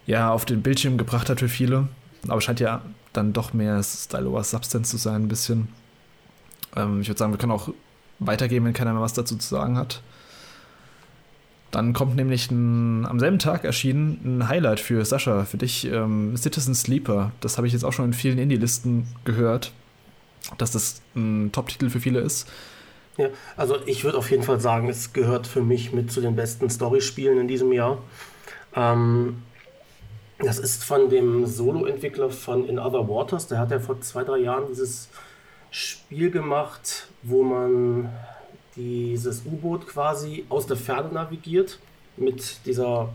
[0.06, 1.88] ja, auf den Bildschirm gebracht hat für viele.
[2.28, 2.82] Aber scheint ja
[3.12, 5.68] dann doch mehr Style over Substance zu sein, ein bisschen.
[6.76, 7.70] Ähm, ich würde sagen, wir können auch
[8.18, 10.02] weitergehen, wenn keiner mehr was dazu zu sagen hat.
[11.70, 16.36] Dann kommt nämlich ein, am selben Tag erschienen ein Highlight für Sascha, für dich, ähm,
[16.36, 17.32] Citizen Sleeper.
[17.40, 19.72] Das habe ich jetzt auch schon in vielen Indie-Listen gehört,
[20.58, 22.48] dass das ein Top-Titel für viele ist.
[23.16, 26.34] Ja, also ich würde auf jeden Fall sagen, es gehört für mich mit zu den
[26.34, 27.98] besten Storyspielen in diesem Jahr.
[28.74, 29.42] Ähm,
[30.42, 33.46] das ist von dem Solo-Entwickler von In Other Waters.
[33.48, 35.08] Der hat ja vor zwei, drei Jahren dieses
[35.70, 38.10] Spiel gemacht, wo man
[38.76, 41.78] dieses U-Boot quasi aus der Ferne navigiert
[42.16, 43.10] mit dieser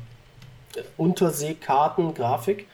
[0.98, 2.68] Unterseekarten-Grafik.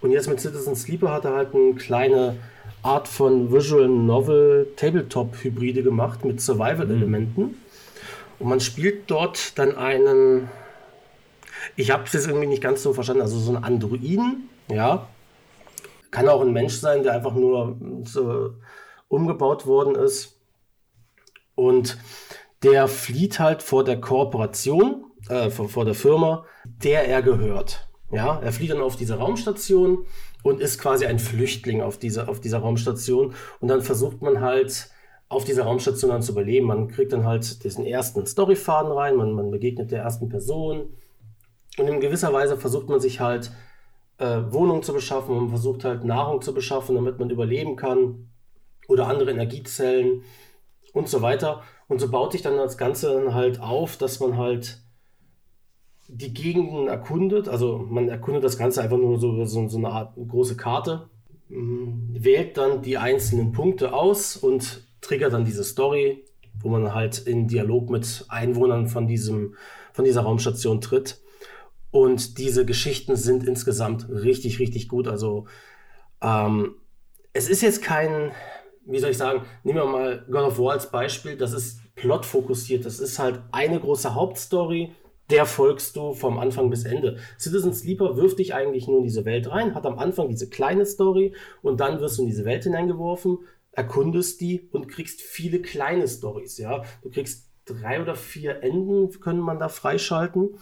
[0.00, 2.36] Und jetzt mit Citizen Sleeper hat er halt eine kleine
[2.82, 7.56] Art von Visual Novel Tabletop-Hybride gemacht mit Survival-Elementen.
[8.38, 10.48] Und man spielt dort dann einen,
[11.76, 15.06] ich habe es jetzt irgendwie nicht ganz so verstanden, also so einen Androiden, ja.
[16.10, 18.54] Kann auch ein Mensch sein, der einfach nur so
[19.08, 20.40] umgebaut worden ist.
[21.54, 21.98] Und
[22.62, 27.88] der flieht halt vor der Kooperation, äh, vor, vor der Firma, der er gehört.
[28.10, 30.06] Ja, er flieht dann auf diese Raumstation
[30.42, 33.34] und ist quasi ein Flüchtling auf, diese, auf dieser Raumstation.
[33.60, 34.90] Und dann versucht man halt
[35.28, 36.66] auf dieser Raumstation dann zu überleben.
[36.66, 40.90] Man kriegt dann halt diesen ersten Storyfaden rein, man, man begegnet der ersten Person.
[41.78, 43.50] Und in gewisser Weise versucht man sich halt
[44.18, 48.28] äh, Wohnungen zu beschaffen, man versucht halt Nahrung zu beschaffen, damit man überleben kann.
[48.86, 50.22] Oder andere Energiezellen
[50.92, 51.62] und so weiter.
[51.88, 54.80] Und so baut sich dann das Ganze halt auf, dass man halt
[56.08, 57.48] die Gegenden erkundet.
[57.48, 61.08] Also man erkundet das Ganze einfach nur so, so, so eine Art große Karte,
[61.48, 66.24] mm, wählt dann die einzelnen Punkte aus und triggert dann diese Story,
[66.60, 69.54] wo man halt in Dialog mit Einwohnern von, diesem,
[69.92, 71.20] von dieser Raumstation tritt.
[71.94, 75.06] Und diese Geschichten sind insgesamt richtig, richtig gut.
[75.06, 75.46] Also
[76.20, 76.74] ähm,
[77.32, 78.32] es ist jetzt kein,
[78.84, 82.84] wie soll ich sagen, nehmen wir mal God of War als Beispiel, das ist plotfokussiert.
[82.84, 84.90] Das ist halt eine große Hauptstory
[85.30, 87.16] der folgst du vom Anfang bis Ende.
[87.38, 90.84] Citizen Sleeper wirft dich eigentlich nur in diese Welt rein, hat am Anfang diese kleine
[90.84, 93.38] Story und dann wirst du in diese Welt hineingeworfen,
[93.72, 96.82] erkundest die und kriegst viele kleine Stories, ja.
[97.02, 100.58] Du kriegst drei oder vier Enden, können man da freischalten.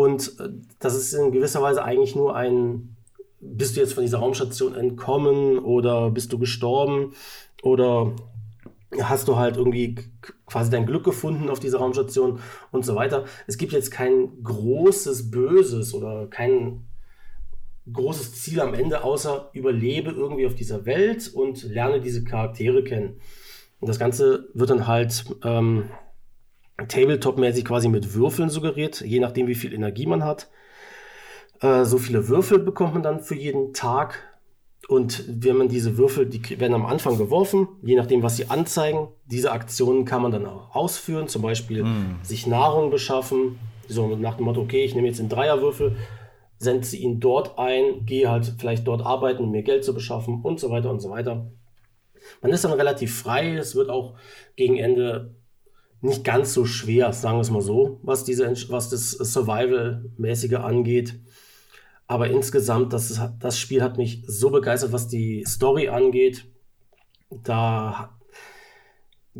[0.00, 0.48] Und äh,
[0.78, 2.96] das ist in gewisser Weise eigentlich nur ein,
[3.38, 7.12] bist du jetzt von dieser Raumstation entkommen oder bist du gestorben
[7.62, 8.12] oder
[9.02, 9.96] hast du halt irgendwie
[10.46, 12.40] quasi dein Glück gefunden auf dieser Raumstation
[12.70, 13.26] und so weiter.
[13.46, 16.86] Es gibt jetzt kein großes Böses oder kein
[17.92, 23.20] großes Ziel am Ende, außer überlebe irgendwie auf dieser Welt und lerne diese Charaktere kennen.
[23.80, 25.90] Und das Ganze wird dann halt ähm,
[26.88, 30.50] Tabletop-mäßig quasi mit Würfeln suggeriert, je nachdem, wie viel Energie man hat.
[31.60, 34.30] Äh, so viele Würfel bekommt man dann für jeden Tag
[34.88, 39.06] und wenn man diese Würfel, die werden am Anfang geworfen, je nachdem, was sie anzeigen.
[39.26, 42.18] Diese Aktionen kann man dann auch ausführen, zum Beispiel mm.
[42.22, 45.96] sich Nahrung beschaffen, so nach dem Motto, okay, ich nehme jetzt einen Dreierwürfel,
[46.58, 50.58] sende ihn dort ein, gehe halt vielleicht dort arbeiten, um mir Geld zu beschaffen und
[50.58, 51.52] so weiter und so weiter.
[52.42, 54.14] Man ist dann relativ frei, es wird auch
[54.56, 55.36] gegen Ende
[56.00, 61.20] nicht ganz so schwer, sagen wir es mal so, was, diese, was das Survival-mäßige angeht.
[62.06, 66.46] Aber insgesamt, das, das Spiel hat mich so begeistert, was die Story angeht.
[67.44, 68.18] Da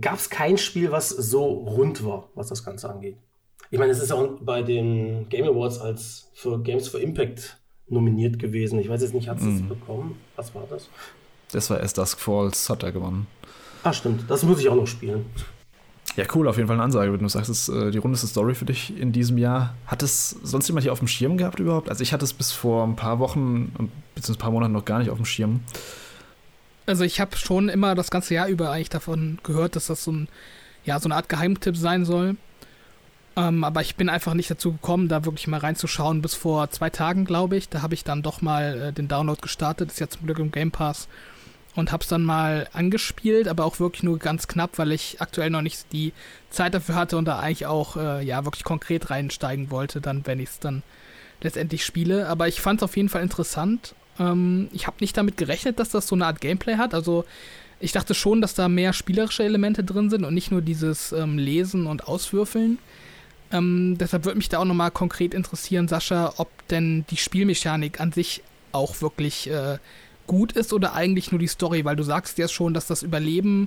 [0.01, 3.17] gab es kein Spiel, was so rund war, was das Ganze angeht.
[3.71, 7.59] Ich meine, es ist auch bei den Game Awards als für Games for Impact
[7.89, 8.79] nominiert gewesen.
[8.79, 9.69] Ich weiß jetzt nicht, hat es mm.
[9.69, 10.21] bekommen?
[10.37, 10.89] Was war das?
[11.53, 13.27] Das war erst Dusk Falls, hat er gewonnen.
[13.83, 14.25] Ah, stimmt.
[14.29, 15.27] Das muss ich auch noch spielen.
[16.21, 18.55] Ja, cool, auf jeden Fall eine Ansage, wenn du sagst, es äh, die rundeste Story
[18.55, 19.73] für dich in diesem Jahr.
[19.87, 21.89] Hat es sonst jemand hier auf dem Schirm gehabt überhaupt?
[21.89, 23.73] Also ich hatte es bis vor ein paar Wochen,
[24.15, 24.35] bzw.
[24.35, 25.61] ein paar Monaten noch gar nicht auf dem Schirm.
[26.85, 30.13] Also ich habe schon immer das ganze Jahr über eigentlich davon gehört, dass das so,
[30.13, 30.29] ein,
[30.85, 32.37] ja, so eine Art Geheimtipp sein soll.
[33.35, 36.21] Ähm, aber ich bin einfach nicht dazu gekommen, da wirklich mal reinzuschauen.
[36.21, 37.71] Bis vor zwei Tagen, glaube ich.
[37.71, 39.91] Da habe ich dann doch mal äh, den Download gestartet.
[39.91, 41.09] Ist ja zum Glück im Game Pass
[41.81, 45.51] und habe es dann mal angespielt, aber auch wirklich nur ganz knapp, weil ich aktuell
[45.51, 46.13] noch nicht die
[46.51, 50.39] Zeit dafür hatte und da eigentlich auch äh, ja wirklich konkret reinsteigen wollte, dann wenn
[50.39, 50.83] ich es dann
[51.41, 52.29] letztendlich spiele.
[52.29, 53.95] Aber ich fand es auf jeden Fall interessant.
[54.19, 56.95] Ähm, ich habe nicht damit gerechnet, dass das so eine Art Gameplay hat.
[56.95, 57.25] Also
[57.81, 61.39] ich dachte schon, dass da mehr spielerische Elemente drin sind und nicht nur dieses ähm,
[61.39, 62.79] Lesen und Auswürfeln.
[63.53, 68.13] Ähm, deshalb würde mich da auch nochmal konkret interessieren, Sascha, ob denn die Spielmechanik an
[68.13, 68.43] sich
[68.73, 69.79] auch wirklich äh,
[70.31, 71.85] gut ist oder eigentlich nur die Story?
[71.85, 73.67] Weil du sagst ja schon, dass das Überleben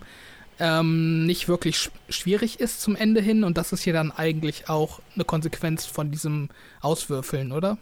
[0.59, 4.69] ähm, nicht wirklich sch schwierig ist zum Ende hin und das ist ja dann eigentlich
[4.69, 6.47] auch eine Konsequenz von diesem
[6.79, 7.77] Auswürfeln, oder?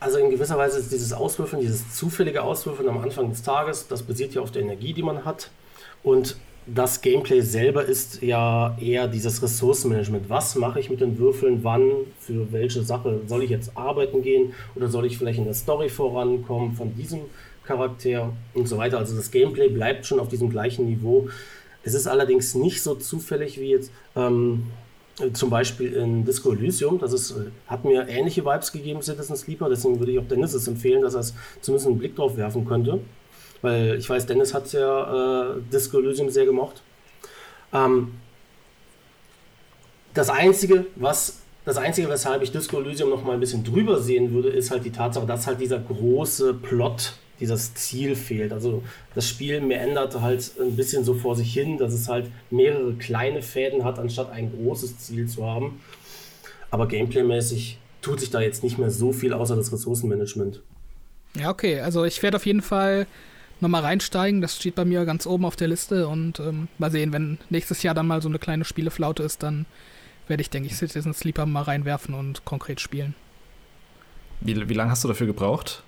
[0.00, 4.02] Also in gewisser Weise ist dieses Auswürfeln, dieses zufällige Auswürfeln am Anfang des Tages, das
[4.02, 5.50] basiert ja auf der Energie, die man hat.
[6.02, 6.36] Und
[6.74, 10.28] das Gameplay selber ist ja eher dieses Ressourcenmanagement.
[10.28, 11.64] Was mache ich mit den Würfeln?
[11.64, 11.90] Wann?
[12.20, 13.20] Für welche Sache?
[13.26, 14.52] Soll ich jetzt arbeiten gehen?
[14.74, 17.20] Oder soll ich vielleicht in der Story vorankommen von diesem
[17.64, 18.98] Charakter und so weiter?
[18.98, 21.28] Also das Gameplay bleibt schon auf diesem gleichen Niveau.
[21.84, 24.64] Es ist allerdings nicht so zufällig wie jetzt ähm,
[25.32, 26.98] zum Beispiel in Disco Elysium.
[26.98, 27.34] Das ist,
[27.66, 29.68] hat mir ähnliche Vibes gegeben, Citizen Sleeper.
[29.70, 32.66] Deswegen würde ich auch Dennis es empfehlen, dass er es zumindest einen Blick drauf werfen
[32.66, 33.00] könnte.
[33.62, 36.82] Weil ich weiß, Dennis hat ja äh, Disco Elysium sehr gemocht.
[37.72, 38.12] Ähm,
[40.14, 44.32] das Einzige, was das Einzige, weshalb ich Disco Elysium noch mal ein bisschen drüber sehen
[44.32, 48.54] würde, ist halt die Tatsache, dass halt dieser große Plot, dieses Ziel fehlt.
[48.54, 48.82] Also
[49.14, 53.42] das Spiel meandert halt ein bisschen so vor sich hin, dass es halt mehrere kleine
[53.42, 55.80] Fäden hat, anstatt ein großes Ziel zu haben.
[56.70, 60.62] Aber gameplaymäßig tut sich da jetzt nicht mehr so viel außer das Ressourcenmanagement.
[61.38, 61.80] Ja, okay.
[61.80, 63.06] Also ich werde auf jeden Fall
[63.60, 64.40] nochmal reinsteigen.
[64.40, 67.82] Das steht bei mir ganz oben auf der Liste und ähm, mal sehen, wenn nächstes
[67.82, 69.66] Jahr dann mal so eine kleine Spieleflaute ist, dann
[70.26, 73.14] werde ich, denke ich, Citizen Sleeper mal reinwerfen und konkret spielen.
[74.40, 75.82] Wie, wie lange hast du dafür gebraucht?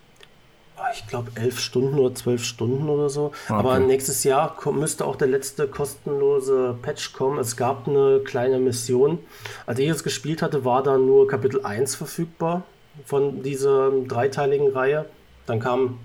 [0.76, 3.32] Ah, ich glaube elf Stunden oder zwölf Stunden oder so.
[3.48, 3.68] Ah, okay.
[3.68, 7.38] Aber nächstes Jahr müsste auch der letzte kostenlose Patch kommen.
[7.38, 9.18] Es gab eine kleine Mission.
[9.66, 12.64] Als ich es gespielt hatte, war da nur Kapitel 1 verfügbar
[13.05, 15.05] von dieser dreiteiligen Reihe.
[15.44, 15.98] Dann kam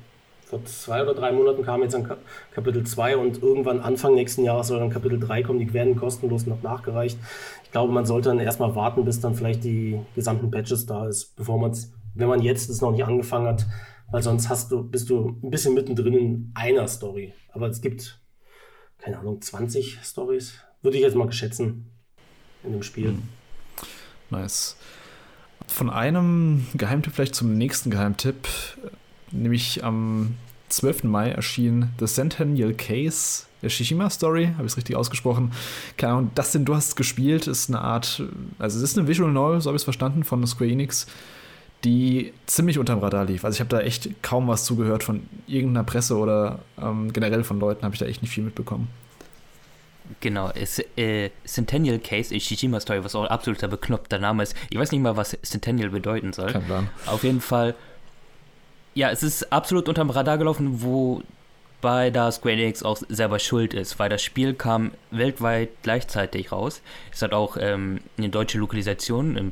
[0.46, 2.08] vor zwei oder drei Monaten kam jetzt dann
[2.52, 5.60] Kapitel 2 und irgendwann Anfang nächsten Jahres soll dann Kapitel 3 kommen.
[5.60, 7.18] Die werden kostenlos noch nachgereicht.
[7.64, 11.36] Ich glaube, man sollte dann erstmal warten, bis dann vielleicht die gesamten Patches da ist,
[11.36, 13.66] bevor man es, wenn man jetzt es noch nicht angefangen hat,
[14.12, 17.34] weil sonst hast du, bist du ein bisschen mittendrin in einer Story.
[17.52, 18.22] Aber es gibt,
[19.00, 21.90] keine Ahnung, 20 Stories, würde ich jetzt mal schätzen,
[22.64, 23.10] in dem Spiel.
[23.10, 23.24] Hm.
[24.30, 24.78] Nice.
[25.68, 28.48] Von einem Geheimtipp vielleicht zum nächsten Geheimtipp
[29.36, 30.36] nämlich am
[30.70, 31.04] 12.
[31.06, 35.52] Mai erschien The Centennial Case der Shishima Story, habe ich es richtig ausgesprochen.
[35.98, 38.24] Keine Ahnung, das denn du hast gespielt, ist eine Art,
[38.60, 41.08] also es ist eine Visual Novel, so habe ich es verstanden, von Square Enix,
[41.84, 43.46] die ziemlich unterm Radar lief.
[43.46, 47.60] Also ich habe da echt kaum was zugehört von irgendeiner Presse oder ähm, generell von
[47.60, 48.88] Leuten habe ich da echt nicht viel mitbekommen.
[50.20, 54.56] Genau, es, äh, Centennial Case Shishima Story, was auch ein absoluter bekloppter Name ist.
[54.70, 56.52] Ich weiß nicht mal, was Centennial bedeuten soll.
[56.52, 56.90] Kein Plan.
[57.08, 57.76] Auf jeden Fall
[58.96, 64.00] ja, es ist absolut unterm Radar gelaufen, wobei da Square Enix auch selber schuld ist,
[64.00, 66.82] weil das Spiel kam weltweit gleichzeitig raus.
[67.12, 69.52] Es hat auch ähm, eine deutsche Lokalisation in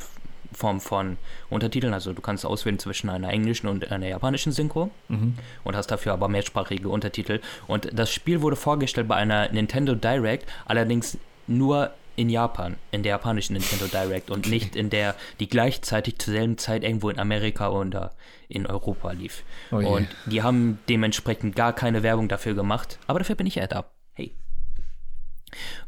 [0.54, 1.18] Form von
[1.50, 5.36] Untertiteln, also du kannst auswählen zwischen einer englischen und einer japanischen Synchro mhm.
[5.64, 7.42] und hast dafür aber mehrsprachige Untertitel.
[7.68, 11.18] Und das Spiel wurde vorgestellt bei einer Nintendo Direct, allerdings
[11.48, 16.34] nur in Japan, in der japanischen Nintendo Direct und nicht in der, die gleichzeitig zur
[16.34, 18.14] selben Zeit irgendwo in Amerika oder
[18.48, 19.44] in Europa lief.
[19.72, 23.68] Oh und die haben dementsprechend gar keine Werbung dafür gemacht, aber dafür bin ich ja
[23.68, 23.92] da.
[24.14, 24.36] Hey.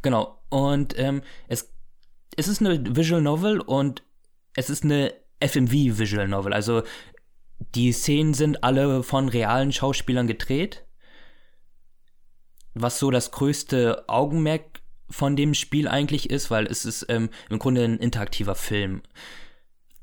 [0.02, 0.39] Genau.
[0.49, 1.72] Und ähm, es,
[2.35, 4.03] es ist eine Visual Novel und
[4.56, 6.53] es ist eine FMV Visual Novel.
[6.53, 6.84] Also
[7.76, 10.85] die Szenen sind alle von realen Schauspielern gedreht.
[12.73, 14.74] Was so das größte Augenmerk
[15.15, 19.01] von dem Spiel eigentlich ist, weil es ist ähm, im Grunde ein interaktiver Film.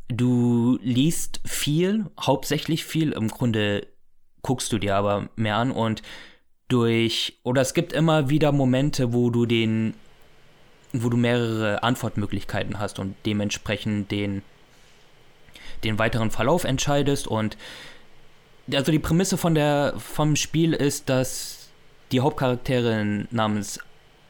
[0.08, 3.86] Du liest viel, hauptsächlich viel, im Grunde
[4.40, 6.00] guckst du dir aber mehr an und
[6.68, 9.92] durch, oder es gibt immer wieder Momente, wo du den,
[10.94, 14.40] wo du mehrere Antwortmöglichkeiten hast und dementsprechend den,
[15.84, 17.58] den weiteren Verlauf entscheidest und
[18.72, 21.68] also die Prämisse von der, vom Spiel ist, dass
[22.12, 23.78] die Hauptcharakterin namens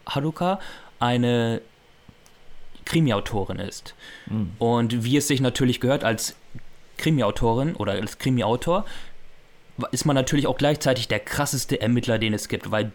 [0.06, 0.58] Haruka
[0.98, 1.60] eine
[2.84, 3.94] Krimi-Autorin ist.
[4.26, 4.52] Mhm.
[4.58, 6.36] Und wie es sich natürlich gehört als
[6.98, 8.84] Krimi-Autorin oder als Krimi-Autor,
[9.90, 12.92] ist man natürlich auch gleichzeitig der krasseste Ermittler, den es gibt, weil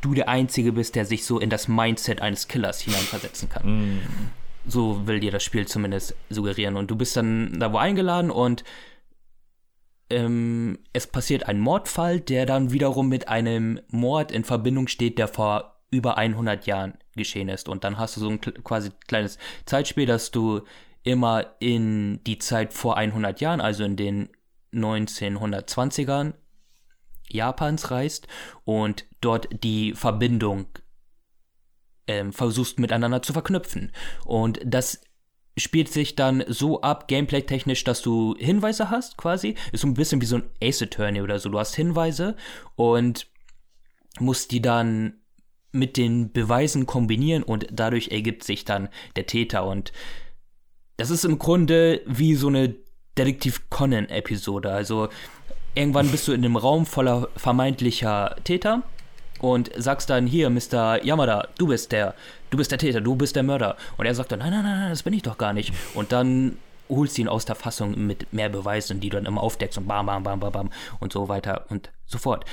[0.00, 3.66] du der Einzige bist, der sich so in das Mindset eines Killers hineinversetzen kann.
[3.66, 4.00] Mhm.
[4.66, 6.76] So will dir das Spiel zumindest suggerieren.
[6.76, 8.64] Und du bist dann da wo eingeladen und
[10.10, 15.28] ähm, es passiert ein Mordfall, der dann wiederum mit einem Mord in Verbindung steht, der
[15.28, 17.68] vor über 100 Jahren geschehen ist.
[17.68, 20.62] Und dann hast du so ein quasi kleines Zeitspiel, dass du
[21.02, 24.28] immer in die Zeit vor 100 Jahren, also in den
[24.72, 26.34] 1920ern
[27.28, 28.26] Japans reist
[28.64, 30.66] und dort die Verbindung
[32.06, 33.92] ähm, versuchst miteinander zu verknüpfen.
[34.24, 35.00] Und das
[35.56, 39.54] spielt sich dann so ab, gameplay-technisch, dass du Hinweise hast, quasi.
[39.72, 41.48] Ist so ein bisschen wie so ein Ace Attorney oder so.
[41.48, 42.36] Du hast Hinweise
[42.76, 43.28] und
[44.18, 45.20] musst die dann
[45.72, 49.64] mit den Beweisen kombinieren und dadurch ergibt sich dann der Täter.
[49.64, 49.92] Und
[50.96, 52.74] das ist im Grunde wie so eine
[53.16, 54.72] Detektiv Conan-Episode.
[54.72, 55.08] Also
[55.74, 58.82] irgendwann bist du in einem Raum voller vermeintlicher Täter
[59.40, 61.02] und sagst dann hier, Mr.
[61.02, 62.14] Yamada, du bist der,
[62.50, 63.76] du bist der Täter, du bist der Mörder.
[63.96, 65.72] Und er sagt dann, nein, nein, nein, das bin ich doch gar nicht.
[65.94, 69.42] Und dann holst du ihn aus der Fassung mit mehr Beweisen, die du dann immer
[69.42, 72.44] aufdeckst und bam, bam, bam, bam, bam und so weiter und so fort.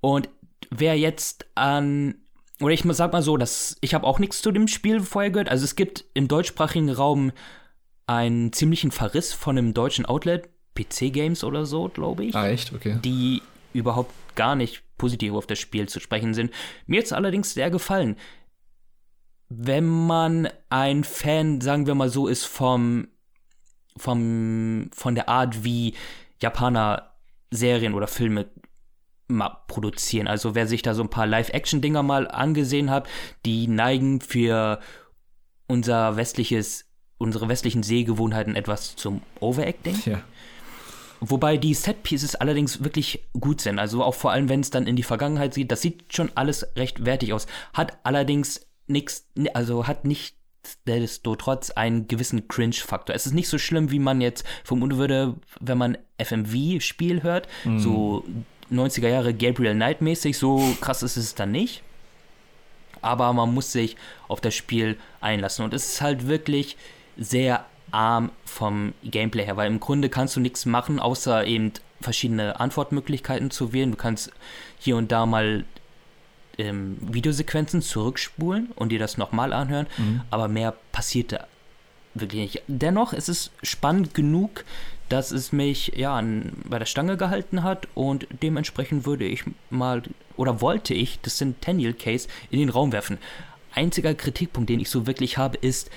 [0.00, 0.28] Und
[0.70, 2.16] wer jetzt an
[2.60, 5.48] oder ich sag mal so, dass ich habe auch nichts zu dem Spiel vorher gehört.
[5.48, 7.32] Also es gibt im deutschsprachigen Raum
[8.06, 12.34] einen ziemlichen Verriss von einem deutschen Outlet, PC Games oder so, glaube ich.
[12.34, 12.72] Ah, echt?
[12.72, 12.98] Okay.
[13.04, 16.52] Die überhaupt gar nicht positiv auf das Spiel zu sprechen sind.
[16.86, 18.16] Mir es allerdings sehr gefallen.
[19.48, 23.08] Wenn man ein Fan, sagen wir mal so, ist vom,
[23.96, 25.94] vom, von der Art, wie
[26.40, 27.14] Japaner
[27.50, 28.46] Serien oder Filme
[29.66, 30.26] produzieren.
[30.26, 33.08] Also wer sich da so ein paar Live-Action-Dinger mal angesehen hat,
[33.44, 34.80] die neigen für
[35.66, 36.86] unser westliches,
[37.18, 40.00] unsere westlichen Sehgewohnheiten etwas zum Overacting.
[40.06, 40.22] Ja.
[41.20, 43.78] Wobei die Set-Pieces allerdings wirklich gut sind.
[43.78, 46.66] Also auch vor allem, wenn es dann in die Vergangenheit sieht, das sieht schon alles
[46.76, 47.46] recht wertig aus.
[47.74, 50.36] Hat allerdings nichts, also hat nicht
[51.22, 53.14] trotz einen gewissen Cringe-Faktor.
[53.16, 57.48] Es ist nicht so schlimm, wie man jetzt vermuten würde, wenn man FMV-Spiel hört.
[57.64, 57.78] Mhm.
[57.80, 58.24] So
[58.70, 60.38] 90er Jahre Gabriel Knight mäßig.
[60.38, 61.82] So krass ist es dann nicht.
[63.00, 63.96] Aber man muss sich
[64.26, 65.64] auf das Spiel einlassen.
[65.64, 66.76] Und es ist halt wirklich
[67.16, 72.60] sehr arm vom Gameplay her, weil im Grunde kannst du nichts machen, außer eben verschiedene
[72.60, 73.92] Antwortmöglichkeiten zu wählen.
[73.92, 74.32] Du kannst
[74.78, 75.64] hier und da mal
[76.58, 80.20] ähm, Videosequenzen zurückspulen und dir das nochmal anhören, mhm.
[80.30, 81.46] aber mehr passiert da
[82.20, 82.62] wirklich nicht.
[82.66, 84.64] Dennoch ist es spannend genug,
[85.08, 86.22] dass es mich ja
[86.64, 90.02] bei der Stange gehalten hat und dementsprechend würde ich mal
[90.36, 93.18] oder wollte ich das Centennial Case in den Raum werfen.
[93.74, 95.90] Einziger Kritikpunkt, den ich so wirklich habe, ist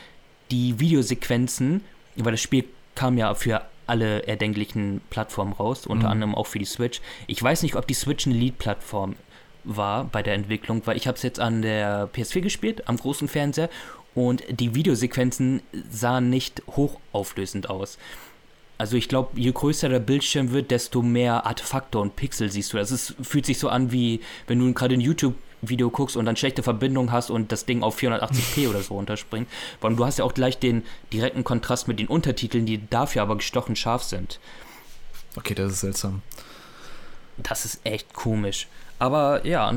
[0.50, 1.82] die Videosequenzen,
[2.16, 2.66] weil das Spiel
[2.96, 6.12] kam ja für alle erdenklichen Plattformen raus, unter mhm.
[6.12, 7.02] anderem auch für die Switch.
[7.28, 9.16] Ich weiß nicht, ob die Switch eine Lead-Plattform
[9.64, 13.28] war bei der Entwicklung, weil ich habe es jetzt an der PS4 gespielt, am großen
[13.28, 13.70] Fernseher
[14.16, 17.98] und die Videosequenzen sahen nicht hochauflösend aus.
[18.78, 22.78] Also ich glaube, je größer der Bildschirm wird, desto mehr Artefakte und Pixel siehst du.
[22.78, 26.36] Das ist, fühlt sich so an, wie wenn du gerade ein YouTube-Video guckst und dann
[26.36, 29.48] schlechte Verbindung hast und das Ding auf 480p oder so runterspringt.
[29.82, 30.84] Weil du hast ja auch gleich den
[31.14, 34.40] direkten Kontrast mit den Untertiteln, die dafür aber gestochen scharf sind.
[35.36, 36.24] Okay, das ist seltsam.
[37.38, 38.68] Das ist echt komisch.
[38.98, 39.68] Aber ja,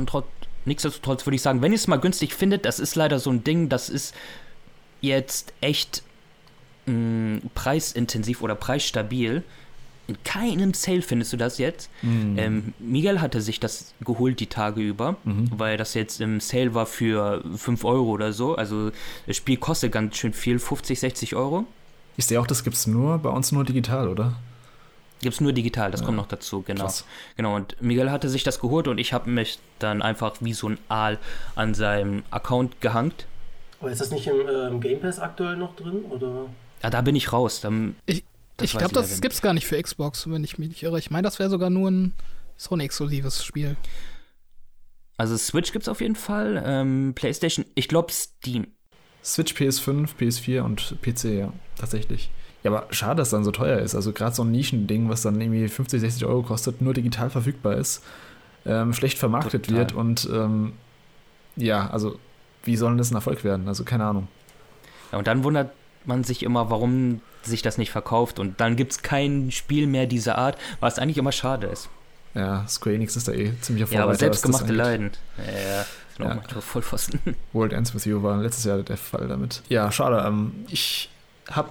[0.64, 3.44] nichtsdestotrotz würde ich sagen, wenn ihr es mal günstig findet, das ist leider so ein
[3.44, 4.14] Ding, das ist
[5.00, 6.02] jetzt echt
[6.86, 9.42] mh, preisintensiv oder preisstabil.
[10.06, 11.88] In keinem Sale findest du das jetzt.
[12.02, 12.38] Mhm.
[12.38, 15.48] Ähm, Miguel hatte sich das geholt die Tage über, mhm.
[15.56, 18.54] weil das jetzt im Sale war für 5 Euro oder so.
[18.54, 18.90] Also
[19.26, 21.64] das Spiel kostet ganz schön viel, 50, 60 Euro.
[22.16, 24.36] Ich sehe auch, das gibt es nur bei uns nur digital, oder?
[25.24, 26.06] Gibt es nur digital, das ja.
[26.06, 26.82] kommt noch dazu, genau.
[26.82, 27.06] Krass.
[27.38, 30.68] Genau, und Miguel hatte sich das geholt und ich habe mich dann einfach wie so
[30.68, 31.18] ein Aal
[31.54, 33.26] an seinem Account gehangt.
[33.80, 36.44] Aber ist das nicht im ähm, Game Pass aktuell noch drin, oder?
[36.82, 37.62] Ja, da bin ich raus.
[37.62, 38.22] Dann, ich
[38.60, 40.98] ich glaube, das gibt es gar nicht für Xbox, wenn ich mich nicht irre.
[40.98, 42.12] Ich meine, das wäre sogar nur ein
[42.58, 43.76] Sony-exklusives Spiel.
[45.16, 46.62] Also Switch gibt es auf jeden Fall.
[46.66, 48.66] Ähm, PlayStation, ich glaube Steam.
[49.24, 52.30] Switch, PS5, PS4 und PC, ja, tatsächlich.
[52.64, 53.94] Ja, aber schade, dass dann so teuer ist.
[53.94, 57.74] Also gerade so ein Nischending, was dann irgendwie 50, 60 Euro kostet, nur digital verfügbar
[57.74, 58.02] ist,
[58.66, 59.78] ähm, schlecht vermarktet Total.
[59.78, 60.72] wird und ähm,
[61.56, 62.18] ja, also
[62.64, 63.68] wie soll denn das ein Erfolg werden?
[63.68, 64.28] Also keine Ahnung.
[65.12, 65.70] Ja, und dann wundert
[66.06, 70.06] man sich immer, warum sich das nicht verkauft und dann gibt es kein Spiel mehr
[70.06, 71.90] dieser Art, was eigentlich immer schade ist.
[72.34, 73.92] Ja, Square Enix ist da eh ziemlich erfolgreich.
[73.92, 75.10] Ja, aber selbstgemachte Leiden.
[76.18, 76.34] Ja, ja.
[76.34, 76.60] ja.
[76.60, 77.20] Vollpfosten.
[77.52, 79.62] World Ends With You war letztes Jahr der Fall damit.
[79.68, 80.24] Ja, schade.
[80.26, 81.10] Ähm, ich
[81.50, 81.70] habe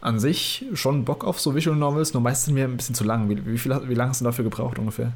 [0.00, 3.28] an sich schon Bock auf so Visual Novels, nur meistens mir ein bisschen zu lang.
[3.28, 5.12] Wie, wie, viel, wie lange hast du dafür gebraucht ungefähr?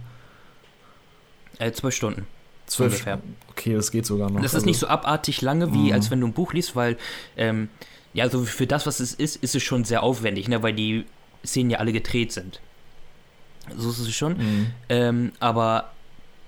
[1.59, 2.27] Äh, zwölf Stunden.
[2.67, 3.21] Zwölf ungefähr.
[3.51, 4.41] Okay, das geht sogar noch.
[4.41, 5.93] Das ist also, nicht so abartig lange, wie mhm.
[5.93, 6.97] als wenn du ein Buch liest, weil
[7.37, 7.69] ähm,
[8.15, 10.63] ja, also für das, was es ist, ist es schon sehr aufwendig, ne?
[10.63, 11.05] weil die
[11.45, 12.61] Szenen ja alle gedreht sind.
[13.77, 14.37] So ist es schon.
[14.37, 14.67] Mhm.
[14.89, 15.93] Ähm, aber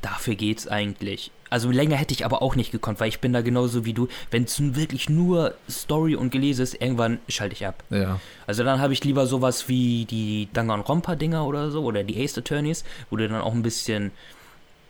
[0.03, 1.31] dafür geht's eigentlich.
[1.55, 4.09] Also länger hätte ich aber auch nicht gekonnt, weil ich bin da genauso wie du.
[4.33, 7.85] Wenn es wirklich nur Story und Gelese ist, irgendwann schalte ich ab.
[7.91, 8.19] Ja.
[8.49, 12.83] Also dann habe ich lieber sowas wie die Danganronpa-Dinger oder so oder die Ace Attorneys,
[13.09, 14.11] wo du dann auch ein bisschen,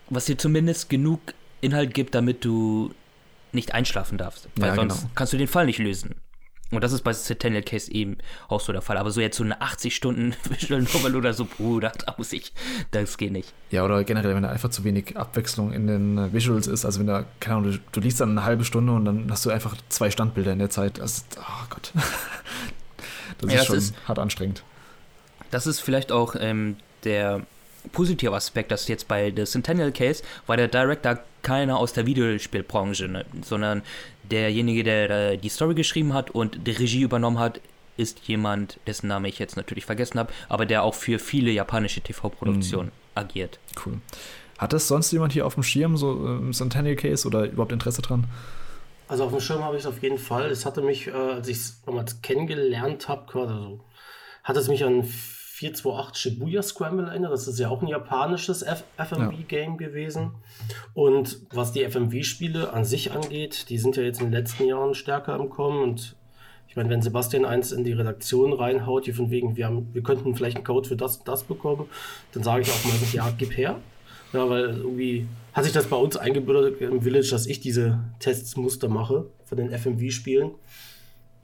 [0.08, 1.20] was dir zumindest genug
[1.60, 2.94] Inhalt gibt, damit du
[3.52, 4.48] nicht einschlafen darfst.
[4.56, 5.10] Weil ja, sonst genau.
[5.14, 6.14] kannst du den Fall nicht lösen.
[6.74, 8.18] Und das ist bei Centennial Case eben
[8.48, 8.96] auch so der Fall.
[8.96, 12.52] Aber so jetzt so eine 80 Stunden Visual Novel oder so, Bruder, da muss ich,
[12.90, 13.52] das geht nicht.
[13.70, 16.84] Ja, oder generell, wenn da einfach zu wenig Abwechslung in den äh, Visuals ist.
[16.84, 19.44] Also wenn da, keine Ahnung, du, du liest dann eine halbe Stunde und dann hast
[19.46, 20.98] du einfach zwei Standbilder in der Zeit.
[20.98, 21.92] Das ist, oh Gott.
[23.38, 24.62] das ja, ist das schon ist, hart anstrengend.
[25.50, 27.42] Das ist vielleicht auch ähm, der
[27.92, 33.08] positive Aspekt, dass jetzt bei The Centennial Case war der Director keiner aus der Videospielbranche,
[33.08, 33.82] ne, sondern
[34.30, 37.60] derjenige, der die Story geschrieben hat und die Regie übernommen hat,
[37.96, 42.00] ist jemand, dessen Name ich jetzt natürlich vergessen habe, aber der auch für viele japanische
[42.00, 42.92] TV-Produktionen mhm.
[43.14, 43.58] agiert.
[43.84, 44.00] Cool.
[44.58, 48.02] Hat das sonst jemand hier auf dem Schirm, so ähm, Centennial Case oder überhaupt Interesse
[48.02, 48.24] dran?
[49.08, 50.46] Also auf dem Schirm habe ich es auf jeden Fall.
[50.46, 53.80] Es hatte mich, äh, als ich es damals kennengelernt habe, also,
[54.42, 55.04] hat es mich an
[55.54, 57.32] 428 Shibuya Scramble erinnert.
[57.32, 59.76] Das ist ja auch ein japanisches FMV-Game ja.
[59.76, 60.32] gewesen.
[60.94, 64.94] Und was die FMV-Spiele an sich angeht, die sind ja jetzt in den letzten Jahren
[64.94, 65.80] stärker im Kommen.
[65.80, 66.16] Und
[66.66, 70.02] ich meine, wenn Sebastian eins in die Redaktion reinhaut, hier von wegen, wir, haben, wir
[70.02, 71.86] könnten vielleicht einen Code für das und das bekommen,
[72.32, 73.78] dann sage ich auch mal, ja, gib her.
[74.32, 78.88] Ja, weil irgendwie hat sich das bei uns eingebürgert im Village, dass ich diese Testsmuster
[78.88, 80.50] mache von den FMV-Spielen.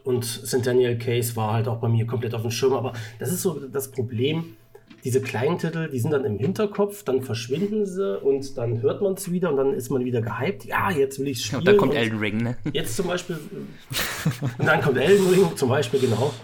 [0.05, 2.73] Und Centennial Case war halt auch bei mir komplett auf dem Schirm.
[2.73, 4.57] Aber das ist so das Problem.
[5.03, 9.15] Diese kleinen Titel, die sind dann im Hinterkopf, dann verschwinden sie und dann hört man
[9.15, 10.67] es wieder und dann ist man wieder gehypt.
[10.67, 11.61] Ja, jetzt will ich spielen.
[11.61, 12.59] Und dann kommt Elden Ring, ne?
[12.75, 13.39] Jetzt zum Beispiel.
[14.59, 16.35] und dann kommt Elden Ring zum Beispiel, genau.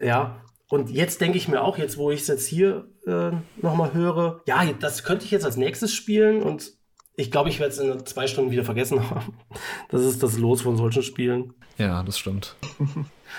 [0.00, 3.30] Ja, und jetzt denke ich mir auch, jetzt wo ich es jetzt hier äh,
[3.62, 6.72] nochmal höre, ja, das könnte ich jetzt als nächstes spielen und
[7.16, 9.34] ich glaube, ich werde es in zwei Stunden wieder vergessen haben.
[9.88, 11.54] Das ist das Los von solchen Spielen.
[11.78, 12.56] Ja, das stimmt.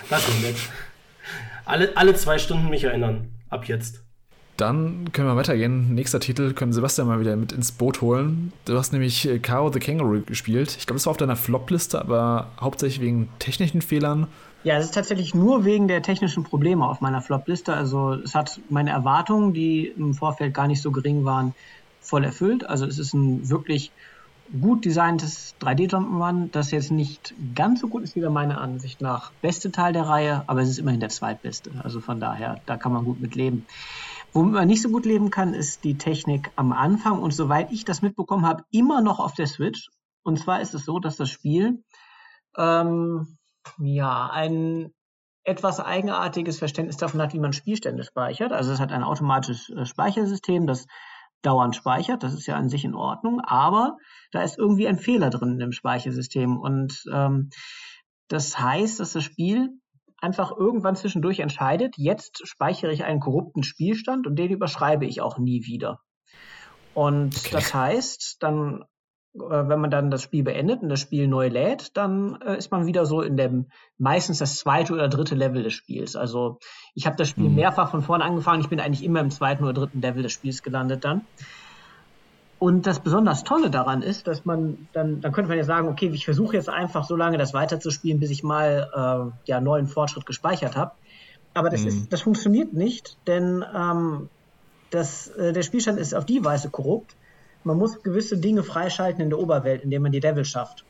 [0.09, 0.55] Das ist nett.
[1.65, 3.29] Alle, alle zwei Stunden mich erinnern.
[3.49, 4.03] Ab jetzt.
[4.55, 5.93] Dann können wir weitergehen.
[5.93, 8.51] Nächster Titel können Sebastian mal wieder mit ins Boot holen.
[8.65, 10.75] Du hast nämlich äh, Kao the Kangaroo gespielt.
[10.79, 14.27] Ich glaube, es war auf deiner Flop-Liste, aber hauptsächlich wegen technischen Fehlern.
[14.63, 17.73] Ja, es ist tatsächlich nur wegen der technischen Probleme auf meiner Flop-Liste.
[17.73, 21.53] Also es hat meine Erwartungen, die im Vorfeld gar nicht so gering waren,
[22.07, 22.67] voll erfüllt.
[22.67, 23.91] Also es ist ein wirklich
[24.61, 29.71] gut designtes 3D-Jump'n'Run, das jetzt nicht ganz so gut ist, wie meiner Ansicht nach beste
[29.71, 31.71] Teil der Reihe, aber es ist immerhin der zweitbeste.
[31.83, 33.65] Also von daher, da kann man gut mit leben.
[34.31, 37.85] Womit man nicht so gut leben kann, ist die Technik am Anfang und soweit ich
[37.85, 39.89] das mitbekommen habe, immer noch auf der Switch.
[40.23, 41.83] Und zwar ist es so, dass das Spiel
[42.57, 43.37] ähm,
[43.79, 44.91] ja ein
[45.43, 48.51] etwas eigenartiges Verständnis davon hat, wie man Spielstände speichert.
[48.51, 50.87] Also es hat ein automatisches äh, Speichersystem, das
[51.41, 52.23] dauernd speichert.
[52.23, 53.97] Das ist ja an sich in Ordnung, aber
[54.31, 56.57] da ist irgendwie ein Fehler drin im Speichersystem.
[56.57, 57.49] Und ähm,
[58.27, 59.69] das heißt, dass das Spiel
[60.19, 65.37] einfach irgendwann zwischendurch entscheidet, jetzt speichere ich einen korrupten Spielstand und den überschreibe ich auch
[65.37, 65.99] nie wieder.
[66.93, 67.49] Und okay.
[67.51, 68.83] das heißt, dann
[69.33, 72.85] wenn man dann das Spiel beendet und das Spiel neu lädt, dann äh, ist man
[72.85, 73.67] wieder so in dem
[73.97, 76.15] meistens das zweite oder dritte Level des Spiels.
[76.15, 76.59] Also
[76.95, 77.55] ich habe das Spiel mhm.
[77.55, 78.61] mehrfach von vorne angefangen.
[78.61, 81.21] Ich bin eigentlich immer im zweiten oder dritten Level des Spiels gelandet dann.
[82.59, 86.09] Und das besonders Tolle daran ist, dass man dann, dann könnte man ja sagen, okay,
[86.11, 90.25] ich versuche jetzt einfach so lange das weiterzuspielen, bis ich mal äh, ja neuen Fortschritt
[90.25, 90.93] gespeichert habe.
[91.53, 91.87] Aber das mhm.
[91.87, 94.29] ist, das funktioniert nicht, denn ähm,
[94.89, 97.15] das, äh, der Spielstand ist auf die Weise korrupt,
[97.67, 100.85] man muss gewisse Dinge freischalten in der Oberwelt, indem man die Level schafft.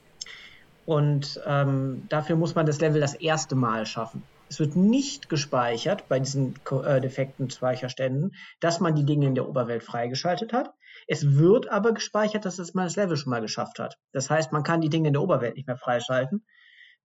[0.85, 4.23] Und ähm, dafür muss man das Level das erste Mal schaffen.
[4.49, 6.55] Es wird nicht gespeichert bei diesen
[6.85, 10.71] äh, defekten Speicherständen, dass man die Dinge in der Oberwelt freigeschaltet hat.
[11.07, 13.97] Es wird aber gespeichert, dass man das Level schon mal geschafft hat.
[14.13, 16.45] Das heißt, man kann die Dinge in der Oberwelt nicht mehr freischalten.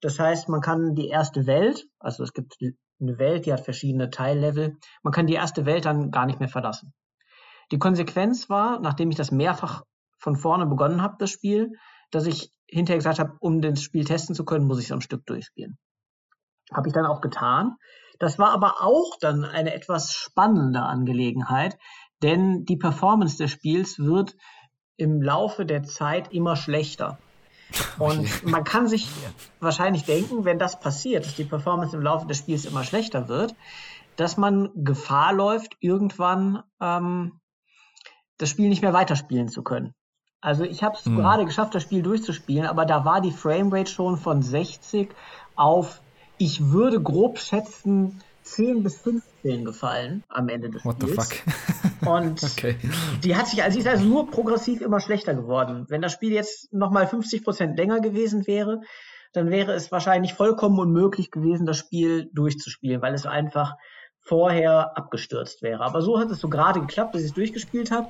[0.00, 2.58] Das heißt, man kann die erste Welt, also es gibt
[3.00, 6.48] eine Welt, die hat verschiedene Teillevel, man kann die erste Welt dann gar nicht mehr
[6.48, 6.92] verlassen.
[7.72, 9.82] Die Konsequenz war, nachdem ich das mehrfach
[10.18, 11.72] von vorne begonnen habe, das Spiel,
[12.10, 15.00] dass ich hinterher gesagt habe, um das Spiel testen zu können, muss ich es am
[15.00, 15.78] Stück durchspielen.
[16.72, 17.76] Habe ich dann auch getan.
[18.18, 21.78] Das war aber auch dann eine etwas spannende Angelegenheit,
[22.22, 24.36] denn die Performance des Spiels wird
[24.96, 27.18] im Laufe der Zeit immer schlechter.
[27.98, 29.08] Und man kann sich
[29.60, 33.54] wahrscheinlich denken, wenn das passiert, dass die Performance im Laufe des Spiels immer schlechter wird,
[34.16, 37.40] dass man Gefahr läuft, irgendwann ähm,
[38.42, 39.94] das Spiel nicht mehr weiterspielen zu können.
[40.40, 41.16] Also ich habe es hm.
[41.16, 45.08] gerade geschafft, das Spiel durchzuspielen, aber da war die Framerate schon von 60
[45.54, 46.00] auf,
[46.36, 51.16] ich würde grob schätzen, 10 bis 15 gefallen am Ende des What Spiels.
[51.16, 52.08] What the fuck?
[52.08, 52.76] Und okay.
[53.22, 55.86] die hat sich, also sie ist also nur progressiv immer schlechter geworden.
[55.88, 58.80] Wenn das Spiel jetzt nochmal 50 Prozent länger gewesen wäre,
[59.32, 63.76] dann wäre es wahrscheinlich vollkommen unmöglich gewesen, das Spiel durchzuspielen, weil es einfach
[64.20, 65.84] vorher abgestürzt wäre.
[65.84, 68.08] Aber so hat es so gerade geklappt, dass ich es durchgespielt habe.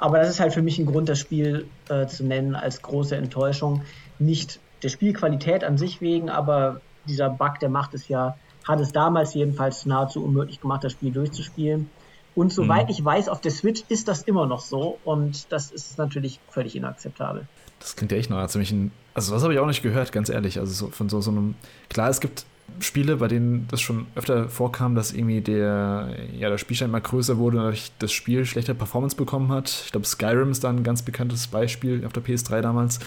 [0.00, 3.14] Aber das ist halt für mich ein Grund, das Spiel äh, zu nennen als große
[3.14, 3.82] Enttäuschung.
[4.18, 8.36] Nicht der Spielqualität an sich wegen, aber dieser Bug, der macht es ja,
[8.66, 11.90] hat es damals jedenfalls nahezu unmöglich gemacht, das Spiel durchzuspielen.
[12.34, 12.92] Und soweit mhm.
[12.92, 16.76] ich weiß, auf der Switch ist das immer noch so und das ist natürlich völlig
[16.76, 17.46] inakzeptabel.
[17.78, 18.92] Das klingt ja echt noch ziemlich ein.
[19.12, 20.58] Also, was habe ich auch nicht gehört, ganz ehrlich.
[20.58, 21.56] Also, so, von so, so einem.
[21.90, 22.46] Klar, es gibt
[22.80, 27.36] Spiele, bei denen das schon öfter vorkam, dass irgendwie der, ja, der Spielstand mal größer
[27.38, 29.68] wurde und dadurch das Spiel schlechter Performance bekommen hat.
[29.84, 33.00] Ich glaube, Skyrim ist da ein ganz bekanntes Beispiel auf der PS3 damals.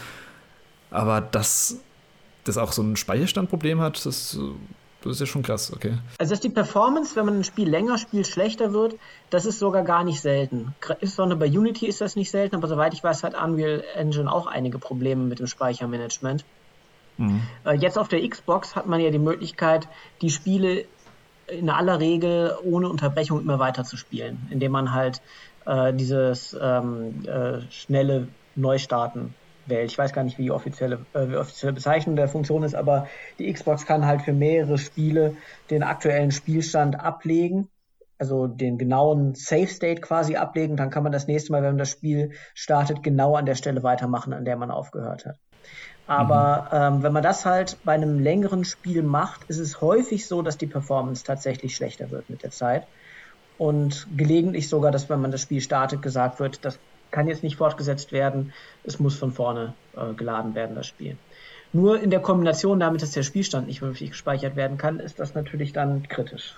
[0.91, 1.79] Aber dass
[2.43, 4.37] das auch so ein Speicherstandproblem hat, das
[5.03, 5.97] Das ist ja schon krass, okay.
[6.17, 8.95] Also, dass die Performance, wenn man ein Spiel länger spielt, schlechter wird,
[9.29, 10.73] das ist sogar gar nicht selten.
[11.01, 14.47] Insbesondere bei Unity ist das nicht selten, aber soweit ich weiß, hat Unreal Engine auch
[14.47, 16.45] einige Probleme mit dem Speichermanagement.
[17.17, 17.41] Mhm.
[17.65, 19.87] Äh, jetzt auf der Xbox hat man ja die Möglichkeit,
[20.21, 20.85] die Spiele
[21.47, 25.21] in aller Regel ohne Unterbrechung immer weiter zu spielen, indem man halt
[25.65, 29.33] äh, dieses ähm, äh, schnelle Neustarten
[29.65, 29.91] wählt.
[29.91, 33.07] Ich weiß gar nicht, wie die offizielle, äh, die offizielle Bezeichnung der Funktion ist, aber
[33.39, 35.35] die Xbox kann halt für mehrere Spiele
[35.69, 37.69] den aktuellen Spielstand ablegen,
[38.17, 40.77] also den genauen Safe State quasi ablegen.
[40.77, 43.83] Dann kann man das nächste Mal, wenn man das Spiel startet, genau an der Stelle
[43.83, 45.37] weitermachen, an der man aufgehört hat.
[46.07, 46.97] Aber mhm.
[46.97, 50.57] ähm, wenn man das halt bei einem längeren Spiel macht, ist es häufig so, dass
[50.57, 52.85] die Performance tatsächlich schlechter wird mit der Zeit.
[53.57, 56.79] Und gelegentlich sogar, dass wenn man das Spiel startet, gesagt wird, das
[57.11, 58.51] kann jetzt nicht fortgesetzt werden,
[58.83, 61.15] es muss von vorne äh, geladen werden, das Spiel.
[61.71, 65.33] Nur in der Kombination damit, dass der Spielstand nicht vernünftig gespeichert werden kann, ist das
[65.33, 66.55] natürlich dann kritisch.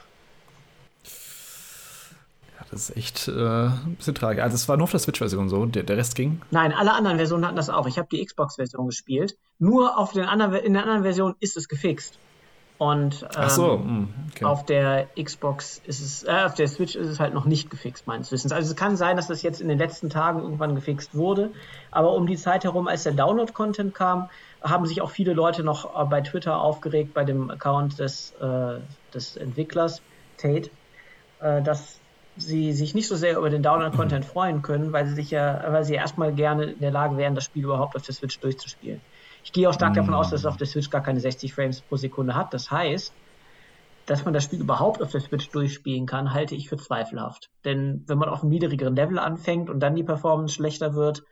[2.75, 4.43] Das ist echt äh, ein bisschen tragisch.
[4.43, 6.41] Also es war nur auf der Switch-Version so, der, der Rest ging?
[6.51, 7.87] Nein, alle anderen Versionen hatten das auch.
[7.87, 9.37] Ich habe die Xbox-Version gespielt.
[9.59, 12.19] Nur auf den anderen, in der anderen Version ist es gefixt.
[12.77, 14.43] Und ähm, so, hm, okay.
[14.43, 18.07] auf der Xbox ist es, äh, auf der Switch ist es halt noch nicht gefixt,
[18.07, 18.51] meines Wissens.
[18.51, 21.51] Also es kann sein, dass das jetzt in den letzten Tagen irgendwann gefixt wurde,
[21.91, 24.29] aber um die Zeit herum, als der Download-Content kam,
[24.61, 28.81] haben sich auch viele Leute noch äh, bei Twitter aufgeregt, bei dem Account des, äh,
[29.13, 30.01] des Entwicklers,
[30.37, 30.69] Tate,
[31.39, 32.01] äh, dass
[32.37, 35.85] sie sich nicht so sehr über den Download-Content freuen können, weil sie sich ja, weil
[35.85, 39.01] sie erstmal gerne in der Lage wären, das Spiel überhaupt auf der Switch durchzuspielen.
[39.43, 39.95] Ich gehe auch stark mm.
[39.95, 42.53] davon aus, dass es auf der Switch gar keine 60 Frames pro Sekunde hat.
[42.53, 43.13] Das heißt,
[44.05, 47.49] dass man das Spiel überhaupt auf der Switch durchspielen kann, halte ich für zweifelhaft.
[47.63, 51.23] Denn wenn man auf einem niedrigeren Level anfängt und dann die Performance schlechter wird,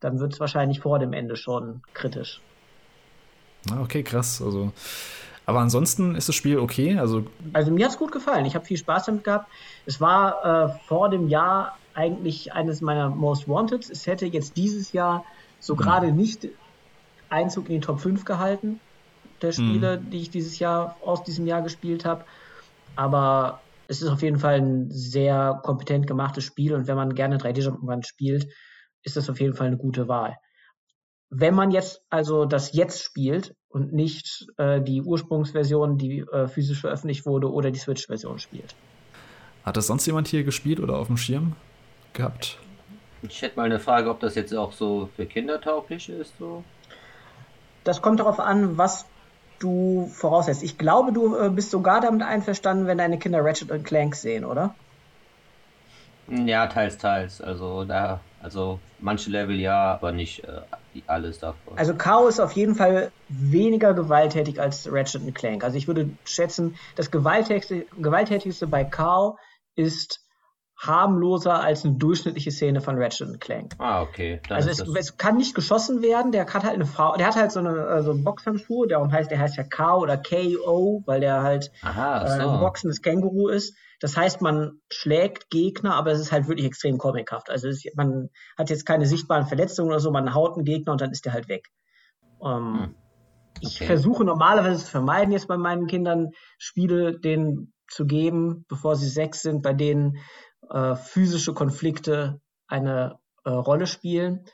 [0.00, 2.40] dann wird es wahrscheinlich vor dem Ende schon kritisch.
[3.70, 4.42] Ah, okay, krass.
[4.42, 4.72] Also,
[5.46, 6.98] aber ansonsten ist das Spiel okay.
[6.98, 8.46] Also, also mir hat es gut gefallen.
[8.46, 9.50] Ich habe viel Spaß damit gehabt.
[9.86, 13.88] Es war äh, vor dem Jahr eigentlich eines meiner Most Wanted.
[13.90, 15.24] Es hätte jetzt dieses Jahr
[15.60, 15.78] so mhm.
[15.78, 16.48] gerade nicht
[17.28, 18.80] Einzug in die Top 5 gehalten,
[19.42, 20.10] der Spiele, mhm.
[20.10, 22.24] die ich dieses Jahr aus diesem Jahr gespielt habe.
[22.96, 27.36] Aber es ist auf jeden Fall ein sehr kompetent gemachtes Spiel und wenn man gerne
[27.36, 28.48] 3D-Jump'n'Run spielt,
[29.02, 30.36] ist das auf jeden Fall eine gute Wahl.
[31.36, 36.80] Wenn man jetzt also das jetzt spielt und nicht äh, die Ursprungsversion, die äh, physisch
[36.80, 38.76] veröffentlicht wurde, oder die Switch-Version spielt.
[39.64, 41.56] Hat das sonst jemand hier gespielt oder auf dem Schirm
[42.12, 42.58] gehabt?
[43.22, 46.34] Ich hätte mal eine Frage, ob das jetzt auch so für Kinder tauglich ist.
[46.38, 46.62] So.
[47.82, 49.06] Das kommt darauf an, was
[49.58, 50.62] du voraussetzt.
[50.62, 54.44] Ich glaube, du äh, bist sogar damit einverstanden, wenn deine Kinder Ratchet und Clank sehen,
[54.44, 54.74] oder?
[56.28, 57.40] Ja, teils, teils.
[57.40, 60.60] Also da, also manche Level ja, aber nicht äh,
[61.06, 61.78] alles davon.
[61.78, 65.64] Also Kao ist auf jeden Fall weniger gewalttätig als Ratchet Clank.
[65.64, 69.38] Also ich würde schätzen, das gewalttätigste, gewalttätigste bei Kao
[69.76, 70.20] ist
[70.86, 73.74] harmloser als eine durchschnittliche Szene von Ratchet Clank.
[73.78, 74.40] Ah, okay.
[74.48, 77.36] Dann also es, es, kann nicht geschossen werden, der hat halt eine Frau, der hat
[77.36, 81.02] halt so eine äh, so einen Boxhandschuh, der heißt, der heißt ja K oder KO,
[81.06, 82.42] weil der halt Aha, so.
[82.42, 83.76] äh, ein boxendes Känguru ist.
[84.00, 87.50] Das heißt, man schlägt Gegner, aber es ist halt wirklich extrem comichaft.
[87.50, 88.28] Also es, man
[88.58, 91.32] hat jetzt keine sichtbaren Verletzungen oder so, man haut einen Gegner und dann ist der
[91.32, 91.68] halt weg.
[92.42, 92.82] Ähm, hm.
[92.82, 92.94] okay.
[93.60, 99.08] Ich versuche normalerweise zu vermeiden, jetzt bei meinen Kindern Spiele denen zu geben, bevor sie
[99.08, 100.18] sechs sind, bei denen
[100.70, 104.44] äh, physische Konflikte eine äh, Rolle spielen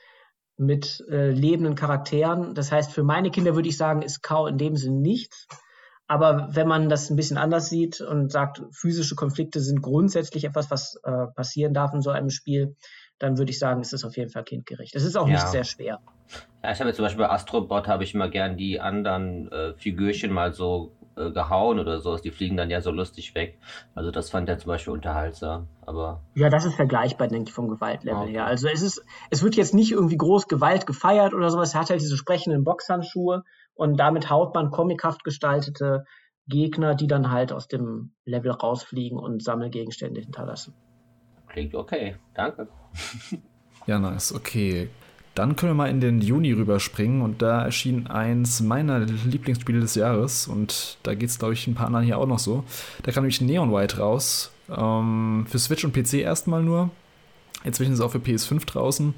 [0.57, 2.53] mit äh, lebenden Charakteren.
[2.53, 5.47] Das heißt, für meine Kinder würde ich sagen, ist Kau in dem Sinn nichts.
[6.07, 10.69] Aber wenn man das ein bisschen anders sieht und sagt, physische Konflikte sind grundsätzlich etwas,
[10.69, 12.75] was äh, passieren darf in so einem Spiel,
[13.17, 14.93] dann würde ich sagen, es ist auf jeden Fall kindgerecht.
[14.95, 15.35] Es ist auch ja.
[15.35, 15.99] nicht sehr schwer.
[16.63, 20.31] Ja, ich habe zum Beispiel bei Astrobot habe ich immer gern die anderen äh, Figürchen
[20.31, 22.17] mal so äh, gehauen oder so.
[22.17, 23.59] Die fliegen dann ja so lustig weg.
[23.95, 25.67] Also das fand er zum Beispiel unterhaltsam.
[25.85, 28.31] Aber ja, das ist vergleichbar, denke ich, vom Gewaltlevel okay.
[28.33, 28.45] her.
[28.45, 31.73] Also es ist, es wird jetzt nicht irgendwie groß Gewalt gefeiert oder sowas.
[31.73, 33.43] Er hat halt diese sprechenden Boxhandschuhe
[33.73, 36.05] und damit haut man comichaft gestaltete
[36.47, 40.73] Gegner, die dann halt aus dem Level rausfliegen und Sammelgegenstände hinterlassen.
[41.47, 42.67] Klingt okay, danke.
[43.85, 44.89] ja, nice, okay.
[45.33, 49.95] Dann können wir mal in den Juni rüberspringen und da erschien eins meiner Lieblingsspiele des
[49.95, 52.65] Jahres und da geht es, glaube ich, ein paar anderen hier auch noch so.
[53.03, 54.51] Da kam nämlich Neon White raus.
[54.69, 56.89] Ähm, für Switch und PC erstmal nur.
[57.63, 59.13] Inzwischen ist es auch für PS5 draußen.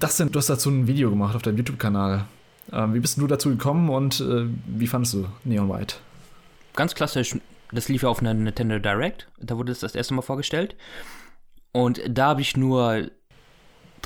[0.00, 2.26] Das sind, du hast dazu ein Video gemacht auf deinem YouTube-Kanal.
[2.72, 5.96] Ähm, wie bist du dazu gekommen und äh, wie fandest du Neon White?
[6.74, 7.36] Ganz klassisch,
[7.72, 9.28] das lief ja auf einer Nintendo Direct.
[9.38, 10.76] Da wurde es das erste Mal vorgestellt.
[11.72, 13.10] Und da habe ich nur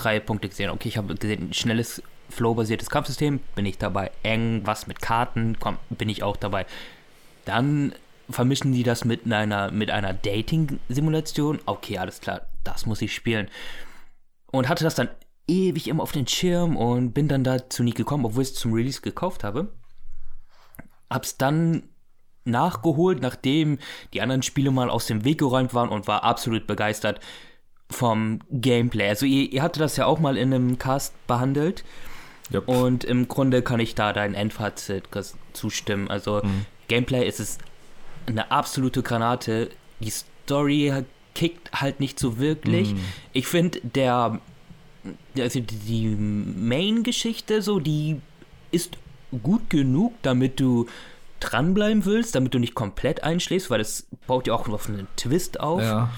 [0.02, 0.70] drei Punkte gesehen.
[0.70, 4.10] Okay, ich habe gesehen, schnelles, flow-basiertes Kampfsystem, bin ich dabei.
[4.22, 6.66] Irgendwas mit Karten, komm, bin ich auch dabei.
[7.44, 7.94] Dann
[8.28, 11.60] vermischen die das mit einer, mit einer Dating-Simulation.
[11.66, 13.48] Okay, alles klar, das muss ich spielen.
[14.52, 15.08] Und hatte das dann
[15.46, 18.72] ewig immer auf den Schirm und bin dann dazu nie gekommen, obwohl ich es zum
[18.72, 19.72] Release gekauft habe.
[21.10, 21.82] Hab's dann
[22.44, 23.78] nachgeholt, nachdem
[24.14, 27.20] die anderen Spiele mal aus dem Weg geräumt waren und war absolut begeistert
[27.90, 29.08] vom Gameplay.
[29.08, 31.84] Also ihr, ihr hattet das ja auch mal in einem Cast behandelt.
[32.52, 32.68] Yep.
[32.68, 35.04] Und im Grunde kann ich da dein Endfazit
[35.52, 36.08] zustimmen.
[36.08, 36.66] Also mhm.
[36.88, 37.58] Gameplay ist es
[38.26, 39.70] eine absolute Granate.
[40.00, 41.04] Die Story
[41.34, 42.94] kickt halt nicht so wirklich.
[42.94, 43.00] Mhm.
[43.32, 44.40] Ich finde, der,
[45.38, 48.20] also die Main-Geschichte so, die
[48.70, 48.96] ist
[49.42, 50.86] gut genug, damit du
[51.38, 55.60] dranbleiben willst, damit du nicht komplett einschläfst, weil es baut ja auch auf einen Twist
[55.60, 55.82] auf.
[55.82, 56.10] Ja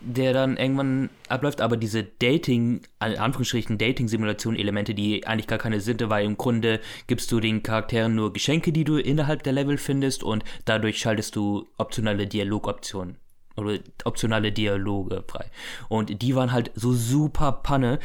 [0.00, 6.08] der dann irgendwann abläuft, aber diese Dating, in Anführungsstrichen Dating-Simulation-Elemente, die eigentlich gar keine sind,
[6.08, 10.22] weil im Grunde gibst du den Charakteren nur Geschenke, die du innerhalb der Level findest
[10.22, 13.16] und dadurch schaltest du optionale Dialogoptionen
[13.56, 15.50] oder optionale Dialoge frei.
[15.88, 17.98] Und die waren halt so super Panne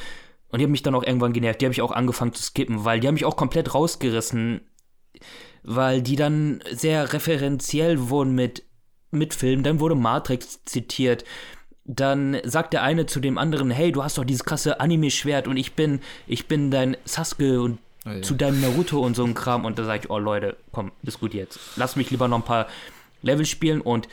[0.49, 1.61] und die haben mich dann auch irgendwann genervt.
[1.61, 4.61] Die habe ich auch angefangen zu skippen, weil die haben mich auch komplett rausgerissen,
[5.63, 8.63] weil die dann sehr referenziell wurden mit
[9.13, 11.23] mit Filmen, dann wurde Matrix zitiert
[11.85, 15.57] dann sagt der eine zu dem anderen, hey, du hast doch dieses krasse Anime-Schwert und
[15.57, 18.21] ich bin, ich bin dein Sasuke und oh, ja.
[18.21, 19.65] zu deinem Naruto und so ein Kram.
[19.65, 21.59] Und da sage ich, oh Leute, komm, ist gut jetzt.
[21.75, 22.67] Lass mich lieber noch ein paar
[23.21, 24.07] Level spielen und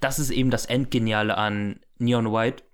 [0.00, 2.64] das ist eben das Endgeniale an Neon White.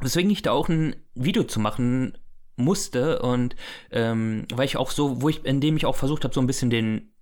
[0.00, 2.16] Weswegen ich da auch ein Video zu machen
[2.56, 3.56] musste und
[3.90, 6.70] ähm, weil ich auch so, wo ich, indem ich auch versucht habe, so ein bisschen
[6.70, 7.12] den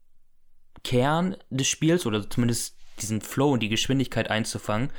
[0.84, 4.90] Kern des Spiels oder zumindest diesen Flow und die Geschwindigkeit einzufangen,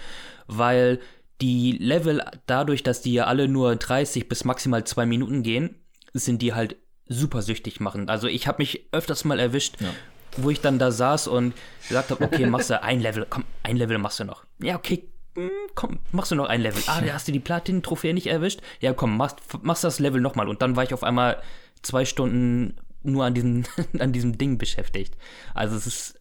[0.48, 1.00] weil
[1.42, 5.76] die Level, dadurch, dass die ja alle nur 30 bis maximal 2 Minuten gehen,
[6.14, 8.10] sind die halt super süchtig machen.
[8.10, 9.90] Also ich habe mich öfters mal erwischt, ja.
[10.38, 11.54] wo ich dann da saß und
[11.88, 14.46] gesagt habe, okay, machst du ein Level, komm, ein Level machst du noch.
[14.60, 15.04] Ja, okay,
[15.36, 16.82] hm, komm, machst du noch ein Level.
[16.88, 18.62] Ah, da hast du die Platin-Trophäe nicht erwischt.
[18.80, 20.48] Ja, komm, machst, machst das Level nochmal.
[20.48, 21.42] Und dann war ich auf einmal
[21.82, 23.66] zwei Stunden nur an diesem,
[24.00, 25.16] an diesem Ding beschäftigt.
[25.54, 26.20] Also es ist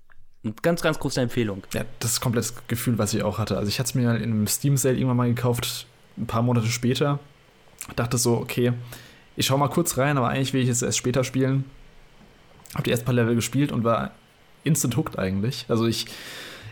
[0.63, 1.63] ganz, ganz große Empfehlung.
[1.73, 3.57] Ja, das ist komplett das Gefühl, was ich auch hatte.
[3.57, 7.19] Also ich hatte es mir in einem Steam-Sale irgendwann mal gekauft, ein paar Monate später.
[7.97, 8.73] Dachte so, okay,
[9.37, 11.65] ich schau mal kurz rein, aber eigentlich will ich es erst später spielen.
[12.75, 14.13] Hab die ersten paar Level gespielt und war
[14.65, 15.67] instant hooked eigentlich.
[15.69, 16.07] Also ich,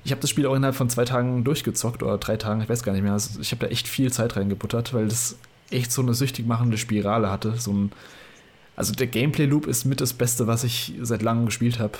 [0.04, 2.82] ich habe das Spiel auch innerhalb von zwei Tagen durchgezockt oder drei Tagen, ich weiß
[2.82, 3.12] gar nicht mehr.
[3.12, 5.36] Also ich habe da echt viel Zeit reingebuttert, weil das
[5.70, 7.54] echt so eine süchtig machende Spirale hatte.
[7.58, 7.92] So ein
[8.74, 11.98] also der Gameplay-Loop ist mit das Beste, was ich seit langem gespielt habe.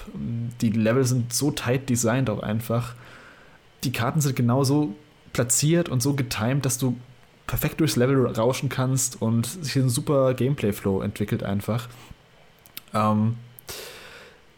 [0.61, 2.94] Die Level sind so tight designt auch einfach.
[3.85, 4.94] Die Karten sind genauso
[5.32, 6.97] platziert und so getimed, dass du
[7.47, 11.89] perfekt durchs Level rauschen kannst und sich ein super Gameplay-Flow entwickelt einfach.
[12.94, 13.36] Ähm,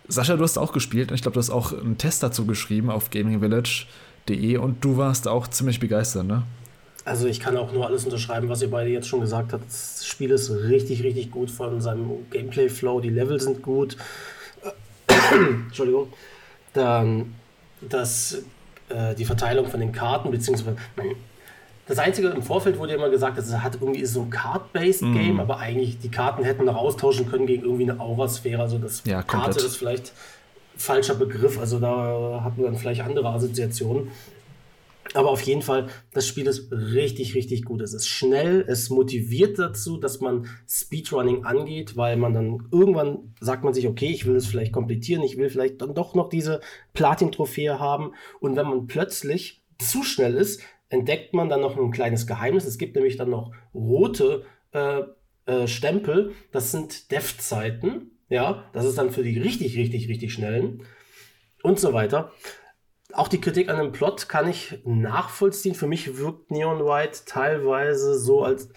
[0.07, 2.91] Sascha, du hast auch gespielt und ich glaube, du hast auch einen Test dazu geschrieben
[2.91, 6.45] auf gamingvillage.de und du warst auch ziemlich begeistert, ne?
[7.05, 9.67] Also ich kann auch nur alles unterschreiben, was ihr beide jetzt schon gesagt habt.
[9.67, 13.01] Das Spiel ist richtig, richtig gut von seinem Gameplay-Flow.
[13.01, 13.97] Die Level sind gut.
[15.67, 16.13] Entschuldigung.
[16.73, 17.35] Dann
[17.83, 18.43] das,
[18.89, 20.77] äh, die Verteilung von den Karten, beziehungsweise
[21.87, 25.15] das Einzige im Vorfeld wurde immer gesagt, dass es hat irgendwie so ein Card-based mhm.
[25.15, 25.41] Game, mm.
[25.41, 28.63] aber eigentlich die Karten hätten noch austauschen können gegen irgendwie eine Aura-Sphäre.
[28.63, 30.13] Also das ja, Karte ist vielleicht
[30.77, 34.09] falscher Begriff, also da hat man dann vielleicht andere Assoziationen.
[35.15, 37.81] Aber auf jeden Fall, das Spiel ist richtig, richtig gut.
[37.81, 43.63] Es ist schnell, es motiviert dazu, dass man Speedrunning angeht, weil man dann irgendwann sagt
[43.63, 46.61] man sich, okay, ich will es vielleicht komplettieren, ich will vielleicht dann doch noch diese
[46.95, 48.13] Platin-Trophäe haben.
[48.41, 52.65] Und wenn man plötzlich zu schnell ist, entdeckt man dann noch ein kleines Geheimnis.
[52.65, 55.03] Es gibt nämlich dann noch rote äh,
[55.47, 58.11] äh, Stempel, das sind Dev-Zeiten.
[58.29, 60.83] Ja, das ist dann für die richtig, richtig, richtig schnellen
[61.63, 62.33] und so weiter.
[63.17, 65.75] Auch die Kritik an dem Plot kann ich nachvollziehen.
[65.75, 68.69] Für mich wirkt Neon White teilweise so, als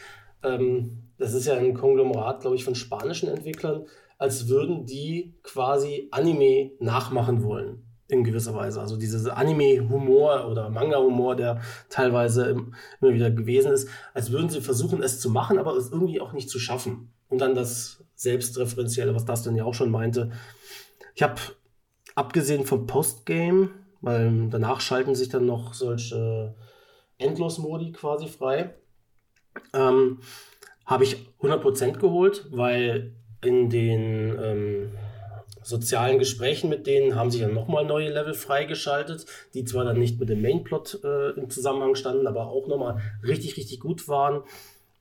[0.44, 3.86] ähm, das ist ja ein Konglomerat, glaube ich, von spanischen Entwicklern,
[4.18, 7.84] als würden die quasi Anime nachmachen wollen.
[8.10, 8.80] In gewisser Weise.
[8.80, 11.60] Also dieses Anime-Humor oder Manga-Humor, der
[11.90, 12.56] teilweise
[13.02, 16.32] immer wieder gewesen ist, als würden sie versuchen, es zu machen, aber es irgendwie auch
[16.32, 17.12] nicht zu schaffen.
[17.28, 20.32] Und dann das Selbstreferenzielle, was das denn ja auch schon meinte.
[21.16, 21.36] Ich habe
[22.16, 23.72] abgesehen vom Postgame
[24.02, 26.56] weil danach schalten sich dann noch solche
[27.18, 28.74] Endlos-Modi quasi frei.
[29.74, 30.20] Ähm,
[30.86, 33.14] Habe ich 100% geholt, weil
[33.44, 34.92] in den ähm,
[35.64, 40.20] sozialen Gesprächen mit denen haben sich dann nochmal neue Level freigeschaltet, die zwar dann nicht
[40.20, 44.44] mit dem Mainplot äh, im Zusammenhang standen, aber auch nochmal richtig, richtig gut waren.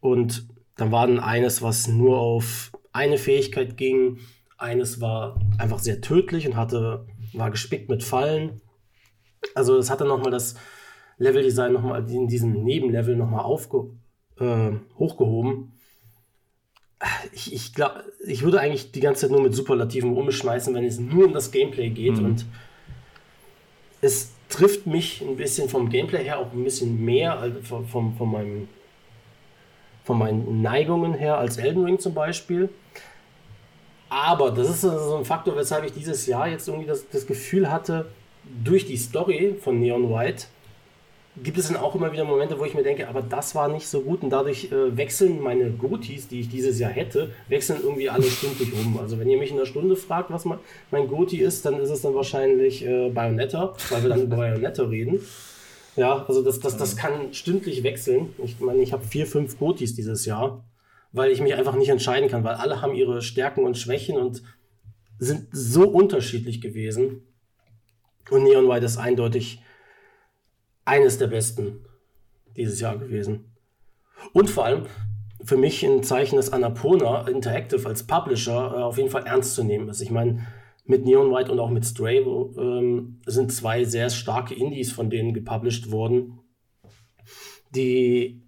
[0.00, 4.18] Und dann war dann eines, was nur auf eine Fähigkeit ging.
[4.58, 8.60] Eines war einfach sehr tödlich und hatte, war gespickt mit Fallen
[9.54, 10.56] Also es hatte nochmal das
[11.18, 13.90] Leveldesign nochmal in diesem Nebenlevel nochmal aufge
[14.38, 15.72] äh, hochgehoben.
[17.32, 20.98] Ich, ich glaube, ich würde eigentlich die ganze Zeit nur mit Superlativen umschmeißen, wenn es
[20.98, 22.18] nur um das Gameplay geht.
[22.18, 22.24] Mhm.
[22.24, 22.46] Und
[24.00, 28.14] es trifft mich ein bisschen vom Gameplay her auch ein bisschen mehr also von, von,
[28.16, 28.68] von, meinem,
[30.04, 32.68] von meinen Neigungen her als Elden Ring zum Beispiel.
[34.08, 37.70] Aber das ist so ein Faktor, weshalb ich dieses Jahr jetzt irgendwie das, das Gefühl
[37.70, 38.06] hatte,
[38.64, 40.46] durch die Story von Neon White
[41.42, 43.86] gibt es dann auch immer wieder Momente, wo ich mir denke, aber das war nicht
[43.86, 48.08] so gut und dadurch äh, wechseln meine Gotis, die ich dieses Jahr hätte, wechseln irgendwie
[48.08, 48.98] alle stündlich um.
[48.98, 50.58] Also wenn ihr mich in einer Stunde fragt, was mein,
[50.90, 54.84] mein Goti ist, dann ist es dann wahrscheinlich äh, Bayonetta, weil wir dann über Bayonetta
[54.84, 55.20] reden.
[55.96, 58.34] Ja, also das, das, das kann stündlich wechseln.
[58.42, 60.64] Ich meine, ich habe vier, fünf Gotis dieses Jahr,
[61.12, 64.42] weil ich mich einfach nicht entscheiden kann, weil alle haben ihre Stärken und Schwächen und
[65.18, 67.22] sind so unterschiedlich gewesen.
[68.30, 69.62] Und Neon White ist eindeutig
[70.84, 71.84] eines der besten
[72.56, 73.56] dieses Jahr gewesen.
[74.32, 74.86] Und vor allem
[75.44, 79.62] für mich ein Zeichen, dass Annapurna Interactive als Publisher äh, auf jeden Fall ernst zu
[79.62, 80.00] nehmen ist.
[80.00, 80.46] Ich meine,
[80.84, 85.34] mit Neon White und auch mit Stray ähm, sind zwei sehr starke Indies von denen
[85.34, 86.40] gepublished worden,
[87.70, 88.42] die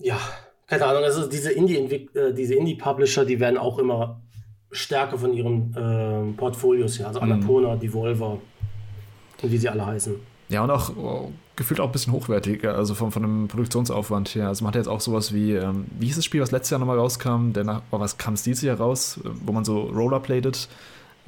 [0.00, 0.18] ja,
[0.66, 1.76] keine Ahnung, also diese Indie
[2.14, 4.23] äh, diese Indie Publisher, die werden auch immer
[4.70, 7.32] stärker von ihren äh, Portfolios her, also mhm.
[7.32, 8.38] Annapurna, Devolver,
[9.42, 10.14] und wie sie alle heißen.
[10.48, 14.48] Ja, und auch oh, gefühlt auch ein bisschen hochwertiger, also von, von dem Produktionsaufwand her.
[14.48, 16.80] Also man hat jetzt auch sowas wie, ähm, wie hieß das Spiel, was letztes Jahr
[16.80, 17.52] nochmal rauskam?
[17.52, 20.68] Der nach, oh, was kam es dieses Jahr raus, wo man so Rollerbladet?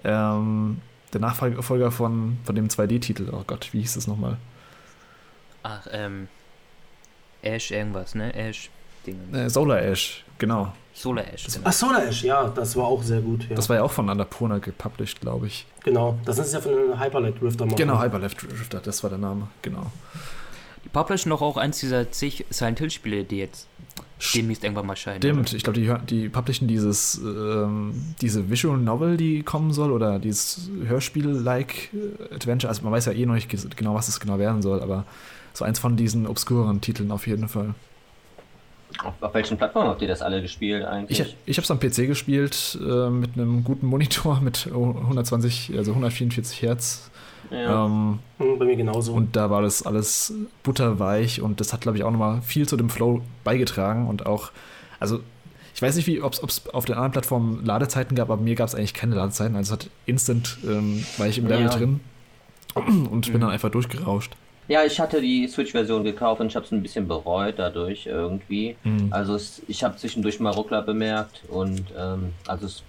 [0.04, 0.80] Ähm,
[1.12, 4.36] der Nachfolger von, von dem 2D-Titel, oh Gott, wie hieß das nochmal?
[5.62, 6.28] Ach, ähm,
[7.42, 8.34] Ash irgendwas, ne?
[8.34, 8.70] Ash.
[9.06, 9.32] Ding.
[9.32, 10.72] Äh, Solar Ash, genau.
[10.94, 11.46] Solar Ash.
[11.46, 11.60] Genau.
[11.64, 13.48] Ach, Solar Ash, ja, das war auch sehr gut.
[13.48, 13.56] Ja.
[13.56, 15.66] Das war ja auch von Annapurna gepublished, glaube ich.
[15.84, 17.66] Genau, das ist ja von Hyperlight Drifter.
[17.66, 17.76] Machen.
[17.76, 19.90] Genau, Hyperlight Drifter, das war der Name, genau.
[20.84, 23.66] Die publishen doch auch eins dieser zig Silent Hill Spiele, die jetzt
[24.34, 25.20] demnächst irgendwann mal scheinen.
[25.20, 30.18] Stimmt, ich glaube, die, die publishen dieses, ähm, diese Visual Novel, die kommen soll, oder
[30.18, 31.90] dieses Hörspiel-like
[32.32, 32.70] Adventure.
[32.70, 35.04] Also man weiß ja eh noch nicht genau, was es genau werden soll, aber
[35.52, 37.74] so eins von diesen obskuren Titeln auf jeden Fall.
[39.02, 41.20] Auf, auf, welchen Plattformen habt ihr das alle gespielt eigentlich?
[41.20, 45.93] Ich, ich habe es am PC gespielt äh, mit einem guten Monitor mit 120, also
[45.93, 47.10] 144 Hertz.
[47.51, 49.12] Ja, ähm, hm, bei mir genauso.
[49.12, 52.77] Und da war das alles butterweich und das hat, glaube ich, auch nochmal viel zu
[52.77, 54.51] dem Flow beigetragen und auch,
[54.98, 55.20] also
[55.74, 58.74] ich weiß nicht, ob es auf den anderen Plattformen Ladezeiten gab, aber mir gab es
[58.74, 59.56] eigentlich keine Ladezeiten.
[59.56, 61.70] Also es hat instant, ähm, war ich im Level ja.
[61.70, 62.01] drin
[62.74, 63.32] und mhm.
[63.32, 64.32] bin dann einfach durchgerauscht.
[64.68, 68.76] Ja, ich hatte die Switch-Version gekauft und ich habe es ein bisschen bereut dadurch irgendwie.
[68.82, 69.12] Mhm.
[69.12, 72.82] Also es, ich habe zwischendurch mal Ruckler bemerkt und ähm, also es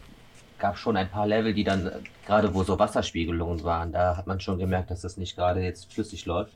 [0.58, 1.92] gab schon ein paar Level, die dann äh,
[2.26, 5.94] gerade wo so Wasserspiegelungen waren, da hat man schon gemerkt, dass das nicht gerade jetzt
[5.94, 6.54] flüssig läuft.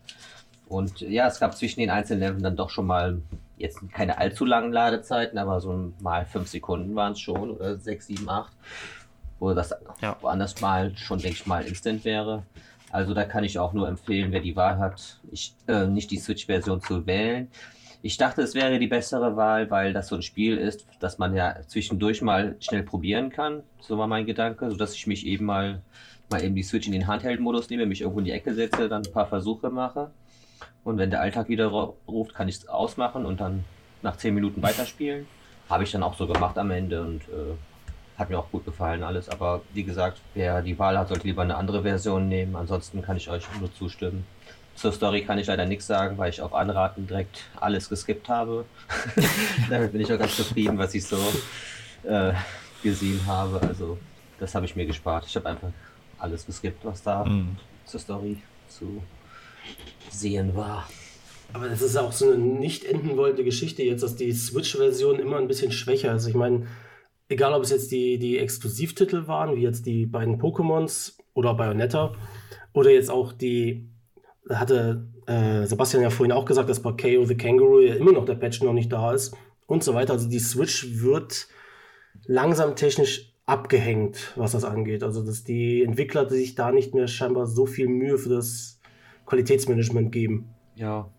[0.67, 3.21] Und ja, es gab zwischen den einzelnen Leveln dann doch schon mal
[3.57, 8.07] jetzt keine allzu langen Ladezeiten, aber so mal fünf Sekunden waren es schon oder sechs,
[8.07, 8.53] sieben, acht,
[9.39, 10.15] wo das ja.
[10.21, 12.43] woanders mal schon, denke ich mal, instant wäre.
[12.91, 16.17] Also da kann ich auch nur empfehlen, wer die Wahl hat, ich, äh, nicht die
[16.17, 17.47] Switch-Version zu wählen.
[18.03, 21.35] Ich dachte, es wäre die bessere Wahl, weil das so ein Spiel ist, das man
[21.35, 23.63] ja zwischendurch mal schnell probieren kann.
[23.79, 25.81] So war mein Gedanke, sodass ich mich eben mal,
[26.29, 29.03] mal eben die Switch in den Handheld-Modus nehme, mich irgendwo in die Ecke setze, dann
[29.03, 30.09] ein paar Versuche mache.
[30.83, 33.63] Und wenn der Alltag wieder ruft, kann ich es ausmachen und dann
[34.01, 35.27] nach 10 Minuten weiterspielen.
[35.69, 37.55] Habe ich dann auch so gemacht am Ende und äh,
[38.21, 41.41] hat mir auch gut gefallen alles, aber wie gesagt, wer die Wahl hat, sollte lieber
[41.41, 42.55] eine andere Version nehmen.
[42.55, 44.25] Ansonsten kann ich euch nur zustimmen.
[44.75, 48.65] Zur Story kann ich leider nichts sagen, weil ich auf Anraten direkt alles geskippt habe.
[49.69, 51.17] Damit bin ich auch ganz zufrieden, was ich so
[52.03, 52.33] äh,
[52.81, 53.59] gesehen habe.
[53.67, 53.97] Also
[54.39, 55.25] das habe ich mir gespart.
[55.27, 55.69] Ich habe einfach
[56.17, 57.57] alles geskippt, was da mhm.
[57.85, 58.37] zur Story
[58.69, 59.03] zu
[60.09, 60.87] sehen war.
[61.53, 65.37] Aber das ist auch so eine nicht enden wollende Geschichte jetzt, dass die Switch-Version immer
[65.37, 66.27] ein bisschen schwächer ist.
[66.27, 66.65] Ich meine,
[67.31, 72.13] egal ob es jetzt die, die Exklusivtitel waren, wie jetzt die beiden Pokémons oder Bayonetta,
[72.73, 73.89] oder jetzt auch die,
[74.49, 78.25] hatte äh, Sebastian ja vorhin auch gesagt, dass bei KO the Kangaroo ja immer noch
[78.25, 79.35] der Patch noch nicht da ist
[79.67, 80.13] und so weiter.
[80.13, 81.47] Also die Switch wird
[82.25, 85.03] langsam technisch abgehängt, was das angeht.
[85.03, 88.79] Also dass die Entwickler sich da nicht mehr scheinbar so viel Mühe für das
[89.25, 90.49] Qualitätsmanagement geben.
[90.75, 91.09] Ja.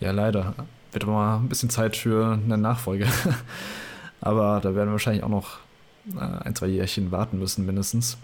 [0.00, 0.54] Ja, leider.
[0.92, 3.06] Wird aber mal ein bisschen Zeit für eine Nachfolge.
[4.24, 5.58] Aber da werden wir wahrscheinlich auch noch
[6.16, 8.16] äh, ein, zwei Jährchen warten müssen, mindestens.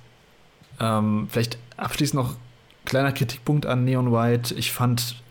[0.80, 2.36] Ähm, vielleicht abschließend noch
[2.86, 4.54] kleiner Kritikpunkt an Neon White.
[4.54, 5.22] Ich fand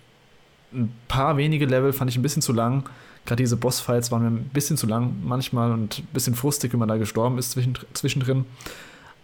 [0.72, 2.88] ein paar wenige Level fand ich ein bisschen zu lang.
[3.26, 6.80] Gerade diese Bossfights waren mir ein bisschen zu lang manchmal und ein bisschen frustig, wenn
[6.80, 7.58] man da gestorben ist
[7.94, 8.46] zwischendrin.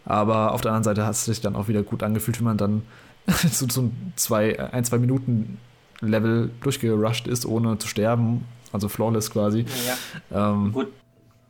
[0.04, 2.58] Aber auf der anderen Seite hat es sich dann auch wieder gut angefühlt, wenn man
[2.58, 2.82] dann
[3.52, 5.60] so, so ein, zwei, ein, zwei Minuten
[6.02, 8.46] Level durchgerusht ist, ohne zu sterben.
[8.72, 9.66] Also flawless quasi.
[10.32, 10.52] Ja.
[10.52, 10.88] Ähm, gut,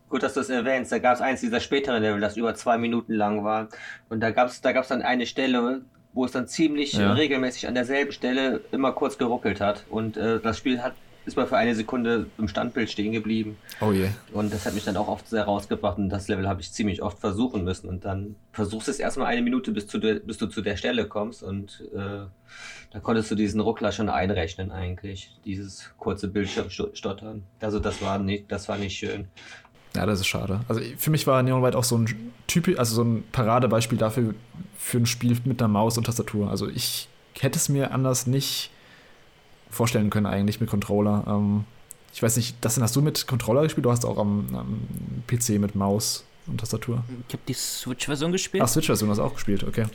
[0.09, 0.91] gut, dass du es erwähnst.
[0.91, 3.69] Da gab es eins dieser späteren Level, das über zwei Minuten lang war.
[4.09, 5.81] Und da gab es da gab's dann eine Stelle,
[6.13, 7.13] wo es dann ziemlich ja.
[7.13, 9.83] regelmäßig an derselben Stelle immer kurz geruckelt hat.
[9.89, 10.93] Und äh, das Spiel hat
[11.25, 13.57] ist mal für eine Sekunde im Standbild stehen geblieben.
[13.81, 14.09] Oh je.
[14.31, 17.01] Und das hat mich dann auch oft sehr rausgebracht und das Level habe ich ziemlich
[17.01, 17.89] oft versuchen müssen.
[17.89, 20.77] Und dann versuchst du es erstmal eine Minute, bis, zu der, bis du zu der
[20.77, 22.25] Stelle kommst und äh,
[22.91, 27.43] da konntest du diesen Ruckler schon einrechnen eigentlich, dieses kurze Bildschirmstottern.
[27.59, 29.27] Also das war nicht, das war nicht schön.
[29.95, 30.61] Ja, das ist schade.
[30.67, 34.35] Also für mich war Neon White auch so ein Typ, also so ein Paradebeispiel dafür
[34.77, 36.49] für ein Spiel mit einer Maus und Tastatur.
[36.49, 37.07] Also ich
[37.39, 38.71] hätte es mir anders nicht
[39.69, 41.23] vorstellen können, eigentlich mit Controller.
[41.27, 41.65] Ähm,
[42.13, 43.85] ich weiß nicht, das hast du mit Controller gespielt?
[43.85, 44.79] Du hast auch am, am
[45.27, 47.03] PC mit Maus und Tastatur.
[47.27, 48.63] Ich habe die Switch-Version gespielt.
[48.63, 49.85] Ach, Switch-Version hast du auch gespielt, okay.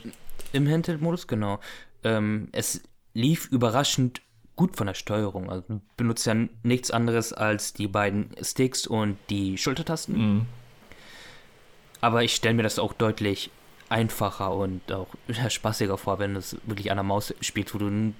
[0.53, 1.59] Im Handheld-Modus, genau.
[2.03, 2.81] Ähm, es
[3.13, 4.21] lief überraschend
[4.61, 5.49] gut von der Steuerung.
[5.49, 10.15] Also du benutzt ja nichts anderes als die beiden Sticks und die Schultertasten.
[10.15, 10.45] Mhm.
[11.99, 13.49] Aber ich stelle mir das auch deutlich
[13.89, 15.07] einfacher und auch
[15.49, 18.13] spaßiger vor, wenn du es wirklich an der Maus spielst, wo du eine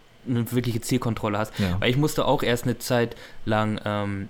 [0.51, 1.59] wirkliche Zielkontrolle hast.
[1.59, 1.79] Ja.
[1.79, 3.15] Weil ich musste auch erst eine Zeit
[3.45, 4.27] lang ähm,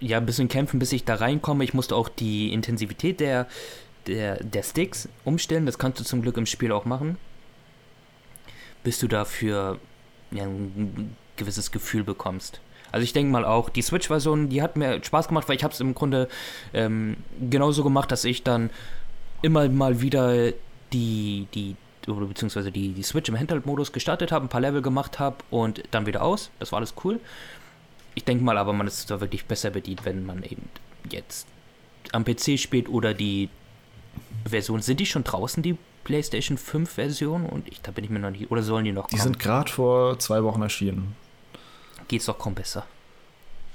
[0.00, 1.64] ja, ein bisschen kämpfen, bis ich da reinkomme.
[1.64, 3.46] Ich musste auch die Intensivität der,
[4.06, 5.64] der, der Sticks umstellen.
[5.64, 7.16] Das kannst du zum Glück im Spiel auch machen.
[8.84, 9.80] Bis du dafür
[10.30, 12.60] ja, ein gewisses Gefühl bekommst.
[12.90, 15.74] Also ich denke mal auch, die Switch-Version, die hat mir Spaß gemacht, weil ich habe
[15.74, 16.28] es im Grunde
[16.72, 17.16] ähm,
[17.50, 18.70] genauso gemacht, dass ich dann
[19.42, 20.52] immer mal wieder
[20.92, 21.76] die, die,
[22.06, 25.82] oder beziehungsweise die, die Switch im Handheld-Modus gestartet habe, ein paar Level gemacht habe und
[25.90, 26.50] dann wieder aus.
[26.58, 27.20] Das war alles cool.
[28.14, 30.68] Ich denke mal aber, man ist da wirklich besser bedient, wenn man eben
[31.10, 31.46] jetzt
[32.12, 33.50] am PC spielt oder die
[34.44, 34.80] Version.
[34.80, 35.76] Sind die schon draußen, die
[36.08, 37.44] PlayStation 5 Version?
[37.44, 38.50] Und ich, da bin ich mir noch nicht.
[38.50, 39.18] Oder sollen die noch kommen?
[39.18, 41.14] Die sind gerade vor zwei Wochen erschienen.
[42.08, 42.86] Geht's doch kaum besser.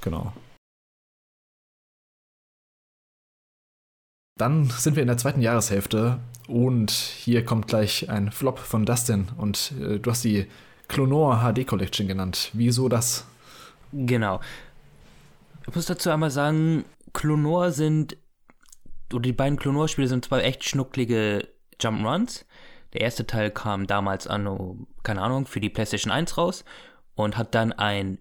[0.00, 0.32] Genau.
[4.36, 9.28] Dann sind wir in der zweiten Jahreshälfte und hier kommt gleich ein Flop von Dustin
[9.38, 10.48] und äh, du hast die
[10.88, 12.50] Clonor HD Collection genannt.
[12.52, 13.28] Wieso das?
[13.92, 14.40] Genau.
[15.68, 18.16] Ich muss dazu einmal sagen, Clonor sind,
[19.12, 22.44] oder die beiden Clonor-Spiele sind zwei echt schnucklige Jump'n'Runs.
[22.92, 26.64] Der erste Teil kam damals an, keine Ahnung, für die PlayStation 1 raus
[27.14, 28.18] und hat dann ein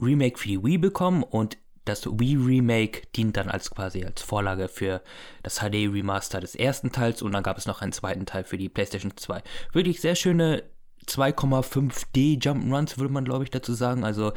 [0.00, 4.68] Remake für die Wii bekommen und das Wii Remake dient dann als quasi als Vorlage
[4.68, 5.02] für
[5.42, 8.58] das HD Remaster des ersten Teils und dann gab es noch einen zweiten Teil für
[8.58, 9.42] die PlayStation 2.
[9.72, 10.62] Wirklich sehr schöne
[11.06, 14.32] 2,5D Jump'n'Runs würde man glaube ich dazu sagen, also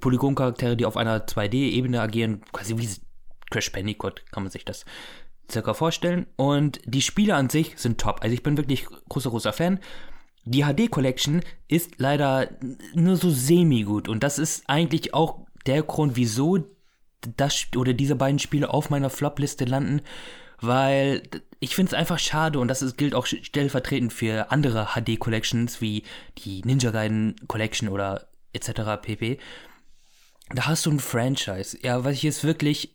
[0.00, 2.88] Polygoncharaktere, die auf einer 2D-Ebene agieren, quasi wie
[3.50, 4.84] Crash Bandicoot kann man sich das
[5.50, 8.20] circa vorstellen und die Spiele an sich sind top.
[8.22, 9.80] Also ich bin wirklich großer großer Fan.
[10.44, 12.50] Die HD Collection ist leider
[12.94, 16.64] nur so semi gut und das ist eigentlich auch der Grund, wieso
[17.36, 20.02] das oder diese beiden Spiele auf meiner Flop-Liste landen,
[20.60, 21.22] weil
[21.60, 26.04] ich finde es einfach schade und das ist, gilt auch stellvertretend für andere HD-Collections wie
[26.38, 29.00] die Ninja Gaiden Collection oder etc.
[29.00, 29.38] pp.
[30.50, 32.94] Da hast du ein Franchise, ja, was ich jetzt wirklich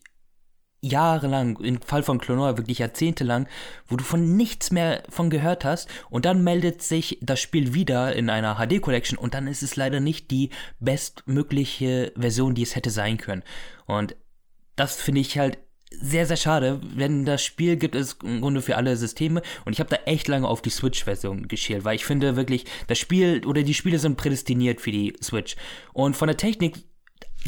[0.82, 3.46] jahrelang, im Fall von Clonor wirklich jahrzehntelang,
[3.86, 8.14] wo du von nichts mehr von gehört hast und dann meldet sich das Spiel wieder
[8.14, 12.76] in einer HD Collection und dann ist es leider nicht die bestmögliche Version, die es
[12.76, 13.42] hätte sein können.
[13.86, 14.16] Und
[14.76, 15.58] das finde ich halt
[15.90, 19.80] sehr, sehr schade, wenn das Spiel gibt es im Grunde für alle Systeme und ich
[19.80, 23.64] habe da echt lange auf die Switch-Version geschielt, weil ich finde wirklich, das Spiel oder
[23.64, 25.56] die Spiele sind prädestiniert für die Switch.
[25.92, 26.84] Und von der Technik,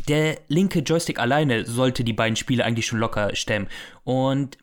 [0.09, 3.69] der linke Joystick alleine sollte die beiden Spiele eigentlich schon locker stemmen.
[4.05, 4.59] Und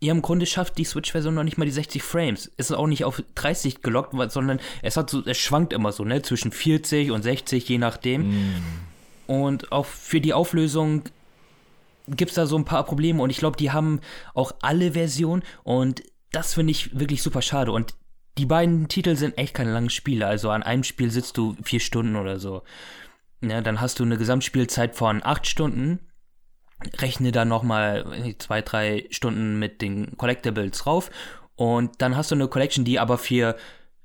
[0.00, 2.52] ja, im Grunde schafft die Switch-Version noch nicht mal die 60 Frames.
[2.56, 6.04] Es ist auch nicht auf 30 gelockt, sondern es hat so, es schwankt immer so,
[6.04, 8.30] ne, zwischen 40 und 60, je nachdem.
[8.30, 8.62] Mm.
[9.26, 11.02] Und auch für die Auflösung
[12.06, 14.00] gibt es da so ein paar Probleme und ich glaube, die haben
[14.34, 17.72] auch alle Versionen und das finde ich wirklich super schade.
[17.72, 17.94] Und
[18.38, 20.26] die beiden Titel sind echt keine langen Spiele.
[20.26, 22.62] Also an einem Spiel sitzt du vier Stunden oder so.
[23.40, 26.00] Ja, dann hast du eine Gesamtspielzeit von acht Stunden.
[26.98, 31.10] Rechne dann nochmal zwei, drei Stunden mit den Collectibles rauf.
[31.56, 33.56] Und dann hast du eine Collection, die aber für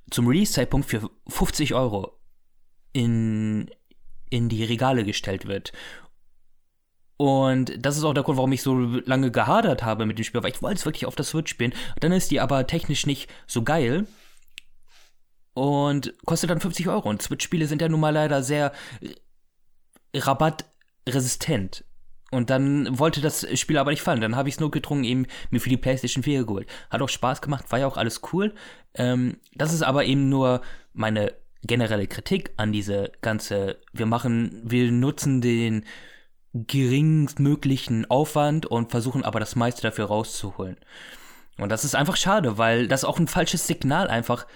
[0.10, 2.20] zum Release-Zeitpunkt für 50 Euro
[2.94, 3.70] in,
[4.30, 5.72] in die Regale gestellt wird.
[7.18, 10.44] Und das ist auch der Grund, warum ich so lange gehadert habe mit dem Spiel,
[10.44, 11.74] weil ich wollte es wirklich auf der Switch spielen.
[12.00, 14.08] Dann ist die aber technisch nicht so geil.
[15.54, 17.10] Und kostet dann 50 Euro.
[17.10, 18.72] Und Switch-Spiele sind ja nun mal leider sehr
[20.14, 21.86] rabattresistent.
[22.32, 24.22] Und dann wollte das Spiel aber nicht fallen.
[24.22, 26.68] Dann habe ich es nur gedrungen, eben mir für die PlayStation 4 geholt.
[26.90, 28.56] Hat auch Spaß gemacht, war ja auch alles cool.
[28.96, 30.62] Ähm, das ist aber eben nur
[30.94, 35.86] meine generelle Kritik an diese ganze, wir machen, wir nutzen den
[36.54, 40.78] geringstmöglichen Aufwand und versuchen aber das meiste dafür rauszuholen.
[41.58, 44.48] Und das ist einfach schade, weil das auch ein falsches Signal einfach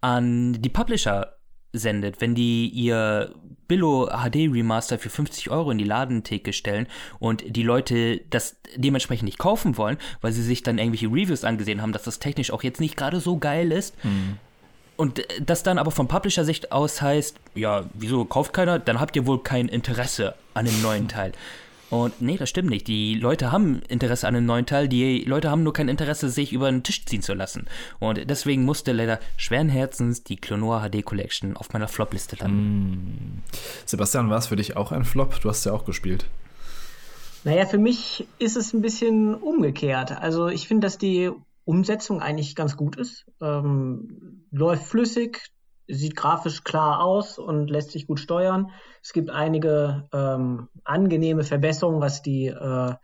[0.00, 1.38] an die Publisher
[1.72, 3.34] sendet, wenn die ihr
[3.68, 6.86] Billo HD Remaster für 50 Euro in die Ladentheke stellen
[7.18, 11.80] und die Leute das dementsprechend nicht kaufen wollen, weil sie sich dann irgendwelche Reviews angesehen
[11.80, 13.94] haben, dass das technisch auch jetzt nicht gerade so geil ist.
[14.04, 14.38] Mhm.
[14.96, 18.78] Und das dann aber von Publisher-Sicht aus heißt, ja, wieso kauft keiner?
[18.78, 21.32] Dann habt ihr wohl kein Interesse an dem neuen Teil.
[21.92, 22.88] Und nee, das stimmt nicht.
[22.88, 24.88] Die Leute haben Interesse an einem neuen Teil.
[24.88, 27.66] Die Leute haben nur kein Interesse, sich über den Tisch ziehen zu lassen.
[27.98, 33.42] Und deswegen musste leider schweren Herzens die Clonoa HD Collection auf meiner Flop-Liste landen.
[33.42, 33.42] Mm.
[33.84, 35.38] Sebastian, war es für dich auch ein Flop?
[35.42, 36.24] Du hast ja auch gespielt.
[37.44, 40.12] Naja, für mich ist es ein bisschen umgekehrt.
[40.12, 41.30] Also ich finde, dass die
[41.66, 43.26] Umsetzung eigentlich ganz gut ist.
[43.42, 45.50] Ähm, läuft flüssig,
[45.96, 48.70] sieht grafisch klar aus und lässt sich gut steuern.
[49.02, 52.94] Es gibt einige ähm, angenehme Verbesserungen, was die äh,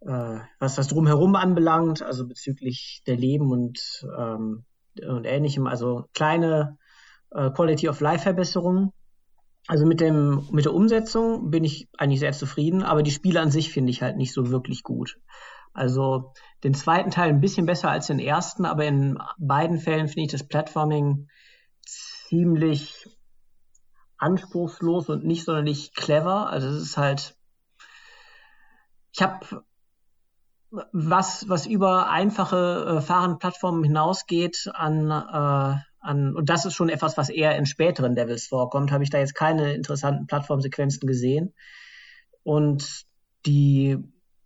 [0.00, 4.64] äh, was das drumherum anbelangt, also bezüglich der Leben und ähm,
[5.06, 6.78] und ähnlichem, also kleine
[7.30, 8.92] äh, Quality of Life Verbesserungen.
[9.66, 13.50] Also mit dem mit der Umsetzung bin ich eigentlich sehr zufrieden, aber die Spiele an
[13.50, 15.18] sich finde ich halt nicht so wirklich gut.
[15.72, 16.32] Also
[16.64, 20.32] den zweiten Teil ein bisschen besser als den ersten, aber in beiden Fällen finde ich
[20.32, 21.28] das Platforming
[22.30, 23.08] ziemlich
[24.16, 26.48] anspruchslos und nicht sonderlich clever.
[26.48, 27.36] Also es ist halt,
[29.12, 29.64] ich habe
[30.70, 37.16] was, was über einfache äh, Fahrenplattformen hinausgeht an, äh, an, und das ist schon etwas,
[37.16, 41.52] was eher in späteren Levels vorkommt, habe ich da jetzt keine interessanten Plattformsequenzen gesehen.
[42.44, 43.06] Und
[43.46, 43.98] die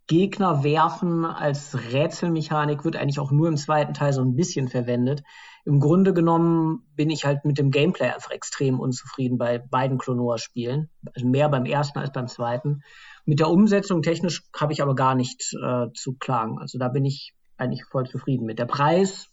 [0.07, 5.23] Gegner werfen als Rätselmechanik wird eigentlich auch nur im zweiten Teil so ein bisschen verwendet.
[5.65, 10.91] Im Grunde genommen bin ich halt mit dem Gameplay einfach extrem unzufrieden bei beiden Klonoa-Spielen.
[11.15, 12.83] Also mehr beim ersten als beim zweiten.
[13.25, 16.59] Mit der Umsetzung technisch habe ich aber gar nicht äh, zu klagen.
[16.59, 18.59] Also da bin ich eigentlich voll zufrieden mit.
[18.59, 19.29] Der Preis,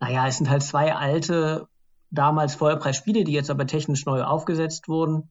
[0.00, 1.66] naja, es sind halt zwei alte,
[2.10, 5.30] damals Vollpreisspiele, die jetzt aber technisch neu aufgesetzt wurden.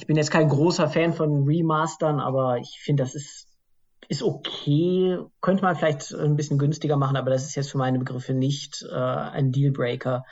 [0.00, 3.46] Ich bin jetzt kein großer Fan von Remastern, aber ich finde, das ist
[4.08, 7.98] ist okay, könnte man vielleicht ein bisschen günstiger machen, aber das ist jetzt für meine
[7.98, 10.24] Begriffe nicht äh, ein Dealbreaker,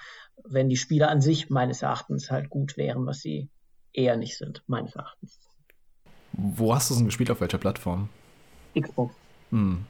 [0.44, 3.50] wenn die Spiele an sich meines Erachtens halt gut wären, was sie
[3.92, 5.38] eher nicht sind, meines Erachtens.
[6.32, 8.08] Wo hast du es denn gespielt, auf welcher Plattform?
[8.74, 9.14] Xbox.
[9.50, 9.84] Hm.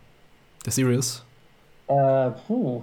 [0.67, 1.25] Der Series?
[1.87, 2.83] Äh, puh.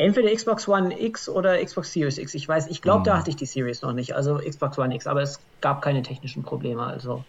[0.00, 2.32] Entweder Xbox One X oder Xbox Series X.
[2.32, 3.04] Ich weiß, ich glaube, hm.
[3.04, 6.02] da hatte ich die Series noch nicht, also Xbox One X, aber es gab keine
[6.02, 7.22] technischen Probleme, also.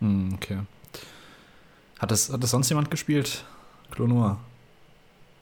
[0.00, 0.60] Hm, okay.
[1.98, 3.44] Hat das, hat das sonst jemand gespielt?
[3.90, 4.38] Clonua?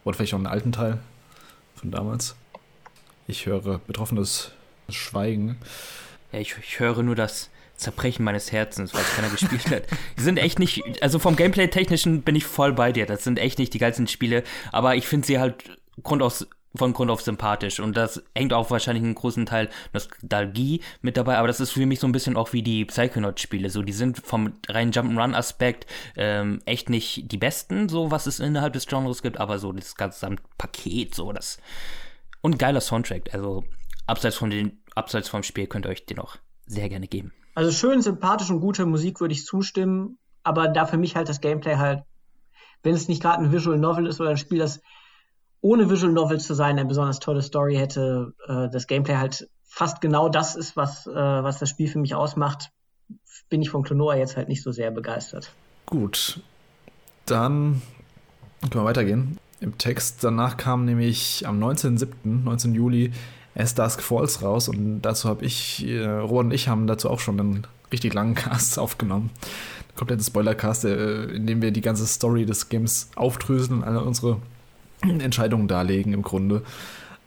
[0.02, 0.98] Oder vielleicht auch einen alten Teil
[1.76, 2.34] von damals?
[3.28, 4.50] Ich höre betroffenes
[4.88, 5.58] Schweigen.
[6.32, 9.84] Ja, ich, ich höre nur das Zerbrechen meines Herzens, weil es keiner gespielt hat.
[10.18, 13.06] Die sind echt nicht, also vom Gameplay-Technischen bin ich voll bei dir.
[13.06, 14.42] Das sind echt nicht die geilsten Spiele,
[14.72, 17.80] aber ich finde sie halt Grund aus von Grund auf sympathisch.
[17.80, 21.38] Und das hängt auch wahrscheinlich einen großen Teil Nostalgie mit dabei.
[21.38, 23.70] Aber das ist für mich so ein bisschen auch wie die Psychonaut-Spiele.
[23.70, 25.86] So, die sind vom reinen Jump'n'Run-Aspekt
[26.16, 29.94] ähm, echt nicht die besten, so was es innerhalb des Genres gibt, aber so das
[29.94, 31.58] ganze Paket, so das.
[32.40, 33.32] Und geiler Soundtrack.
[33.32, 33.64] Also
[34.06, 36.36] abseits von den, abseits vom Spiel könnt ihr euch den auch
[36.66, 37.32] sehr gerne geben.
[37.54, 41.40] Also schön, sympathisch und gute Musik würde ich zustimmen, aber da für mich halt das
[41.40, 42.02] Gameplay halt,
[42.82, 44.80] wenn es nicht gerade ein Visual Novel ist oder ein Spiel, das
[45.64, 50.02] ohne Visual Novel zu sein, eine besonders tolle Story hätte, äh, das Gameplay halt fast
[50.02, 52.68] genau das ist, was, äh, was das Spiel für mich ausmacht,
[53.48, 55.52] bin ich von Klonoa jetzt halt nicht so sehr begeistert.
[55.86, 56.40] Gut,
[57.24, 57.80] dann
[58.60, 59.38] können wir weitergehen.
[59.60, 62.74] Im Text danach kam nämlich am 19.07., 19.
[62.74, 63.12] Juli,
[63.54, 67.20] As Dusk Falls raus und dazu habe ich, äh, Robert und ich haben dazu auch
[67.20, 69.30] schon einen richtig langen Cast aufgenommen.
[69.96, 74.42] Kompletten Spoilercast, äh, in dem wir die ganze Story des Games aufdröseln alle unsere
[75.20, 76.62] Entscheidungen darlegen im Grunde.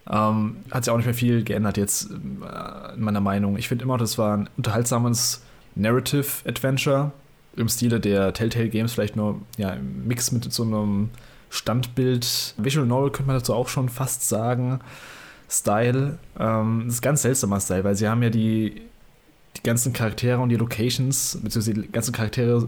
[0.10, 3.58] Ähm, hat sich auch nicht mehr viel geändert jetzt äh, in meiner Meinung.
[3.58, 5.44] Ich finde immer, das war ein unterhaltsames
[5.76, 7.12] Narrative-Adventure
[7.56, 11.10] im Stile der Telltale Games, vielleicht nur ja, im Mix mit so einem
[11.50, 12.56] Standbild.
[12.58, 14.80] Visual Novel könnte man dazu auch schon fast sagen.
[15.50, 16.20] Style.
[16.40, 18.82] Ähm, das ist ein ganz seltsamer Style, weil sie haben ja die,
[19.58, 22.68] die ganzen Charaktere und die Locations, beziehungsweise die ganzen Charaktere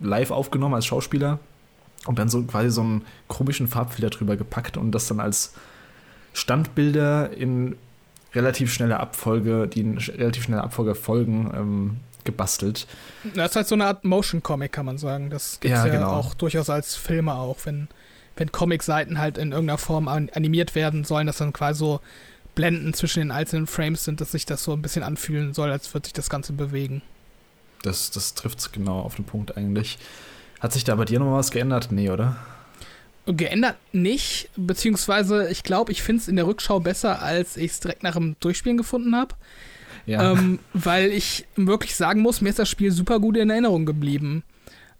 [0.00, 1.38] live aufgenommen als Schauspieler
[2.06, 5.54] und dann so quasi so einen komischen Farbfilter drüber gepackt und das dann als
[6.32, 7.76] Standbilder in
[8.34, 12.86] relativ schneller Abfolge, die in relativ schneller Abfolge folgen, ähm, gebastelt.
[13.34, 15.30] Das ist halt so eine Art Motion Comic, kann man sagen.
[15.30, 16.12] Das gibt es Ja, ja, genau.
[16.12, 17.88] auch durchaus als Filme auch, wenn,
[18.36, 22.00] wenn Comic-Seiten halt in irgendeiner Form an, animiert werden sollen, dass dann quasi so
[22.54, 25.92] Blenden zwischen den einzelnen Frames sind, dass sich das so ein bisschen anfühlen soll, als
[25.94, 27.02] würde sich das Ganze bewegen.
[27.82, 29.98] Das, das trifft es genau auf den Punkt eigentlich.
[30.60, 31.88] Hat sich da bei dir noch was geändert?
[31.90, 32.36] Nee, oder?
[33.26, 37.80] Geändert nicht, beziehungsweise ich glaube, ich finde es in der Rückschau besser, als ich es
[37.80, 39.34] direkt nach dem Durchspielen gefunden habe.
[40.06, 40.32] Ja.
[40.32, 44.42] ähm, weil ich wirklich sagen muss, mir ist das Spiel super gut in Erinnerung geblieben.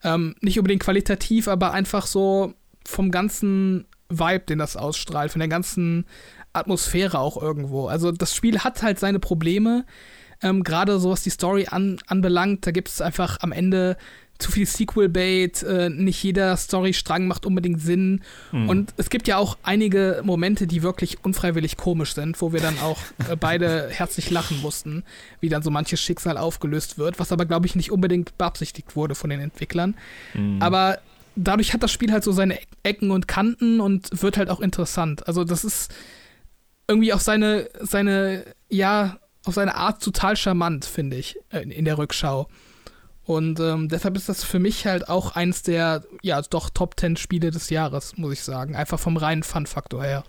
[0.05, 2.55] Ähm, nicht unbedingt qualitativ, aber einfach so
[2.87, 6.05] vom ganzen Vibe, den das ausstrahlt, von der ganzen
[6.53, 7.87] Atmosphäre auch irgendwo.
[7.87, 9.85] Also das Spiel hat halt seine Probleme,
[10.43, 12.67] ähm, gerade so was die Story an, anbelangt.
[12.67, 13.97] Da gibt es einfach am Ende
[14.41, 18.23] zu viel Sequel-Bait, äh, nicht jeder Storystrang macht unbedingt Sinn.
[18.69, 22.79] Und es gibt ja auch einige Momente, die wirklich unfreiwillig komisch sind, wo wir dann
[22.81, 22.99] auch
[23.29, 25.05] äh, beide herzlich lachen mussten,
[25.41, 29.15] wie dann so manches Schicksal aufgelöst wird, was aber, glaube ich, nicht unbedingt beabsichtigt wurde
[29.15, 29.95] von den Entwicklern.
[30.61, 30.99] Aber
[31.37, 34.61] dadurch hat das Spiel halt so seine Eck- Ecken und Kanten und wird halt auch
[34.61, 35.27] interessant.
[35.29, 35.93] Also das ist
[36.89, 41.99] irgendwie auf seine, seine, ja, auf seine Art total charmant, finde ich, äh, in der
[41.99, 42.49] Rückschau.
[43.31, 47.17] Und ähm, deshalb ist das für mich halt auch eins der, ja, doch Top 10
[47.17, 48.75] Spiele des Jahres, muss ich sagen.
[48.75, 50.25] Einfach vom reinen Fun-Faktor her.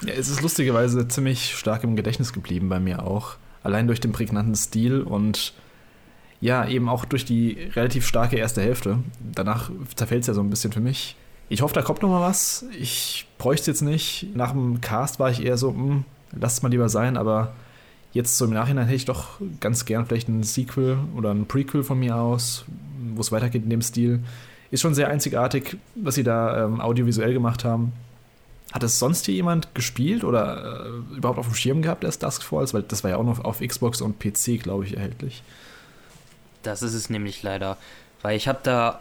[0.00, 3.36] Ja, es ist lustigerweise ziemlich stark im Gedächtnis geblieben bei mir auch.
[3.62, 5.52] Allein durch den prägnanten Stil und
[6.40, 9.00] ja, eben auch durch die relativ starke erste Hälfte.
[9.20, 11.14] Danach zerfällt es ja so ein bisschen für mich.
[11.50, 12.64] Ich hoffe, da kommt noch mal was.
[12.80, 14.34] Ich bräuchte es jetzt nicht.
[14.34, 17.52] Nach dem Cast war ich eher so, hm, lass es mal lieber sein, aber
[18.16, 21.84] jetzt so im Nachhinein hätte ich doch ganz gern vielleicht ein Sequel oder ein Prequel
[21.84, 22.64] von mir aus,
[23.14, 24.20] wo es weitergeht in dem Stil.
[24.70, 27.92] Ist schon sehr einzigartig, was sie da ähm, audiovisuell gemacht haben.
[28.72, 32.42] Hat es sonst hier jemand gespielt oder äh, überhaupt auf dem Schirm gehabt, das Dusk
[32.42, 32.74] Falls?
[32.74, 35.42] Weil das war ja auch noch auf Xbox und PC, glaube ich, erhältlich.
[36.64, 37.76] Das ist es nämlich leider.
[38.22, 39.00] Weil ich habe da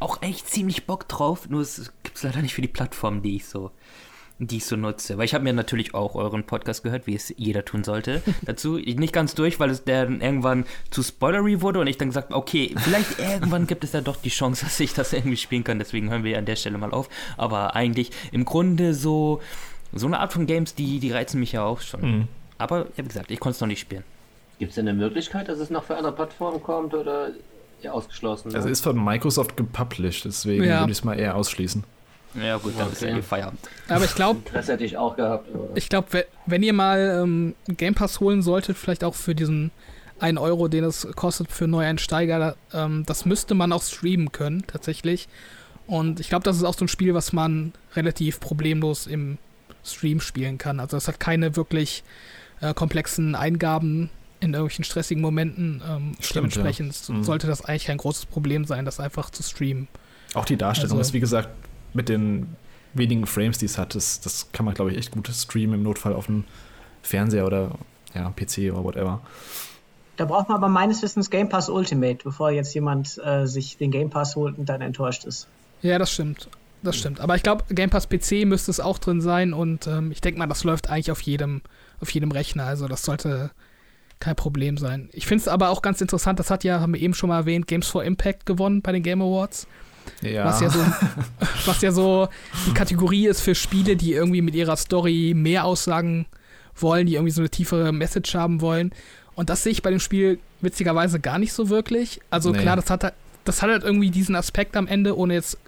[0.00, 3.36] auch echt ziemlich Bock drauf, nur es gibt es leider nicht für die Plattform, die
[3.36, 3.70] ich so,
[4.38, 5.18] die ich so nutze.
[5.18, 8.22] Weil ich habe mir natürlich auch euren Podcast gehört, wie es jeder tun sollte.
[8.42, 12.08] Dazu nicht ganz durch, weil es der dann irgendwann zu spoilery wurde und ich dann
[12.08, 15.64] gesagt, okay, vielleicht irgendwann gibt es da doch die Chance, dass ich das irgendwie spielen
[15.64, 15.78] kann.
[15.78, 17.08] Deswegen hören wir an der Stelle mal auf.
[17.36, 19.40] Aber eigentlich im Grunde so
[19.92, 22.00] so eine Art von Games, die die reizen mich ja auch schon.
[22.00, 22.28] Mhm.
[22.58, 24.04] Aber ja, wie gesagt, ich konnte es noch nicht spielen.
[24.58, 27.30] Gibt es denn eine Möglichkeit, dass es noch für andere Plattformen kommt oder
[27.80, 28.54] ja ausgeschlossen?
[28.54, 28.72] Also ne?
[28.72, 30.80] ist von Microsoft gepublished, deswegen Ja.
[30.80, 31.84] würde ich es mal eher ausschließen.
[32.34, 33.18] Ja gut, dann ist ja Okay.
[33.18, 33.60] eh Feierabend.
[33.88, 35.48] Aber ich glaube, Interesse hätte ich auch gehabt.
[35.54, 39.70] aber- ich glaube, wenn ihr mal ähm, Game Pass holen solltet, vielleicht auch für diesen
[40.20, 45.28] 1 Euro, den es kostet für Neueinsteiger, ähm, das müsste man auch streamen können, tatsächlich.
[45.86, 49.38] Und ich glaube, das ist auch so ein Spiel, was man relativ problemlos im
[49.84, 50.80] Stream spielen kann.
[50.80, 52.02] Also es hat keine wirklich
[52.60, 54.10] äh, komplexen Eingaben
[54.40, 55.80] in irgendwelchen stressigen Momenten.
[55.88, 57.14] Ähm, Stimmt, dementsprechend ja.
[57.14, 57.24] Mhm.
[57.24, 59.88] sollte das eigentlich kein großes Problem sein, das einfach zu streamen.
[60.34, 61.48] Auch die Darstellung Also- ist, wie gesagt,
[61.94, 62.56] mit den
[62.94, 65.82] wenigen Frames, die es hat, das, das kann man, glaube ich, echt gut streamen im
[65.82, 66.44] Notfall auf dem
[67.02, 67.72] Fernseher oder
[68.14, 69.20] ja, PC oder whatever.
[70.16, 73.90] Da braucht man aber meines Wissens Game Pass Ultimate, bevor jetzt jemand äh, sich den
[73.90, 75.46] Game Pass holt und dann enttäuscht ist.
[75.80, 76.48] Ja, das stimmt.
[76.82, 77.20] Das stimmt.
[77.20, 80.38] Aber ich glaube, Game Pass PC müsste es auch drin sein und ähm, ich denke
[80.38, 81.62] mal, das läuft eigentlich auf jedem,
[82.00, 82.64] auf jedem Rechner.
[82.64, 83.50] Also das sollte
[84.20, 85.08] kein Problem sein.
[85.12, 87.38] Ich finde es aber auch ganz interessant, das hat ja, haben wir eben schon mal
[87.38, 89.66] erwähnt, Games for Impact gewonnen bei den Game Awards.
[90.22, 90.78] Ja, Was ja so
[91.66, 92.28] was ja so
[92.66, 96.26] die Kategorie ist für Spiele, die irgendwie mit ihrer Story mehr aussagen
[96.76, 98.92] wollen, die irgendwie so eine tiefere Message haben wollen.
[99.34, 102.20] Und das sehe ich bei dem Spiel witzigerweise gar nicht so wirklich.
[102.30, 102.58] Also Nee.
[102.58, 103.14] klar, das hat, halt-
[103.44, 105.58] das hat halt irgendwie diesen Aspekt am Ende, ohne jetzt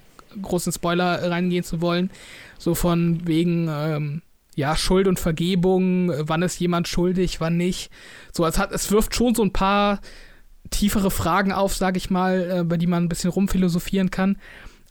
[0.43, 2.11] großen Spoiler reingehen zu wollen.
[2.59, 4.23] So von wegen, ähm,
[4.57, 7.91] ja, Schuld und Vergebung, wann ist jemand schuldig, wann nicht.
[8.33, 10.01] So, es hat, es wirft schon so ein paar
[10.71, 14.37] tiefere Fragen auf, sage ich mal, äh, bei die man ein bisschen rumphilosophieren kann.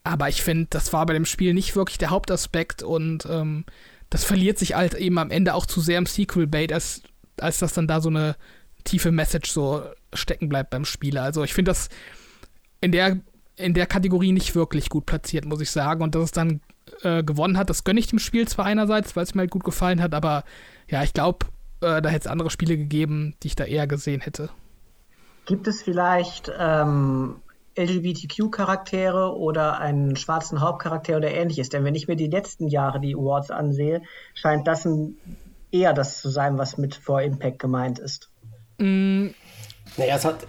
[0.04, 3.66] Aber ich finde, das war bei dem Spiel nicht wirklich der Hauptaspekt und ähm,
[4.10, 7.04] das verliert sich halt eben am Ende auch zu sehr im Sequel-Bait, als,
[7.40, 8.36] als dass dann da so eine
[8.84, 9.84] tiefe Message so
[10.14, 11.24] stecken bleibt beim Spieler.
[11.24, 11.90] Also ich finde das
[12.82, 13.20] in der,
[13.56, 16.02] in der Kategorie nicht wirklich gut platziert, muss ich sagen.
[16.02, 16.62] Und dass es dann
[17.04, 19.64] äh, gewonnen hat, das gönne ich dem Spiel zwar einerseits, weil es mir halt gut
[19.64, 20.44] gefallen hat, aber
[20.88, 21.46] ja, ich glaube,
[21.82, 24.50] äh, da hätte es andere Spiele gegeben, die ich da eher gesehen hätte.
[25.50, 27.38] Gibt es vielleicht ähm,
[27.76, 31.70] LGBTQ-Charaktere oder einen schwarzen Hauptcharakter oder ähnliches?
[31.70, 34.04] Denn wenn ich mir die letzten Jahre die Awards ansehe,
[34.36, 35.18] scheint das ein,
[35.72, 38.30] eher das zu sein, was mit For Impact gemeint ist.
[38.78, 39.30] Mm,
[39.98, 40.46] Naja, es hat,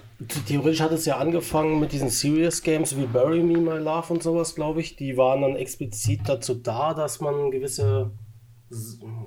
[0.47, 4.23] theoretisch hat es ja angefangen mit diesen Serious Games wie Bury Me, My Love und
[4.23, 4.97] sowas, glaube ich.
[4.97, 8.11] Die waren dann explizit dazu da, dass man gewisse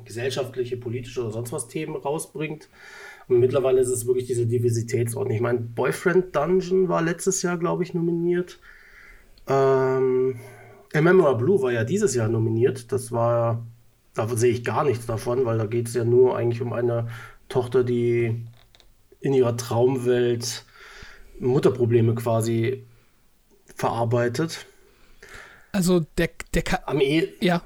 [0.06, 2.70] gesellschaftliche, politische oder sonst was Themen rausbringt.
[3.28, 5.36] Und mittlerweile ist es wirklich diese Diversitätsordnung.
[5.36, 8.60] Ich meine, Boyfriend Dungeon war letztes Jahr, glaube ich, nominiert.
[9.48, 10.40] Ähm,
[10.92, 12.92] Emmanuel Blue war ja dieses Jahr nominiert.
[12.92, 13.66] Das war,
[14.14, 17.08] da sehe ich gar nichts davon, weil da geht es ja nur eigentlich um eine
[17.50, 18.46] Tochter, die
[19.20, 20.66] in ihrer Traumwelt
[21.40, 22.86] Mutterprobleme quasi
[23.76, 24.66] verarbeitet.
[25.72, 27.64] Also der, der Ka Am e ja.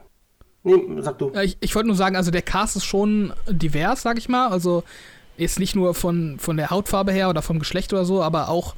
[0.63, 1.31] Nee, sag du.
[1.41, 4.47] Ich, ich wollte nur sagen, also der Cast ist schon divers, sag ich mal.
[4.49, 4.84] Also
[5.38, 8.76] jetzt nicht nur von, von der Hautfarbe her oder vom Geschlecht oder so, aber auch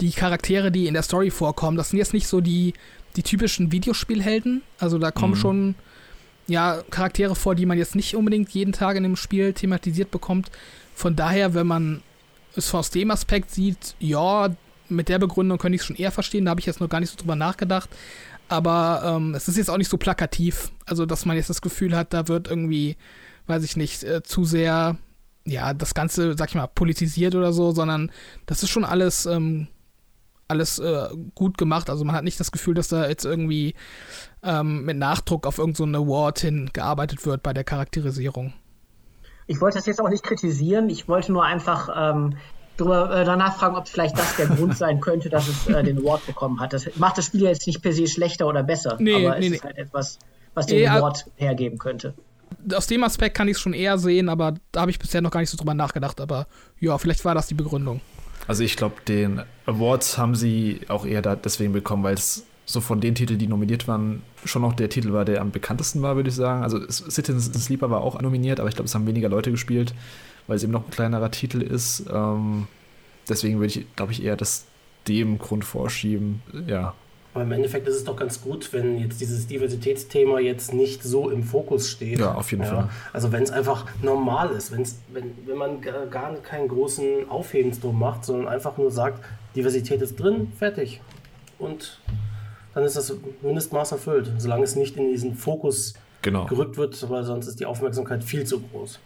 [0.00, 1.76] die Charaktere, die in der Story vorkommen.
[1.76, 2.74] Das sind jetzt nicht so die,
[3.16, 4.62] die typischen Videospielhelden.
[4.78, 5.38] Also da kommen mhm.
[5.38, 5.74] schon
[6.46, 10.50] ja, Charaktere vor, die man jetzt nicht unbedingt jeden Tag in dem Spiel thematisiert bekommt.
[10.94, 12.02] Von daher, wenn man
[12.56, 14.48] es aus dem Aspekt sieht, ja,
[14.88, 17.00] mit der Begründung könnte ich es schon eher verstehen, da habe ich jetzt noch gar
[17.00, 17.90] nicht so drüber nachgedacht.
[18.48, 20.70] Aber ähm, es ist jetzt auch nicht so plakativ.
[20.86, 22.96] Also, dass man jetzt das Gefühl hat, da wird irgendwie,
[23.46, 24.96] weiß ich nicht, äh, zu sehr,
[25.48, 28.10] ja, das Ganze, sag ich mal, politisiert oder so, sondern
[28.46, 29.68] das ist schon alles, ähm,
[30.46, 31.90] alles äh, gut gemacht.
[31.90, 33.74] Also man hat nicht das Gefühl, dass da jetzt irgendwie
[34.42, 38.52] ähm, mit Nachdruck auf irgendeinen so Award hingearbeitet wird bei der Charakterisierung.
[39.46, 40.90] Ich wollte das jetzt auch nicht kritisieren.
[40.90, 42.36] Ich wollte nur einfach ähm,
[42.76, 45.98] drüber, äh, danach fragen, ob vielleicht das der Grund sein könnte, dass es äh, den
[45.98, 46.72] Award bekommen hat.
[46.72, 49.50] Das macht das Spiel jetzt nicht per se schlechter oder besser, nee, aber nee, es
[49.50, 49.56] nee.
[49.56, 50.18] ist halt etwas,
[50.54, 52.14] was den nee, Award hergeben könnte.
[52.74, 55.30] Aus dem Aspekt kann ich es schon eher sehen, aber da habe ich bisher noch
[55.30, 56.20] gar nicht so drüber nachgedacht.
[56.20, 56.46] Aber
[56.80, 58.00] ja, vielleicht war das die Begründung.
[58.46, 62.80] Also ich glaube, den Awards haben sie auch eher da deswegen bekommen, weil es so
[62.80, 66.16] von den Titeln, die nominiert waren, schon noch der Titel war, der am bekanntesten war,
[66.16, 66.62] würde ich sagen.
[66.62, 69.94] Also Citizen Sleeper war auch nominiert, aber ich glaube, es haben weniger Leute gespielt
[70.48, 72.06] weil es eben noch ein kleinerer Titel ist.
[72.12, 72.66] Ähm,
[73.28, 74.66] deswegen würde ich, glaube ich, eher das
[75.06, 76.42] dem Grund vorschieben.
[76.66, 76.94] Ja.
[77.38, 81.30] Aber im Endeffekt ist es doch ganz gut, wenn jetzt dieses Diversitätsthema jetzt nicht so
[81.30, 82.18] im Fokus steht.
[82.18, 82.68] Ja, auf jeden ja.
[82.68, 82.88] Fall.
[83.12, 87.96] Also wenn es einfach normal ist, wenn's, wenn, wenn man gar keinen großen Aufhebens drum
[87.96, 89.24] macht, sondern einfach nur sagt,
[89.54, 91.00] Diversität ist drin, fertig.
[91.60, 92.00] Und
[92.74, 96.46] dann ist das Mindestmaß erfüllt, solange es nicht in diesen Fokus genau.
[96.46, 98.98] gerückt wird, weil sonst ist die Aufmerksamkeit viel zu groß.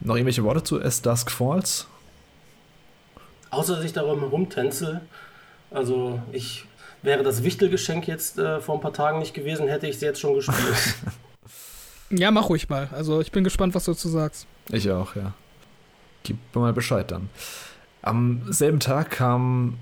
[0.00, 1.86] Noch irgendwelche Worte zu As Dusk Falls?
[3.50, 5.02] Außer dass ich darum herumtänzel.
[5.70, 6.64] Also ich
[7.02, 10.20] wäre das Wichtelgeschenk jetzt äh, vor ein paar Tagen nicht gewesen, hätte ich es jetzt
[10.20, 10.94] schon gespielt.
[12.10, 12.88] ja, mach ruhig mal.
[12.92, 14.46] Also ich bin gespannt, was du dazu sagst.
[14.70, 15.34] Ich auch, ja.
[16.22, 17.30] Gib mir mal Bescheid dann.
[18.02, 19.78] Am selben Tag kam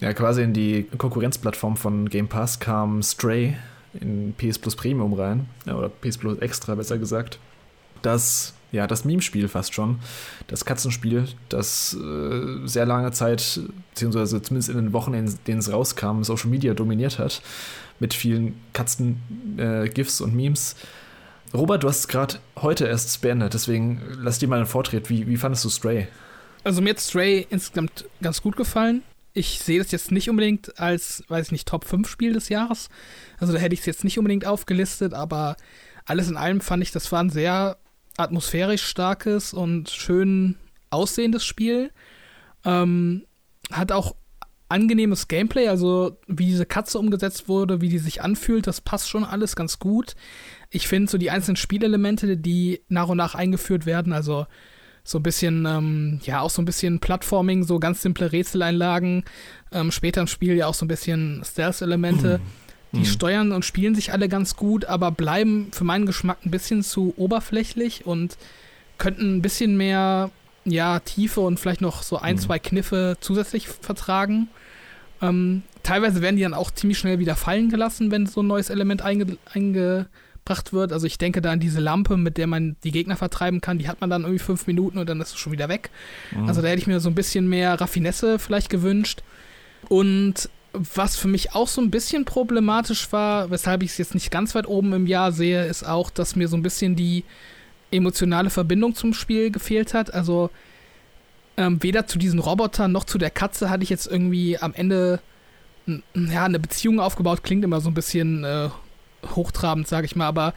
[0.00, 3.56] ja quasi in die Konkurrenzplattform von Game Pass kam Stray
[3.94, 5.48] in PS Plus Premium rein.
[5.66, 7.38] Ja, oder PS Plus Extra, besser gesagt.
[8.02, 9.98] Das ja, das Meme-Spiel fast schon.
[10.46, 15.72] Das Katzenspiel, das äh, sehr lange Zeit, beziehungsweise zumindest in den Wochen, in denen es
[15.72, 17.42] rauskam, Social Media dominiert hat.
[17.98, 20.76] Mit vielen Katzen-GIFs äh, und Memes.
[21.54, 25.08] Robert, du hast es gerade heute erst beendet, deswegen lass dir mal einen Vortritt.
[25.08, 26.06] Wie, wie fandest du Stray?
[26.62, 29.02] Also mir hat Stray insgesamt ganz gut gefallen.
[29.32, 32.88] Ich sehe das jetzt nicht unbedingt als, weiß ich nicht, Top 5 Spiel des Jahres.
[33.38, 35.56] Also da hätte ich es jetzt nicht unbedingt aufgelistet, aber
[36.04, 37.78] alles in allem fand ich, das war ein sehr
[38.18, 40.56] atmosphärisch starkes und schön
[40.90, 41.90] aussehendes Spiel.
[42.64, 43.24] Ähm,
[43.70, 44.14] hat auch
[44.68, 49.24] angenehmes Gameplay, also wie diese Katze umgesetzt wurde, wie die sich anfühlt, das passt schon
[49.24, 50.14] alles ganz gut.
[50.68, 54.46] Ich finde so die einzelnen Spielelemente, die nach und nach eingeführt werden, also
[55.04, 59.24] so ein bisschen, ähm, ja, auch so ein bisschen Plattforming, so ganz simple Rätseleinlagen,
[59.72, 62.38] ähm, später im Spiel ja auch so ein bisschen Stealth-Elemente.
[62.38, 63.04] Mhm die mhm.
[63.04, 67.12] steuern und spielen sich alle ganz gut, aber bleiben für meinen Geschmack ein bisschen zu
[67.16, 68.38] oberflächlich und
[68.96, 70.30] könnten ein bisschen mehr
[70.64, 72.40] ja, Tiefe und vielleicht noch so ein, mhm.
[72.40, 74.48] zwei Kniffe zusätzlich vertragen.
[75.20, 78.70] Ähm, teilweise werden die dann auch ziemlich schnell wieder fallen gelassen, wenn so ein neues
[78.70, 80.92] Element einge eingebracht wird.
[80.92, 83.78] Also ich denke da an diese Lampe, mit der man die Gegner vertreiben kann.
[83.78, 85.90] Die hat man dann irgendwie fünf Minuten und dann ist es schon wieder weg.
[86.30, 86.48] Mhm.
[86.48, 89.22] Also da hätte ich mir so ein bisschen mehr Raffinesse vielleicht gewünscht.
[89.88, 90.50] Und
[90.94, 94.54] was für mich auch so ein bisschen problematisch war, weshalb ich es jetzt nicht ganz
[94.54, 97.24] weit oben im Jahr sehe, ist auch, dass mir so ein bisschen die
[97.90, 100.12] emotionale Verbindung zum Spiel gefehlt hat.
[100.12, 100.50] Also
[101.56, 105.20] ähm, weder zu diesen Robotern noch zu der Katze hatte ich jetzt irgendwie am Ende
[105.86, 107.42] ja, eine Beziehung aufgebaut.
[107.42, 108.68] Klingt immer so ein bisschen äh,
[109.34, 110.54] hochtrabend, sage ich mal, aber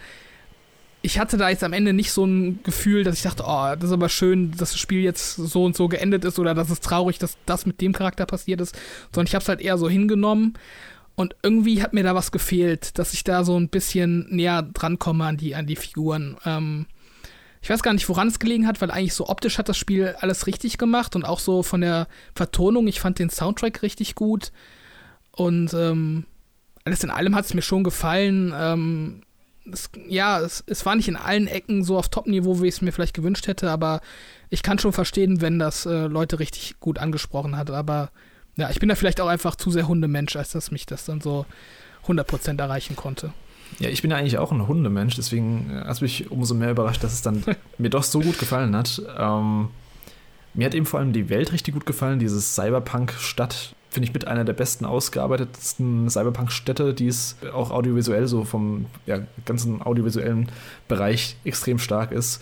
[1.02, 3.86] ich hatte da jetzt am Ende nicht so ein Gefühl, dass ich dachte, oh, das
[3.86, 6.80] ist aber schön, dass das Spiel jetzt so und so geendet ist oder dass es
[6.80, 8.78] traurig, dass das mit dem Charakter passiert ist,
[9.12, 10.54] sondern ich habe es halt eher so hingenommen
[11.16, 15.26] und irgendwie hat mir da was gefehlt, dass ich da so ein bisschen näher drankomme
[15.26, 16.38] an die, an die Figuren.
[16.46, 16.86] Ähm,
[17.64, 20.16] ich weiß gar nicht, woran es gelegen hat, weil eigentlich so optisch hat das Spiel
[20.20, 22.88] alles richtig gemacht und auch so von der Vertonung.
[22.88, 24.52] Ich fand den Soundtrack richtig gut
[25.32, 26.26] und ähm,
[26.86, 28.54] alles in allem hat es mir schon gefallen.
[28.56, 29.22] Ähm,
[29.72, 32.82] es, ja, es, es war nicht in allen Ecken so auf Top-Niveau, wie ich es
[32.82, 34.02] mir vielleicht gewünscht hätte, aber
[34.50, 37.70] ich kann schon verstehen, wenn das äh, Leute richtig gut angesprochen hat.
[37.72, 38.12] Aber
[38.58, 41.22] ja, ich bin da vielleicht auch einfach zu sehr Hundemensch, als dass mich das dann
[41.22, 41.46] so
[42.08, 43.34] 100% erreichen konnte.
[43.80, 46.72] Ja, ich bin ja eigentlich auch ein Hundemensch, deswegen äh, hat es mich umso mehr
[46.72, 47.44] überrascht, dass es dann
[47.78, 49.02] mir doch so gut gefallen hat.
[49.18, 49.70] Ähm,
[50.54, 53.76] mir hat eben vor allem die Welt richtig gut gefallen, dieses Cyberpunk-Stadt.
[53.90, 59.20] Finde ich mit einer der besten ausgearbeitetsten Cyberpunk-Städte, die es auch audiovisuell so vom ja,
[59.46, 60.50] ganzen audiovisuellen
[60.88, 62.42] Bereich extrem stark ist.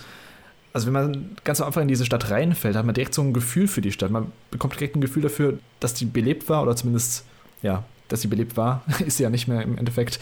[0.73, 3.33] Also wenn man ganz am Anfang in diese Stadt reinfällt, hat man direkt so ein
[3.33, 4.11] Gefühl für die Stadt.
[4.11, 7.25] Man bekommt direkt ein Gefühl dafür, dass die belebt war oder zumindest,
[7.63, 8.83] ja, dass sie belebt war.
[9.05, 10.19] ist sie ja nicht mehr im Endeffekt.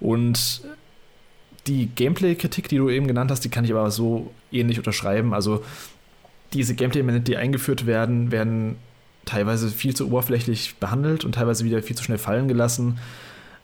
[0.00, 0.62] Und
[1.68, 5.34] die Gameplay-Kritik, die du eben genannt hast, die kann ich aber so ähnlich unterschreiben.
[5.34, 5.62] Also
[6.52, 8.76] diese Gameplay-Elemente, die eingeführt werden, werden
[9.24, 12.98] teilweise viel zu oberflächlich behandelt und teilweise wieder viel zu schnell fallen gelassen.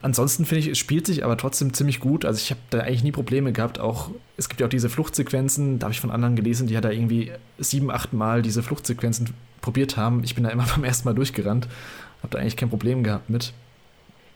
[0.03, 2.27] Ansonsten finde ich, es spielt sich aber trotzdem ziemlich gut.
[2.27, 3.79] Also ich habe da eigentlich nie Probleme gehabt.
[3.79, 6.83] Auch es gibt ja auch diese Fluchtsequenzen, da habe ich von anderen gelesen, die ja
[6.83, 9.31] da irgendwie sieben, acht Mal diese Fluchtsequenzen
[9.63, 10.23] probiert haben.
[10.23, 11.69] Ich bin da immer beim ersten Mal durchgerannt,
[12.23, 13.55] habe da eigentlich kein Problem gehabt mit.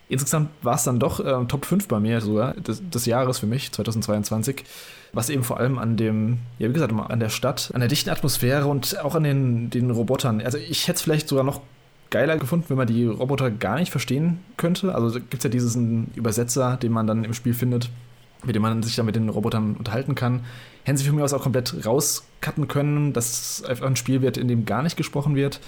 [0.08, 3.46] Insgesamt war es dann doch äh, Top 5 bei mir sogar des, des, Jahres für
[3.46, 4.64] mich, 2022.
[5.12, 8.10] Was eben vor allem an dem, ja wie gesagt, an der Stadt, an der dichten
[8.10, 10.40] Atmosphäre und auch an den, den Robotern.
[10.40, 11.60] Also ich hätte es vielleicht sogar noch
[12.10, 14.94] geiler gefunden, wenn man die Roboter gar nicht verstehen könnte.
[14.94, 17.90] Also gibt es ja diesen Übersetzer, den man dann im Spiel findet,
[18.44, 20.40] mit dem man sich dann mit den Robotern unterhalten kann.
[20.84, 24.48] Hätten sie von mir aus auch komplett rauscutten können, dass einfach ein Spiel wird, in
[24.48, 25.60] dem gar nicht gesprochen wird.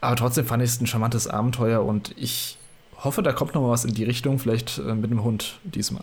[0.00, 2.58] Aber trotzdem fand ich es ein charmantes Abenteuer und ich
[3.04, 6.02] hoffe, da kommt noch mal was in die Richtung, vielleicht äh, mit dem Hund diesmal.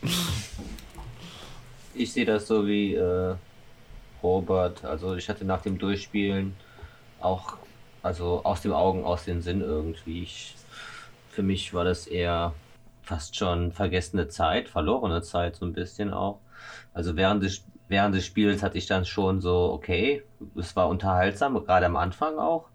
[1.94, 3.34] ich sehe das so wie äh,
[4.22, 4.84] Robert.
[4.84, 6.54] Also ich hatte nach dem Durchspielen
[7.20, 7.56] auch,
[8.02, 10.22] also aus dem Augen, aus dem Sinn irgendwie.
[10.22, 10.54] Ich,
[11.30, 12.52] für mich war das eher
[13.02, 16.38] fast schon vergessene Zeit, verlorene Zeit so ein bisschen auch.
[16.92, 20.22] Also während des, während des Spiels hatte ich dann schon so, okay,
[20.56, 22.68] es war unterhaltsam, gerade am Anfang auch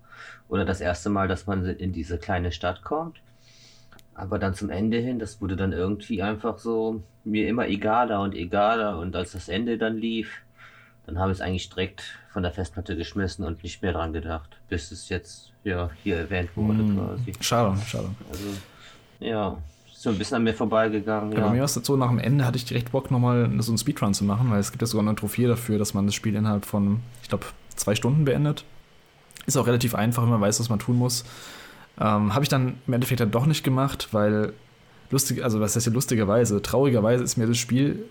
[0.51, 3.21] oder das erste Mal, dass man in diese kleine Stadt kommt.
[4.13, 8.35] Aber dann zum Ende hin, das wurde dann irgendwie einfach so mir immer egaler und
[8.35, 8.99] egaler.
[8.99, 10.41] Und als das Ende dann lief,
[11.05, 12.03] dann habe ich es eigentlich direkt
[12.33, 16.49] von der Festplatte geschmissen und nicht mehr dran gedacht, bis es jetzt ja hier erwähnt
[16.55, 17.33] wurde mm, quasi.
[17.39, 18.09] Schade, schade.
[18.29, 18.47] Also,
[19.21, 19.57] ja,
[19.93, 21.31] so ein bisschen an mir vorbeigegangen.
[21.31, 21.45] Ja, ja.
[21.45, 23.77] Bei mir war es so, nach dem Ende hatte ich direkt Bock, nochmal so einen
[23.77, 26.35] Speedrun zu machen, weil es gibt ja sogar eine Trophäe dafür, dass man das Spiel
[26.35, 27.45] innerhalb von, ich glaube,
[27.77, 28.65] zwei Stunden beendet.
[29.45, 31.23] Ist auch relativ einfach, wenn man weiß, was man tun muss.
[31.99, 34.53] Ähm, Habe ich dann im Endeffekt dann doch nicht gemacht, weil
[35.09, 38.05] lustig, also was heißt hier lustigerweise, traurigerweise ist mir das Spiel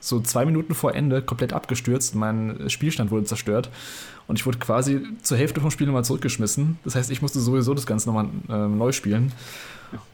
[0.00, 2.14] so zwei Minuten vor Ende komplett abgestürzt.
[2.14, 3.70] Mein Spielstand wurde zerstört
[4.26, 6.78] und ich wurde quasi zur Hälfte vom Spiel nochmal zurückgeschmissen.
[6.84, 9.32] Das heißt, ich musste sowieso das Ganze nochmal äh, neu spielen.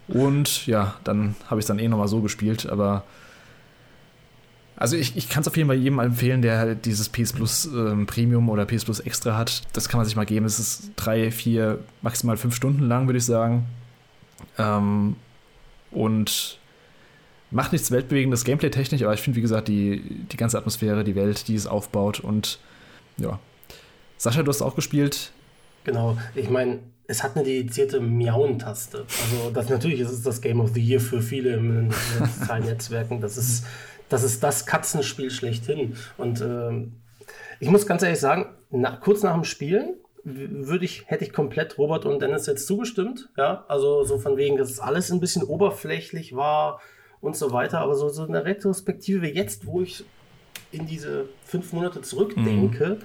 [0.09, 3.05] Und ja, dann habe ich es dann eh nochmal so gespielt, aber
[4.81, 7.67] also ich, ich kann es auf jeden Fall jedem empfehlen, der halt dieses PS Plus
[7.67, 9.63] ähm, Premium oder PS Plus Extra hat.
[9.75, 10.47] Das kann man sich mal geben.
[10.47, 13.67] Es ist drei, vier, maximal fünf Stunden lang, würde ich sagen.
[14.57, 15.17] Ähm,
[15.91, 16.59] und
[17.51, 21.47] macht nichts weltbewegendes Gameplay-technisch, aber ich finde, wie gesagt, die, die ganze Atmosphäre, die Welt,
[21.49, 22.59] die es aufbaut und
[23.19, 23.39] ja.
[24.17, 25.33] Sascha, du hast auch gespielt.
[25.85, 29.05] Genau, ich meine, es hat eine dedizierte Miauen-Taste.
[29.25, 32.65] Also das natürlich ist es das Game of the Year für viele in den sozialen
[32.65, 33.21] Netzwerken.
[33.21, 33.67] Das ist
[34.11, 35.97] das ist das Katzenspiel schlechthin.
[36.19, 37.01] Und ähm,
[37.61, 41.79] ich muss ganz ehrlich sagen, nach, kurz nach dem Spielen würde ich, hätte ich komplett
[41.79, 43.31] Robert und Dennis jetzt zugestimmt.
[43.39, 46.81] Ja, also so von wegen, dass alles ein bisschen oberflächlich war
[47.21, 47.81] und so weiter.
[47.81, 50.05] Aber so, so eine Retrospektive jetzt, wo ich
[50.73, 53.05] in diese fünf Monate zurückdenke, mhm.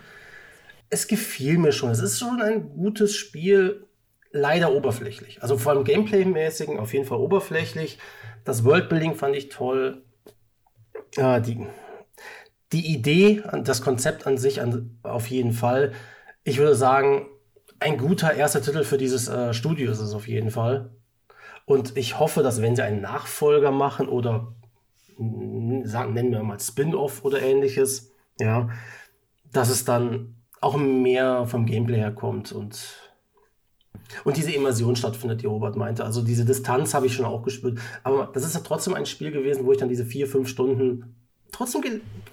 [0.90, 1.92] es gefiel mir schon.
[1.92, 3.86] Es ist schon ein gutes Spiel,
[4.32, 5.42] leider oberflächlich.
[5.42, 8.00] Also vor allem Gameplay-mäßigen auf jeden Fall oberflächlich.
[8.44, 10.05] Das Worldbuilding fand ich toll
[11.18, 11.66] äh, die,
[12.72, 15.94] die Idee, das Konzept an sich an, auf jeden Fall.
[16.44, 17.28] Ich würde sagen,
[17.80, 20.92] ein guter erster Titel für dieses äh, Studio ist es auf jeden Fall.
[21.66, 24.54] Und ich hoffe, dass wenn sie einen Nachfolger machen oder
[25.84, 28.70] sagen, nennen wir mal Spin-off oder ähnliches, ja,
[29.52, 33.05] dass es dann auch mehr vom Gameplay her kommt und
[34.24, 36.04] und diese Immersion stattfindet, die Robert meinte.
[36.04, 37.80] Also diese Distanz habe ich schon auch gespürt.
[38.04, 41.16] Aber das ist ja trotzdem ein Spiel gewesen, wo ich dann diese vier, fünf Stunden
[41.52, 41.82] trotzdem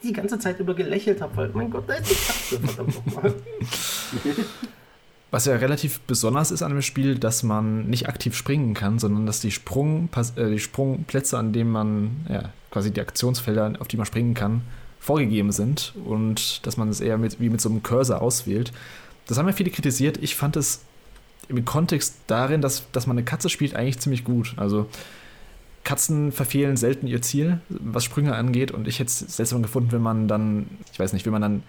[0.03, 3.35] die ganze Zeit über gelächelt habe, weil, mein Gott, da ist die Katze, verdammt nochmal.
[5.31, 9.25] Was ja relativ besonders ist an dem Spiel, dass man nicht aktiv springen kann, sondern
[9.25, 13.97] dass die, Sprung, äh, die Sprungplätze, an denen man ja, quasi die Aktionsfelder, auf die
[13.97, 14.63] man springen kann,
[14.99, 18.73] vorgegeben sind und dass man es eher mit, wie mit so einem Cursor auswählt.
[19.27, 20.19] Das haben ja viele kritisiert.
[20.21, 20.83] Ich fand es
[21.49, 24.55] im Kontext darin, dass, dass man eine Katze spielt, eigentlich ziemlich gut.
[24.57, 24.89] Also
[25.85, 28.71] Katzen verfehlen selten ihr Ziel, was Sprünge angeht.
[28.71, 31.63] Und ich hätte es seltsam gefunden, wenn man dann, ich weiß nicht, wenn man dann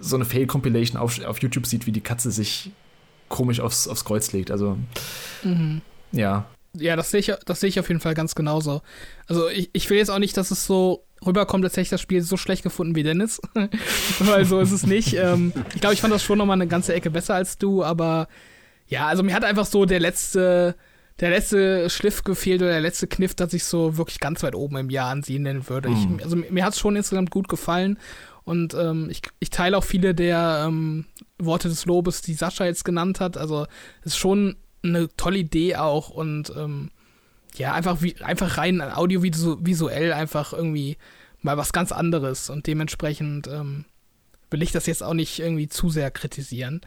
[0.00, 2.72] so eine Fail-Compilation auf, auf YouTube sieht, wie die Katze sich
[3.28, 4.50] komisch aufs, aufs Kreuz legt.
[4.50, 4.76] Also,
[5.42, 5.82] mhm.
[6.12, 6.46] ja.
[6.72, 8.82] Ja, das sehe ich, das ich auf jeden Fall ganz genauso.
[9.26, 12.00] Also, ich, ich will jetzt auch nicht, dass es so rüberkommt, als hätte ich das
[12.00, 13.40] Spiel so schlecht gefunden wie Dennis.
[14.18, 15.14] Weil so ist es nicht.
[15.14, 18.28] Ähm, ich glaube, ich fand das schon nochmal eine ganze Ecke besser als du, aber
[18.86, 20.74] ja, also mir hat einfach so der letzte
[21.20, 24.76] der letzte Schliff gefehlt oder der letzte Kniff, dass ich so wirklich ganz weit oben
[24.78, 25.90] im Jahr ansehen würde.
[25.90, 26.16] Mhm.
[26.16, 27.98] Ich, also mir hat es schon insgesamt gut gefallen
[28.44, 31.04] und ähm, ich, ich teile auch viele der ähm,
[31.38, 33.36] Worte des Lobes, die Sascha jetzt genannt hat.
[33.36, 33.66] Also
[34.00, 36.90] es ist schon eine tolle Idee auch und ähm,
[37.56, 40.96] ja, einfach, wie, einfach rein audiovisuell einfach irgendwie
[41.42, 43.84] mal was ganz anderes und dementsprechend ähm,
[44.50, 46.80] will ich das jetzt auch nicht irgendwie zu sehr kritisieren.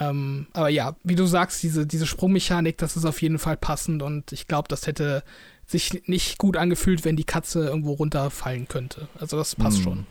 [0.00, 4.02] Ähm, aber ja, wie du sagst, diese, diese Sprungmechanik, das ist auf jeden Fall passend
[4.02, 5.22] und ich glaube, das hätte
[5.66, 9.08] sich nicht gut angefühlt, wenn die Katze irgendwo runterfallen könnte.
[9.18, 9.84] Also das passt hm.
[9.84, 10.06] schon.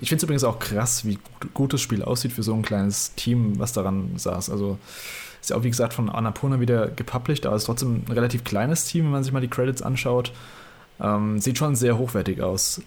[0.00, 1.18] Ich finde es übrigens auch krass, wie
[1.52, 4.50] gut das Spiel aussieht für so ein kleines Team, was daran saß.
[4.50, 4.78] Also
[5.44, 8.44] ist ja auch, wie gesagt, von Annapurna wieder gepublished, aber es ist trotzdem ein relativ
[8.44, 10.32] kleines Team, wenn man sich mal die Credits anschaut.
[11.00, 12.82] Ähm, sieht schon sehr hochwertig aus.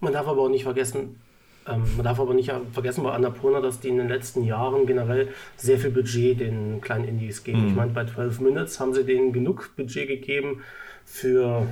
[0.00, 1.20] Man darf aber auch nicht vergessen,
[1.68, 5.28] ähm, man darf aber nicht vergessen bei Annapurna, dass die in den letzten Jahren generell
[5.56, 7.62] sehr viel Budget den kleinen Indies geben.
[7.62, 7.68] Mhm.
[7.68, 10.62] Ich meine, bei 12 Minutes haben sie denen genug Budget gegeben
[11.04, 11.68] für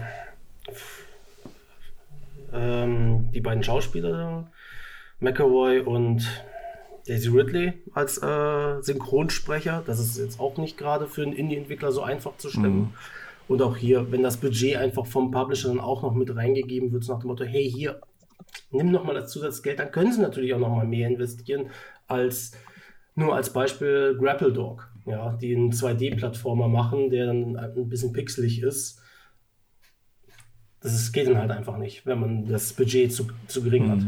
[2.52, 4.47] ähm, die beiden Schauspieler,
[5.18, 6.24] McAvoy und
[7.10, 9.82] Daisy Ridley als äh, Synchronsprecher.
[9.84, 12.78] Das ist jetzt auch nicht gerade für einen Indie-Entwickler so einfach zu stimmen.
[12.78, 12.94] Mhm.
[13.48, 17.02] Und auch hier, wenn das Budget einfach vom Publisher dann auch noch mit reingegeben wird,
[17.02, 18.00] so nach dem Motto, hey, hier,
[18.70, 21.70] nimm nochmal das Zusatzgeld, dann können sie natürlich auch nochmal mehr investieren
[22.06, 22.52] als
[23.16, 28.62] nur als Beispiel Grapple Dog, ja, die einen 2D-Plattformer machen, der dann ein bisschen pixelig
[28.62, 29.02] ist.
[30.80, 33.90] Das ist, geht dann halt einfach nicht, wenn man das Budget zu, zu gering mhm.
[33.90, 34.00] hat.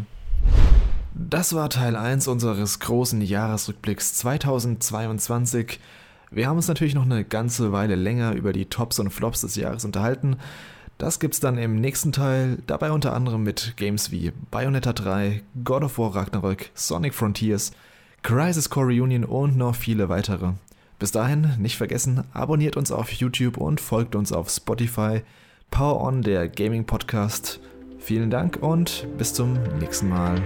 [1.14, 5.78] Das war Teil 1 unseres großen Jahresrückblicks 2022.
[6.30, 9.56] Wir haben uns natürlich noch eine ganze Weile länger über die Tops und Flops des
[9.56, 10.36] Jahres unterhalten.
[10.96, 15.84] Das gibt's dann im nächsten Teil, dabei unter anderem mit Games wie Bayonetta 3, God
[15.84, 17.72] of War Ragnarök, Sonic Frontiers,
[18.22, 20.52] Crisis Core Reunion und noch viele weitere.
[20.98, 25.22] Bis dahin, nicht vergessen, abonniert uns auf YouTube und folgt uns auf Spotify.
[25.70, 27.60] Power On, der Gaming Podcast.
[27.98, 30.40] Vielen Dank und bis zum nächsten Mal.